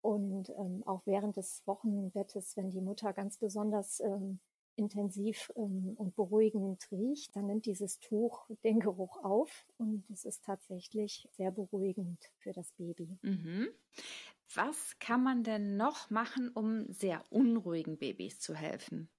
und 0.00 0.50
ähm, 0.50 0.82
auch 0.86 1.02
während 1.06 1.36
des 1.36 1.62
Wochenbettes, 1.66 2.56
wenn 2.56 2.70
die 2.70 2.80
Mutter 2.80 3.12
ganz 3.12 3.38
besonders 3.38 4.00
ähm, 4.00 4.40
intensiv 4.76 5.52
ähm, 5.56 5.94
und 5.96 6.16
beruhigend 6.16 6.86
riecht, 6.90 7.36
dann 7.36 7.46
nimmt 7.46 7.66
dieses 7.66 8.00
Tuch 8.00 8.48
den 8.64 8.80
Geruch 8.80 9.22
auf 9.22 9.66
und 9.78 10.04
es 10.10 10.24
ist 10.24 10.44
tatsächlich 10.44 11.28
sehr 11.32 11.50
beruhigend 11.50 12.18
für 12.38 12.52
das 12.52 12.72
Baby. 12.72 13.16
Mhm. 13.22 13.68
Was 14.54 14.98
kann 14.98 15.22
man 15.22 15.44
denn 15.44 15.76
noch 15.76 16.10
machen, 16.10 16.50
um 16.50 16.92
sehr 16.92 17.24
unruhigen 17.30 17.98
Babys 17.98 18.40
zu 18.40 18.54
helfen? 18.54 19.10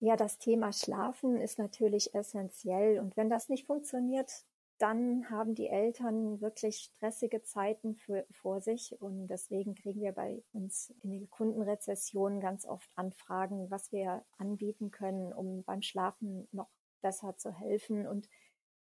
Ja, 0.00 0.16
das 0.16 0.38
Thema 0.38 0.72
Schlafen 0.72 1.40
ist 1.40 1.58
natürlich 1.58 2.14
essentiell 2.14 2.98
und 2.98 3.16
wenn 3.16 3.30
das 3.30 3.48
nicht 3.48 3.66
funktioniert, 3.66 4.44
dann 4.78 5.30
haben 5.30 5.54
die 5.54 5.68
Eltern 5.68 6.40
wirklich 6.40 6.78
stressige 6.78 7.42
Zeiten 7.42 7.94
für, 7.94 8.26
vor 8.32 8.60
sich 8.60 9.00
und 9.00 9.28
deswegen 9.28 9.76
kriegen 9.76 10.02
wir 10.02 10.12
bei 10.12 10.42
uns 10.52 10.92
in 11.02 11.10
den 11.12 11.30
Kundenrezessionen 11.30 12.40
ganz 12.40 12.66
oft 12.66 12.90
Anfragen, 12.96 13.70
was 13.70 13.92
wir 13.92 14.24
anbieten 14.38 14.90
können, 14.90 15.32
um 15.32 15.62
beim 15.62 15.82
Schlafen 15.82 16.48
noch 16.50 16.68
besser 17.00 17.36
zu 17.36 17.52
helfen 17.52 18.06
und 18.08 18.28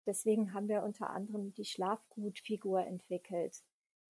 deswegen 0.05 0.53
haben 0.53 0.67
wir 0.69 0.83
unter 0.83 1.09
anderem 1.09 1.51
die 1.53 1.65
Schlafgutfigur 1.65 2.85
entwickelt. 2.85 3.63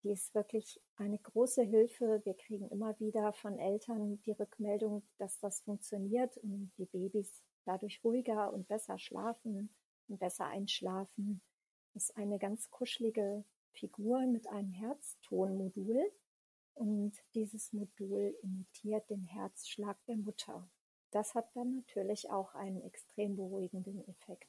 Die 0.07 0.13
ist 0.13 0.33
wirklich 0.33 0.79
eine 0.95 1.17
große 1.17 1.63
Hilfe. 1.63 2.21
Wir 2.23 2.33
kriegen 2.33 2.69
immer 2.69 2.97
wieder 2.97 3.33
von 3.33 3.59
Eltern 3.59 4.21
die 4.21 4.31
Rückmeldung, 4.31 5.03
dass 5.17 5.37
das 5.41 5.59
funktioniert 5.59 6.37
und 6.37 6.71
die 6.77 6.85
Babys 6.85 7.43
dadurch 7.65 7.99
ruhiger 8.05 8.53
und 8.53 8.69
besser 8.69 8.97
schlafen 8.99 9.69
und 10.07 10.19
besser 10.19 10.45
einschlafen 10.45 11.41
ist 11.93 12.15
eine 12.15 12.39
ganz 12.39 12.69
kuschelige 12.69 13.43
Figur 13.73 14.25
mit 14.27 14.47
einem 14.47 14.71
Herztonmodul. 14.71 16.09
Und 16.75 17.13
dieses 17.33 17.73
Modul 17.73 18.33
imitiert 18.43 19.09
den 19.09 19.25
Herzschlag 19.25 19.97
der 20.05 20.15
Mutter. 20.15 20.69
Das 21.11 21.35
hat 21.35 21.53
dann 21.53 21.75
natürlich 21.75 22.29
auch 22.29 22.55
einen 22.55 22.81
extrem 22.83 23.35
beruhigenden 23.35 24.07
Effekt. 24.07 24.47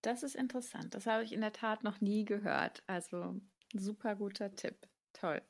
Das 0.00 0.22
ist 0.22 0.34
interessant. 0.34 0.94
Das 0.94 1.06
habe 1.06 1.24
ich 1.24 1.32
in 1.32 1.42
der 1.42 1.52
Tat 1.52 1.84
noch 1.84 2.00
nie 2.00 2.24
gehört. 2.24 2.82
Also 2.86 3.38
super 3.72 4.14
guter 4.14 4.54
Tipp. 4.54 4.88
Toll. 5.14 5.42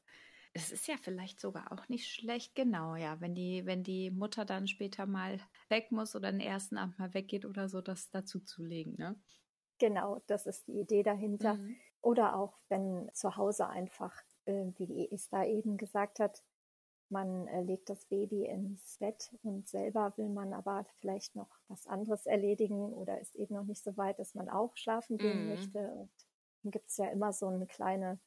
Es 0.52 0.70
ist 0.70 0.86
ja 0.86 0.94
vielleicht 0.96 1.40
sogar 1.40 1.72
auch 1.72 1.88
nicht 1.88 2.06
schlecht, 2.06 2.54
genau, 2.54 2.94
ja, 2.94 3.20
wenn 3.20 3.34
die, 3.34 3.66
wenn 3.66 3.82
die 3.82 4.12
Mutter 4.12 4.44
dann 4.44 4.68
später 4.68 5.04
mal 5.04 5.40
weg 5.68 5.90
muss 5.90 6.14
oder 6.14 6.30
den 6.30 6.40
ersten 6.40 6.78
Abend 6.78 6.96
mal 6.98 7.12
weggeht 7.12 7.44
oder 7.44 7.68
so, 7.68 7.80
das 7.80 8.10
dazu 8.10 8.38
zu 8.38 8.62
legen, 8.62 8.94
ne? 8.96 9.20
Genau, 9.78 10.22
das 10.28 10.46
ist 10.46 10.68
die 10.68 10.78
Idee 10.78 11.02
dahinter. 11.02 11.54
Mhm. 11.54 11.76
Oder 12.00 12.36
auch, 12.36 12.60
wenn 12.68 13.10
zu 13.12 13.36
Hause 13.36 13.66
einfach 13.66 14.14
äh, 14.44 14.66
wie 14.76 15.10
Esther 15.10 15.46
eben 15.46 15.76
gesagt 15.76 16.20
hat, 16.20 16.44
man 17.08 17.46
äh, 17.48 17.62
legt 17.62 17.90
das 17.90 18.04
Baby 18.06 18.44
ins 18.46 18.98
Bett 18.98 19.34
und 19.42 19.68
selber 19.68 20.12
will 20.16 20.28
man 20.28 20.52
aber 20.52 20.86
vielleicht 21.00 21.34
noch 21.34 21.50
was 21.68 21.86
anderes 21.86 22.26
erledigen 22.26 22.92
oder 22.92 23.20
ist 23.20 23.34
eben 23.36 23.54
noch 23.54 23.64
nicht 23.64 23.82
so 23.82 23.96
weit, 23.96 24.18
dass 24.18 24.34
man 24.34 24.48
auch 24.48 24.76
schlafen 24.76 25.18
gehen 25.18 25.44
mhm. 25.44 25.48
möchte. 25.48 25.78
Und 25.78 26.10
dann 26.62 26.70
gibt 26.70 26.90
es 26.90 26.96
ja 26.96 27.08
immer 27.08 27.32
so 27.32 27.48
eine 27.48 27.66
kleine 27.66 28.18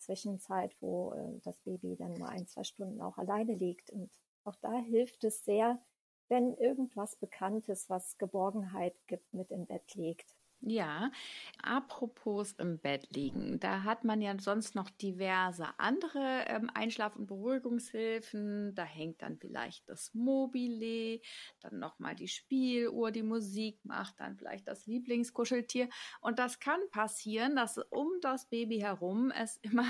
Zwischenzeit, 0.00 0.74
wo 0.80 1.12
äh, 1.12 1.40
das 1.44 1.60
Baby 1.60 1.96
dann 1.96 2.18
mal 2.18 2.30
ein, 2.30 2.46
zwei 2.46 2.64
Stunden 2.64 3.00
auch 3.00 3.18
alleine 3.18 3.54
liegt. 3.54 3.90
Und 3.90 4.10
auch 4.44 4.56
da 4.56 4.78
hilft 4.78 5.24
es 5.24 5.44
sehr, 5.44 5.80
wenn 6.28 6.54
irgendwas 6.54 7.16
Bekanntes, 7.16 7.90
was 7.90 8.18
Geborgenheit 8.18 8.94
gibt, 9.06 9.32
mit 9.34 9.50
im 9.50 9.66
Bett 9.66 9.94
liegt. 9.94 10.34
Ja, 10.62 11.10
apropos 11.62 12.52
im 12.52 12.78
Bett 12.78 13.08
liegen, 13.16 13.58
da 13.60 13.82
hat 13.82 14.04
man 14.04 14.20
ja 14.20 14.38
sonst 14.38 14.74
noch 14.74 14.90
diverse 14.90 15.66
andere 15.78 16.44
ähm, 16.48 16.70
Einschlaf- 16.74 17.16
und 17.16 17.26
Beruhigungshilfen. 17.26 18.74
Da 18.74 18.84
hängt 18.84 19.22
dann 19.22 19.38
vielleicht 19.38 19.88
das 19.88 20.12
Mobile, 20.12 21.20
dann 21.60 21.78
nochmal 21.78 22.14
die 22.14 22.28
Spieluhr, 22.28 23.10
die 23.10 23.22
Musik 23.22 23.82
macht, 23.84 24.20
dann 24.20 24.36
vielleicht 24.36 24.68
das 24.68 24.86
Lieblingskuscheltier. 24.86 25.88
Und 26.20 26.38
das 26.38 26.60
kann 26.60 26.80
passieren, 26.90 27.56
dass 27.56 27.78
um 27.78 28.08
das 28.20 28.46
Baby 28.50 28.80
herum 28.80 29.30
es 29.30 29.56
immer 29.62 29.86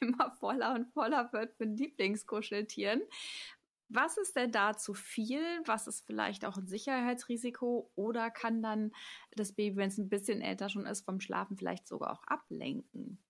immer 0.00 0.32
voller 0.32 0.74
und 0.74 0.92
voller 0.92 1.32
wird 1.32 1.58
mit 1.60 1.78
Lieblingskuscheltieren. 1.78 3.02
Was 3.94 4.16
ist 4.16 4.36
denn 4.36 4.50
da 4.52 4.76
zu 4.76 4.94
viel? 4.94 5.42
Was 5.66 5.86
ist 5.86 6.06
vielleicht 6.06 6.44
auch 6.44 6.56
ein 6.56 6.66
Sicherheitsrisiko? 6.66 7.90
Oder 7.94 8.30
kann 8.30 8.62
dann 8.62 8.92
das 9.36 9.52
Baby, 9.52 9.76
wenn 9.76 9.88
es 9.88 9.98
ein 9.98 10.08
bisschen 10.08 10.40
älter 10.40 10.68
schon 10.68 10.86
ist, 10.86 11.04
vom 11.04 11.20
Schlafen 11.20 11.56
vielleicht 11.56 11.86
sogar 11.86 12.12
auch 12.12 12.24
ablenken? 12.24 13.22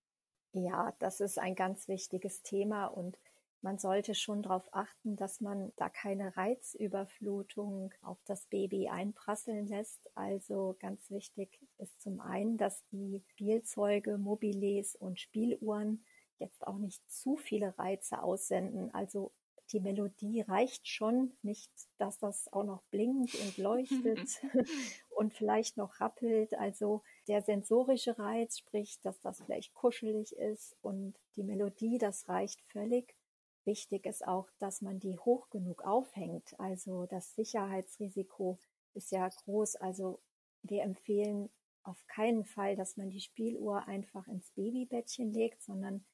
Ja, 0.54 0.94
das 0.98 1.20
ist 1.20 1.38
ein 1.38 1.54
ganz 1.54 1.88
wichtiges 1.88 2.42
Thema 2.42 2.86
und 2.86 3.18
man 3.62 3.78
sollte 3.78 4.14
schon 4.14 4.42
darauf 4.42 4.68
achten, 4.74 5.16
dass 5.16 5.40
man 5.40 5.72
da 5.76 5.88
keine 5.88 6.36
Reizüberflutung 6.36 7.94
auf 8.02 8.18
das 8.24 8.46
Baby 8.46 8.88
einprasseln 8.88 9.66
lässt. 9.66 10.10
Also 10.16 10.76
ganz 10.80 11.10
wichtig 11.10 11.60
ist 11.78 12.00
zum 12.02 12.20
einen, 12.20 12.58
dass 12.58 12.84
die 12.88 13.22
Spielzeuge, 13.30 14.18
Mobiles 14.18 14.96
und 14.96 15.20
Spieluhren 15.20 16.04
jetzt 16.38 16.66
auch 16.66 16.76
nicht 16.78 17.08
zu 17.10 17.36
viele 17.36 17.78
Reize 17.78 18.22
aussenden. 18.22 18.92
Also 18.92 19.32
die 19.73 19.81
Melodie 19.81 20.43
reicht 20.43 20.87
schon, 20.87 21.33
nicht, 21.43 21.70
dass 21.99 22.18
das 22.18 22.53
auch 22.53 22.64
noch 22.64 22.83
blinkt 22.91 23.35
und 23.35 23.57
leuchtet 23.57 24.41
und 25.11 25.33
vielleicht 25.33 25.77
noch 25.77 26.01
rappelt. 26.01 26.55
Also 26.55 27.03
der 27.29 27.43
sensorische 27.43 28.18
Reiz, 28.18 28.59
sprich, 28.59 29.01
dass 29.01 29.20
das 29.20 29.43
vielleicht 29.43 29.75
kuschelig 29.75 30.37
ist 30.37 30.77
und 30.83 31.14
die 31.37 31.43
Melodie, 31.43 31.99
das 31.99 32.29
reicht 32.29 32.61
völlig. 32.61 33.16
Wichtig 33.64 34.07
ist 34.07 34.27
auch, 34.27 34.49
dass 34.59 34.83
man 34.83 34.99
die 34.99 35.18
hoch 35.18 35.49
genug 35.51 35.83
aufhängt. 35.85 36.59
Also 36.59 37.07
das 37.07 37.35
Sicherheitsrisiko 37.35 38.59
ist 38.95 39.12
ja 39.12 39.29
groß. 39.29 39.77
Also 39.77 40.20
wir 40.62 40.83
empfehlen 40.83 41.49
auf 41.85 42.07
keinen 42.07 42.45
Fall, 42.45 42.77
dass 42.77 42.97
man 42.97 43.11
die 43.11 43.20
Spieluhr 43.20 43.87
einfach 43.87 44.27
ins 44.29 44.51
Babybettchen 44.51 45.33
legt, 45.33 45.62
sondern 45.62 46.05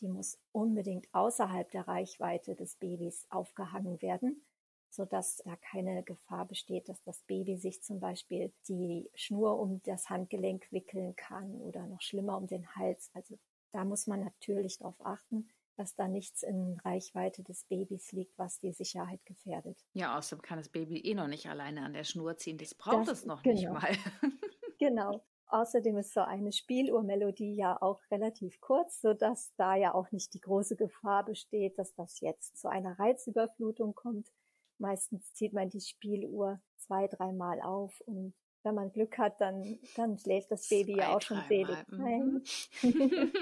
die 0.00 0.08
muss 0.08 0.38
unbedingt 0.52 1.08
außerhalb 1.12 1.70
der 1.70 1.88
Reichweite 1.88 2.54
des 2.54 2.76
Babys 2.76 3.26
aufgehangen 3.30 4.00
werden, 4.02 4.44
sodass 4.90 5.42
da 5.44 5.56
keine 5.56 6.02
Gefahr 6.02 6.46
besteht, 6.46 6.88
dass 6.88 7.02
das 7.02 7.22
Baby 7.22 7.56
sich 7.56 7.82
zum 7.82 8.00
Beispiel 8.00 8.52
die 8.68 9.10
Schnur 9.14 9.58
um 9.58 9.82
das 9.84 10.08
Handgelenk 10.10 10.70
wickeln 10.70 11.16
kann 11.16 11.60
oder 11.60 11.86
noch 11.86 12.00
schlimmer 12.00 12.36
um 12.36 12.46
den 12.46 12.74
Hals. 12.76 13.10
Also 13.14 13.38
da 13.72 13.84
muss 13.84 14.06
man 14.06 14.20
natürlich 14.20 14.78
darauf 14.78 15.04
achten, 15.04 15.48
dass 15.76 15.94
da 15.94 16.08
nichts 16.08 16.42
in 16.42 16.80
Reichweite 16.84 17.42
des 17.42 17.64
Babys 17.64 18.12
liegt, 18.12 18.38
was 18.38 18.58
die 18.58 18.72
Sicherheit 18.72 19.24
gefährdet. 19.26 19.84
Ja, 19.92 20.16
außerdem 20.16 20.42
kann 20.42 20.58
das 20.58 20.70
Baby 20.70 20.98
eh 21.00 21.14
noch 21.14 21.28
nicht 21.28 21.46
alleine 21.48 21.84
an 21.84 21.92
der 21.92 22.04
Schnur 22.04 22.36
ziehen. 22.38 22.56
Das 22.56 22.74
braucht 22.74 23.08
das, 23.08 23.20
es 23.20 23.26
noch 23.26 23.42
genau. 23.42 23.54
nicht 23.54 23.70
mal. 23.70 23.92
genau. 24.78 25.22
Außerdem 25.48 25.96
ist 25.98 26.12
so 26.12 26.20
eine 26.20 26.52
Spieluhrmelodie 26.52 27.54
ja 27.54 27.80
auch 27.80 28.00
relativ 28.10 28.60
kurz, 28.60 29.00
so 29.00 29.14
dass 29.14 29.54
da 29.56 29.76
ja 29.76 29.94
auch 29.94 30.10
nicht 30.10 30.34
die 30.34 30.40
große 30.40 30.74
Gefahr 30.76 31.24
besteht, 31.24 31.78
dass 31.78 31.94
das 31.94 32.20
jetzt 32.20 32.58
zu 32.58 32.68
einer 32.68 32.98
Reizüberflutung 32.98 33.94
kommt. 33.94 34.32
Meistens 34.78 35.32
zieht 35.34 35.52
man 35.52 35.70
die 35.70 35.80
Spieluhr 35.80 36.60
zwei, 36.76 37.06
dreimal 37.06 37.60
auf 37.62 38.00
und 38.06 38.34
wenn 38.66 38.74
man 38.74 38.90
Glück 38.90 39.16
hat, 39.16 39.40
dann, 39.40 39.78
dann 39.94 40.18
schläft 40.18 40.50
das 40.50 40.68
Baby 40.68 40.94
Zwei, 40.94 41.00
ja 41.00 41.16
auch 41.16 41.22
schon 41.22 41.40
selig 41.48 41.76
ein. 41.92 42.42
Mhm. 42.82 43.32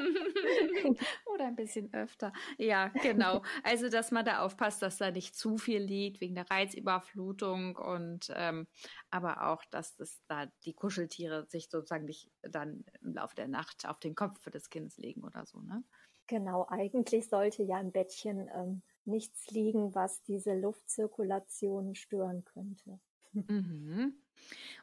Oder 1.35 1.47
ein 1.47 1.57
bisschen 1.57 1.93
öfter. 1.95 2.33
Ja, 2.59 2.89
genau. 2.89 3.43
Also, 3.63 3.89
dass 3.89 4.11
man 4.11 4.27
da 4.27 4.45
aufpasst, 4.45 4.83
dass 4.83 4.99
da 4.99 5.11
nicht 5.11 5.35
zu 5.35 5.57
viel 5.57 5.81
liegt 5.81 6.21
wegen 6.21 6.35
der 6.35 6.51
Reizüberflutung 6.51 7.77
und 7.77 8.31
ähm, 8.37 8.67
aber 9.11 9.49
auch, 9.49 9.65
dass 9.71 9.97
das 9.97 10.23
da 10.29 10.47
die 10.65 10.75
Kuscheltiere 10.75 11.47
sich 11.49 11.71
sozusagen 11.71 12.05
nicht 12.05 12.31
dann 12.43 12.85
im 13.01 13.15
Laufe 13.15 13.35
der 13.35 13.49
Nacht 13.49 13.89
auf 13.89 13.99
den 13.99 14.15
Kopf 14.15 14.51
des 14.51 14.69
Kindes 14.69 14.99
legen 14.99 15.25
oder 15.25 15.47
so, 15.47 15.61
ne? 15.61 15.83
Genau, 16.27 16.67
eigentlich 16.69 17.29
sollte 17.29 17.63
ja 17.63 17.81
im 17.81 17.93
Bettchen 17.93 18.49
ähm, 18.55 18.83
nichts 19.05 19.51
liegen, 19.51 19.95
was 19.95 20.23
diese 20.23 20.55
Luftzirkulation 20.55 21.95
stören 21.95 22.45
könnte. 22.45 22.99
Mhm. 23.33 24.24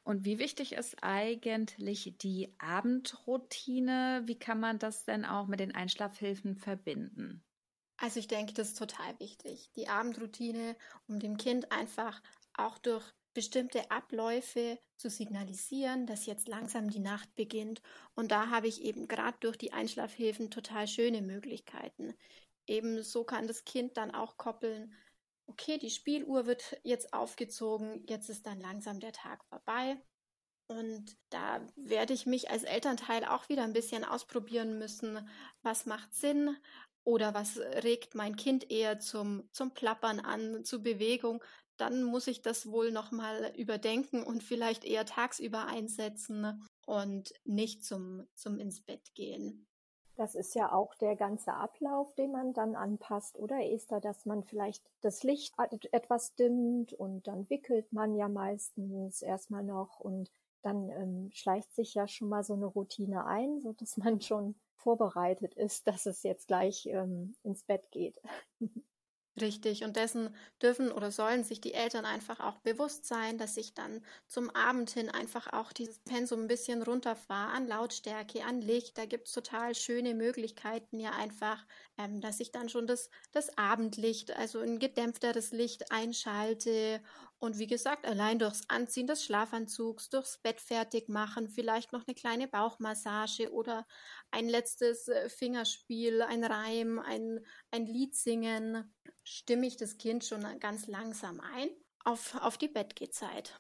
Und 0.03 0.25
wie 0.25 0.39
wichtig 0.39 0.73
ist 0.73 1.03
eigentlich 1.03 2.15
die 2.21 2.53
Abendroutine? 2.59 4.23
Wie 4.25 4.37
kann 4.37 4.59
man 4.59 4.79
das 4.79 5.05
denn 5.05 5.25
auch 5.25 5.47
mit 5.47 5.59
den 5.59 5.75
Einschlafhilfen 5.75 6.55
verbinden? 6.55 7.43
Also 7.97 8.19
ich 8.19 8.27
denke, 8.27 8.53
das 8.53 8.69
ist 8.69 8.79
total 8.79 9.19
wichtig. 9.19 9.71
Die 9.75 9.87
Abendroutine, 9.87 10.75
um 11.07 11.19
dem 11.19 11.37
Kind 11.37 11.71
einfach 11.71 12.21
auch 12.53 12.79
durch 12.79 13.05
bestimmte 13.33 13.91
Abläufe 13.91 14.79
zu 14.97 15.09
signalisieren, 15.09 16.05
dass 16.05 16.25
jetzt 16.25 16.47
langsam 16.47 16.89
die 16.89 16.99
Nacht 16.99 17.33
beginnt. 17.35 17.81
Und 18.15 18.31
da 18.31 18.49
habe 18.49 18.67
ich 18.67 18.81
eben 18.81 19.07
gerade 19.07 19.37
durch 19.39 19.57
die 19.57 19.71
Einschlafhilfen 19.71 20.49
total 20.49 20.87
schöne 20.87 21.21
Möglichkeiten. 21.21 22.13
Ebenso 22.67 23.23
kann 23.23 23.47
das 23.47 23.65
Kind 23.65 23.97
dann 23.97 24.11
auch 24.11 24.37
koppeln, 24.37 24.93
okay, 25.47 25.77
die 25.77 25.89
Spieluhr 25.89 26.45
wird 26.45 26.79
jetzt 26.83 27.13
aufgezogen, 27.13 28.05
jetzt 28.07 28.29
ist 28.29 28.45
dann 28.45 28.59
langsam 28.59 28.99
der 28.99 29.11
Tag 29.11 29.43
vorbei. 29.45 30.01
Und 30.67 31.17
da 31.29 31.67
werde 31.75 32.13
ich 32.13 32.25
mich 32.25 32.49
als 32.49 32.63
Elternteil 32.63 33.25
auch 33.25 33.49
wieder 33.49 33.63
ein 33.63 33.73
bisschen 33.73 34.05
ausprobieren 34.05 34.79
müssen, 34.79 35.27
was 35.63 35.85
macht 35.85 36.13
Sinn 36.13 36.55
oder 37.03 37.33
was 37.33 37.57
regt 37.57 38.15
mein 38.15 38.35
Kind 38.35 38.71
eher 38.71 38.99
zum, 38.99 39.49
zum 39.51 39.73
Plappern 39.73 40.19
an, 40.19 40.63
zur 40.63 40.81
Bewegung. 40.81 41.43
Dann 41.77 42.03
muss 42.03 42.27
ich 42.27 42.41
das 42.41 42.67
wohl 42.67 42.91
nochmal 42.91 43.53
überdenken 43.57 44.23
und 44.23 44.43
vielleicht 44.43 44.85
eher 44.85 45.05
tagsüber 45.05 45.65
einsetzen 45.65 46.63
und 46.85 47.33
nicht 47.43 47.83
zum, 47.83 48.27
zum 48.35 48.59
ins 48.59 48.81
Bett 48.81 49.13
gehen. 49.13 49.67
Das 50.21 50.35
ist 50.35 50.53
ja 50.53 50.71
auch 50.71 50.93
der 50.93 51.15
ganze 51.15 51.51
Ablauf, 51.55 52.13
den 52.13 52.31
man 52.31 52.53
dann 52.53 52.75
anpasst, 52.75 53.39
oder 53.39 53.65
Esther, 53.65 53.99
dass 53.99 54.27
man 54.27 54.43
vielleicht 54.43 54.87
das 55.01 55.23
Licht 55.23 55.55
etwas 55.91 56.35
dimmt 56.35 56.93
und 56.93 57.25
dann 57.25 57.49
wickelt 57.49 57.91
man 57.91 58.13
ja 58.13 58.29
meistens 58.29 59.23
erstmal 59.23 59.63
noch 59.63 59.99
und 59.99 60.31
dann 60.61 60.91
ähm, 60.91 61.31
schleicht 61.33 61.73
sich 61.73 61.95
ja 61.95 62.07
schon 62.07 62.29
mal 62.29 62.43
so 62.43 62.53
eine 62.53 62.67
Routine 62.67 63.25
ein, 63.25 63.61
so 63.61 63.73
dass 63.73 63.97
man 63.97 64.21
schon 64.21 64.53
vorbereitet 64.75 65.55
ist, 65.55 65.87
dass 65.87 66.05
es 66.05 66.21
jetzt 66.21 66.45
gleich 66.45 66.85
ähm, 66.85 67.33
ins 67.41 67.63
Bett 67.63 67.89
geht. 67.89 68.21
Richtig, 69.39 69.85
und 69.85 69.95
dessen 69.95 70.35
dürfen 70.61 70.91
oder 70.91 71.09
sollen 71.09 71.45
sich 71.45 71.61
die 71.61 71.73
Eltern 71.73 72.03
einfach 72.03 72.41
auch 72.41 72.57
bewusst 72.59 73.05
sein, 73.05 73.37
dass 73.37 73.55
ich 73.55 73.73
dann 73.73 74.03
zum 74.27 74.49
Abend 74.49 74.89
hin 74.89 75.09
einfach 75.09 75.47
auch 75.53 75.71
dieses 75.71 75.99
Pensum 75.99 76.41
ein 76.41 76.47
bisschen 76.47 76.83
runterfahre 76.83 77.53
an 77.53 77.65
Lautstärke, 77.65 78.43
an 78.43 78.59
Licht. 78.59 78.97
Da 78.97 79.05
gibt's 79.05 79.31
total 79.31 79.73
schöne 79.73 80.15
Möglichkeiten 80.15 80.99
ja 80.99 81.11
einfach, 81.11 81.65
ähm, 81.97 82.19
dass 82.19 82.41
ich 82.41 82.51
dann 82.51 82.67
schon 82.67 82.87
das, 82.87 83.09
das 83.31 83.57
Abendlicht, 83.57 84.31
also 84.35 84.59
ein 84.59 84.79
gedämpfteres 84.79 85.51
Licht 85.53 85.93
einschalte 85.93 87.01
und 87.41 87.57
wie 87.57 87.65
gesagt, 87.65 88.05
allein 88.05 88.37
durchs 88.37 88.69
Anziehen 88.69 89.07
des 89.07 89.25
Schlafanzugs, 89.25 90.09
durchs 90.09 90.37
Bett 90.37 90.61
fertig 90.61 91.09
machen, 91.09 91.49
vielleicht 91.49 91.91
noch 91.91 92.07
eine 92.07 92.13
kleine 92.13 92.47
Bauchmassage 92.47 93.51
oder 93.51 93.87
ein 94.29 94.47
letztes 94.47 95.07
äh, 95.07 95.27
Fingerspiel, 95.27 96.21
ein 96.21 96.43
Reim, 96.43 96.99
ein, 96.99 97.43
ein 97.71 97.87
Lied 97.87 98.15
singen 98.15 98.93
stimme 99.23 99.65
ich 99.65 99.75
das 99.75 99.97
Kind 99.97 100.23
schon 100.23 100.43
ganz 100.59 100.85
langsam 100.85 101.39
ein 101.39 101.69
auf, 102.03 102.35
auf 102.35 102.59
die 102.59 102.67
Bettgehzeit. 102.67 103.59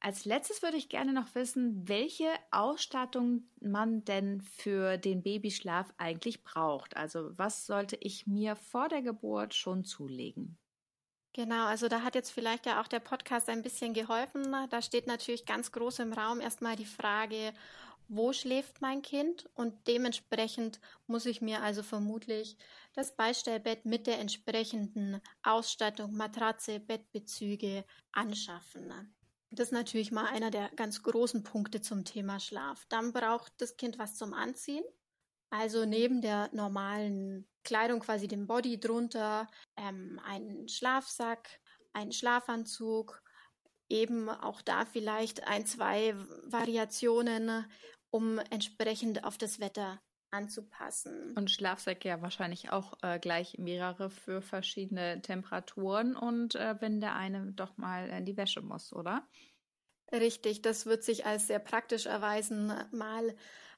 Als 0.00 0.26
letztes 0.26 0.60
würde 0.60 0.76
ich 0.76 0.90
gerne 0.90 1.14
noch 1.14 1.34
wissen, 1.34 1.88
welche 1.88 2.28
Ausstattung 2.50 3.48
man 3.58 4.04
denn 4.04 4.42
für 4.42 4.98
den 4.98 5.22
Babyschlaf 5.22 5.94
eigentlich 5.96 6.44
braucht. 6.44 6.94
Also 6.94 7.30
was 7.38 7.64
sollte 7.64 7.96
ich 8.00 8.26
mir 8.26 8.54
vor 8.54 8.88
der 8.88 9.00
Geburt 9.00 9.54
schon 9.54 9.86
zulegen? 9.86 10.58
Genau, 11.34 11.66
also 11.66 11.88
da 11.88 12.02
hat 12.02 12.14
jetzt 12.14 12.30
vielleicht 12.30 12.64
ja 12.64 12.80
auch 12.80 12.86
der 12.86 13.00
Podcast 13.00 13.48
ein 13.48 13.62
bisschen 13.62 13.92
geholfen. 13.92 14.54
Da 14.70 14.80
steht 14.80 15.08
natürlich 15.08 15.44
ganz 15.44 15.72
groß 15.72 15.98
im 15.98 16.12
Raum 16.12 16.40
erstmal 16.40 16.76
die 16.76 16.84
Frage, 16.84 17.52
wo 18.06 18.32
schläft 18.32 18.80
mein 18.80 19.02
Kind? 19.02 19.50
Und 19.54 19.88
dementsprechend 19.88 20.80
muss 21.08 21.26
ich 21.26 21.40
mir 21.40 21.60
also 21.60 21.82
vermutlich 21.82 22.56
das 22.92 23.16
Beistellbett 23.16 23.84
mit 23.84 24.06
der 24.06 24.20
entsprechenden 24.20 25.20
Ausstattung, 25.42 26.14
Matratze, 26.14 26.78
Bettbezüge 26.78 27.84
anschaffen. 28.12 29.12
Das 29.50 29.68
ist 29.68 29.72
natürlich 29.72 30.12
mal 30.12 30.26
einer 30.26 30.52
der 30.52 30.68
ganz 30.76 31.02
großen 31.02 31.42
Punkte 31.42 31.80
zum 31.80 32.04
Thema 32.04 32.38
Schlaf. 32.38 32.86
Dann 32.88 33.12
braucht 33.12 33.52
das 33.58 33.76
Kind 33.76 33.98
was 33.98 34.14
zum 34.14 34.34
Anziehen. 34.34 34.84
Also 35.50 35.84
neben 35.84 36.20
der 36.20 36.48
normalen 36.52 37.48
Kleidung, 37.64 38.00
quasi 38.00 38.28
dem 38.28 38.46
Body 38.46 38.78
drunter, 38.78 39.48
ähm, 39.76 40.20
einen 40.24 40.68
Schlafsack, 40.68 41.60
einen 41.92 42.12
Schlafanzug, 42.12 43.22
eben 43.88 44.28
auch 44.28 44.62
da 44.62 44.84
vielleicht 44.84 45.46
ein, 45.46 45.66
zwei 45.66 46.14
Variationen, 46.44 47.66
um 48.10 48.38
entsprechend 48.50 49.24
auf 49.24 49.38
das 49.38 49.60
Wetter 49.60 50.00
anzupassen. 50.30 51.32
Und 51.36 51.50
Schlafsäcke 51.50 52.08
ja 52.08 52.20
wahrscheinlich 52.20 52.70
auch 52.70 52.94
äh, 53.02 53.18
gleich 53.18 53.56
mehrere 53.58 54.10
für 54.10 54.42
verschiedene 54.42 55.22
Temperaturen 55.22 56.16
und 56.16 56.56
äh, 56.56 56.74
wenn 56.80 57.00
der 57.00 57.14
eine 57.14 57.52
doch 57.52 57.76
mal 57.76 58.08
in 58.08 58.24
die 58.24 58.36
Wäsche 58.36 58.60
muss, 58.60 58.92
oder? 58.92 59.26
Richtig, 60.12 60.62
das 60.62 60.86
wird 60.86 61.02
sich 61.02 61.24
als 61.24 61.46
sehr 61.46 61.60
praktisch 61.60 62.06
erweisen. 62.06 62.72
Mal 62.92 63.34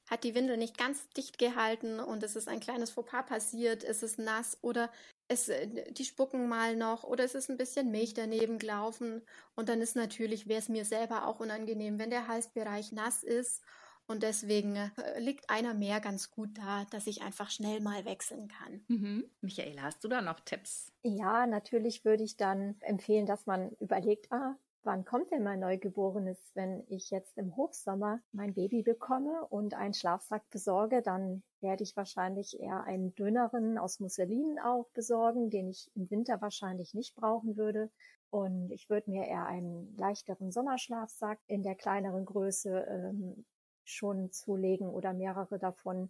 hat 0.07 0.23
die 0.23 0.35
Windel 0.35 0.57
nicht 0.57 0.77
ganz 0.77 1.07
dicht 1.09 1.37
gehalten 1.37 1.99
und 1.99 2.23
es 2.23 2.35
ist 2.35 2.47
ein 2.47 2.59
kleines 2.59 2.91
Fauxpas 2.91 3.25
passiert, 3.25 3.83
es 3.83 4.03
ist 4.03 4.19
nass 4.19 4.57
oder 4.61 4.91
es, 5.27 5.49
äh, 5.49 5.91
die 5.91 6.05
spucken 6.05 6.47
mal 6.47 6.75
noch 6.75 7.03
oder 7.03 7.23
es 7.23 7.35
ist 7.35 7.49
ein 7.49 7.57
bisschen 7.57 7.91
Milch 7.91 8.13
daneben 8.13 8.59
gelaufen 8.59 9.21
und 9.55 9.69
dann 9.69 9.81
ist 9.81 9.95
natürlich, 9.95 10.47
wäre 10.47 10.59
es 10.59 10.69
mir 10.69 10.85
selber 10.85 11.27
auch 11.27 11.39
unangenehm, 11.39 11.99
wenn 11.99 12.09
der 12.09 12.27
Halsbereich 12.27 12.91
nass 12.91 13.23
ist 13.23 13.61
und 14.07 14.23
deswegen 14.23 14.77
äh, 14.77 15.19
liegt 15.19 15.49
einer 15.49 15.73
mehr 15.73 15.99
ganz 15.99 16.31
gut 16.31 16.57
da, 16.57 16.85
dass 16.91 17.07
ich 17.07 17.21
einfach 17.21 17.49
schnell 17.49 17.81
mal 17.81 18.05
wechseln 18.05 18.47
kann. 18.47 18.85
Mhm. 18.87 19.29
Michaela, 19.41 19.83
hast 19.83 20.03
du 20.03 20.07
da 20.07 20.21
noch 20.21 20.39
Tipps? 20.39 20.93
Ja, 21.03 21.45
natürlich 21.45 22.05
würde 22.05 22.23
ich 22.23 22.37
dann 22.37 22.77
empfehlen, 22.79 23.25
dass 23.25 23.45
man 23.45 23.71
überlegt, 23.79 24.31
ah, 24.31 24.55
wann 24.87 25.03
kommt 25.03 25.31
denn 25.31 25.43
mein 25.43 25.59
Neugeborenes? 25.59 26.51
Wenn 26.55 26.83
ich 26.87 27.11
jetzt 27.11 27.37
im 27.37 27.55
Hochsommer 27.57 28.21
mein 28.31 28.53
Baby 28.53 28.83
bekomme 28.83 29.45
und 29.49 29.73
einen 29.73 29.93
Schlafsack 29.93 30.49
besorge, 30.49 31.01
dann 31.01 31.43
werde 31.59 31.83
ich 31.83 31.97
wahrscheinlich 31.97 32.57
eher 32.57 32.85
einen 32.85 33.13
dünneren 33.13 33.77
aus 33.77 33.99
Musselin 33.99 34.57
auch 34.63 34.87
besorgen, 34.93 35.49
den 35.49 35.67
ich 35.67 35.91
im 35.93 36.09
Winter 36.09 36.41
wahrscheinlich 36.41 36.93
nicht 36.93 37.15
brauchen 37.15 37.57
würde. 37.57 37.91
Und 38.29 38.71
ich 38.71 38.89
würde 38.89 39.11
mir 39.11 39.25
eher 39.25 39.45
einen 39.45 39.93
leichteren 39.97 40.51
Sommerschlafsack 40.51 41.39
in 41.47 41.63
der 41.63 41.75
kleineren 41.75 42.25
Größe 42.25 42.85
ähm, 42.89 43.45
schon 43.83 44.31
zulegen 44.31 44.87
oder 44.89 45.13
mehrere 45.13 45.59
davon 45.59 46.09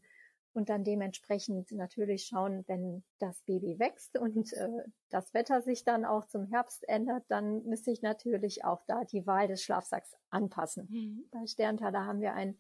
und 0.58 0.70
dann 0.70 0.84
dementsprechend 0.84 1.72
natürlich 1.72 2.26
schauen, 2.26 2.64
wenn 2.66 3.04
das 3.20 3.44
Baby 3.44 3.78
wächst 3.78 4.18
und 4.18 4.52
äh, 4.54 4.68
das 5.10 5.32
Wetter 5.36 5.62
sich 5.62 5.84
dann 5.84 6.04
auch 6.04 6.26
zum 6.26 6.46
Herbst 6.46 6.84
ändert, 6.90 7.24
dann 7.28 7.64
müsste 7.66 7.92
ich 7.92 8.02
natürlich 8.02 8.66
auch 8.66 8.82
da 8.88 9.04
die 9.04 9.28
Wahl 9.28 9.48
des 9.48 9.62
Schlafsacks 9.62 10.16
anpassen. 10.32 10.88
Mhm. 10.90 11.26
Bei 11.30 11.46
Sterntaler 11.46 12.08
haben 12.08 12.22
wir 12.22 12.34
ein 12.34 12.58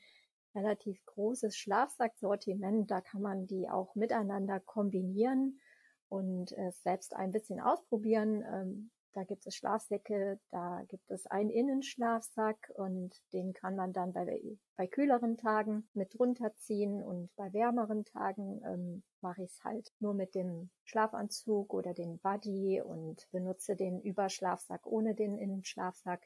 relativ 0.53 1.03
großes 1.07 1.57
Schlafsacksortiment, 1.57 2.91
da 2.91 3.01
kann 3.01 3.23
man 3.23 3.47
die 3.47 3.67
auch 3.67 3.95
miteinander 3.95 4.59
kombinieren 4.59 5.59
und 6.07 6.51
äh, 6.51 6.71
selbst 6.71 7.15
ein 7.15 7.31
bisschen 7.31 7.59
ausprobieren. 7.59 8.45
Ähm, 8.47 8.91
da 9.17 9.23
gibt 9.23 9.47
es 9.47 9.55
Schlafsäcke, 9.55 10.39
da 10.51 10.83
gibt 10.89 11.09
es 11.09 11.25
einen 11.25 11.49
Innenschlafsack 11.49 12.71
und 12.75 13.19
den 13.33 13.51
kann 13.51 13.75
man 13.75 13.91
dann 13.91 14.13
bei, 14.13 14.39
bei 14.75 14.85
kühleren 14.85 15.37
Tagen 15.37 15.89
mit 15.95 16.19
runterziehen 16.19 17.01
und 17.01 17.35
bei 17.35 17.51
wärmeren 17.51 18.05
Tagen 18.05 18.61
ähm, 18.63 19.03
mache 19.21 19.41
ich 19.41 19.49
es 19.49 19.63
halt 19.63 19.91
nur 19.99 20.13
mit 20.13 20.35
dem 20.35 20.69
Schlafanzug 20.83 21.73
oder 21.73 21.95
dem 21.95 22.19
Buddy 22.19 22.79
und 22.79 23.27
benutze 23.31 23.75
den 23.75 24.01
Überschlafsack 24.01 24.85
ohne 24.85 25.15
den 25.15 25.35
Innenschlafsack. 25.35 26.23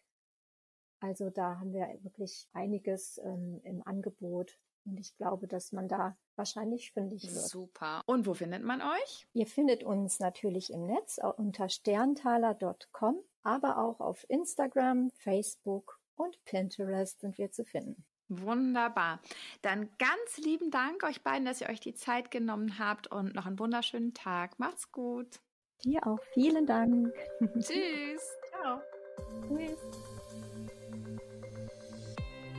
Also 0.99 1.29
da 1.29 1.61
haben 1.61 1.71
wir 1.71 1.87
wirklich 2.01 2.49
einiges 2.51 3.21
ähm, 3.23 3.61
im 3.63 3.87
Angebot 3.87 4.59
und 4.85 4.99
ich 4.99 5.15
glaube, 5.15 5.47
dass 5.47 5.71
man 5.71 5.87
da 5.87 6.17
wahrscheinlich 6.35 6.91
fündig 6.91 7.23
wird. 7.23 7.47
Super. 7.47 8.01
Und 8.05 8.25
wo 8.25 8.33
findet 8.33 8.63
man 8.63 8.81
euch? 8.81 9.27
Ihr 9.33 9.47
findet 9.47 9.83
uns 9.83 10.19
natürlich 10.19 10.71
im 10.71 10.85
Netz 10.85 11.19
unter 11.37 11.69
sterntaler.com, 11.69 13.19
aber 13.43 13.77
auch 13.77 13.99
auf 13.99 14.25
Instagram, 14.29 15.11
Facebook 15.11 15.99
und 16.15 16.43
Pinterest 16.45 17.19
sind 17.19 17.37
wir 17.37 17.51
zu 17.51 17.65
finden. 17.65 18.05
Wunderbar. 18.29 19.19
Dann 19.61 19.89
ganz 19.97 20.37
lieben 20.37 20.71
Dank 20.71 21.03
euch 21.03 21.21
beiden, 21.21 21.45
dass 21.45 21.59
ihr 21.59 21.69
euch 21.69 21.81
die 21.81 21.93
Zeit 21.93 22.31
genommen 22.31 22.79
habt 22.79 23.07
und 23.07 23.35
noch 23.35 23.45
einen 23.45 23.59
wunderschönen 23.59 24.13
Tag. 24.13 24.57
Macht's 24.57 24.91
gut. 24.91 25.41
Dir 25.83 26.05
auch 26.07 26.19
vielen 26.33 26.65
Dank. 26.65 27.13
Tschüss. 27.59 28.21
Ciao. 28.49 28.81
Tschüss. 29.47 30.20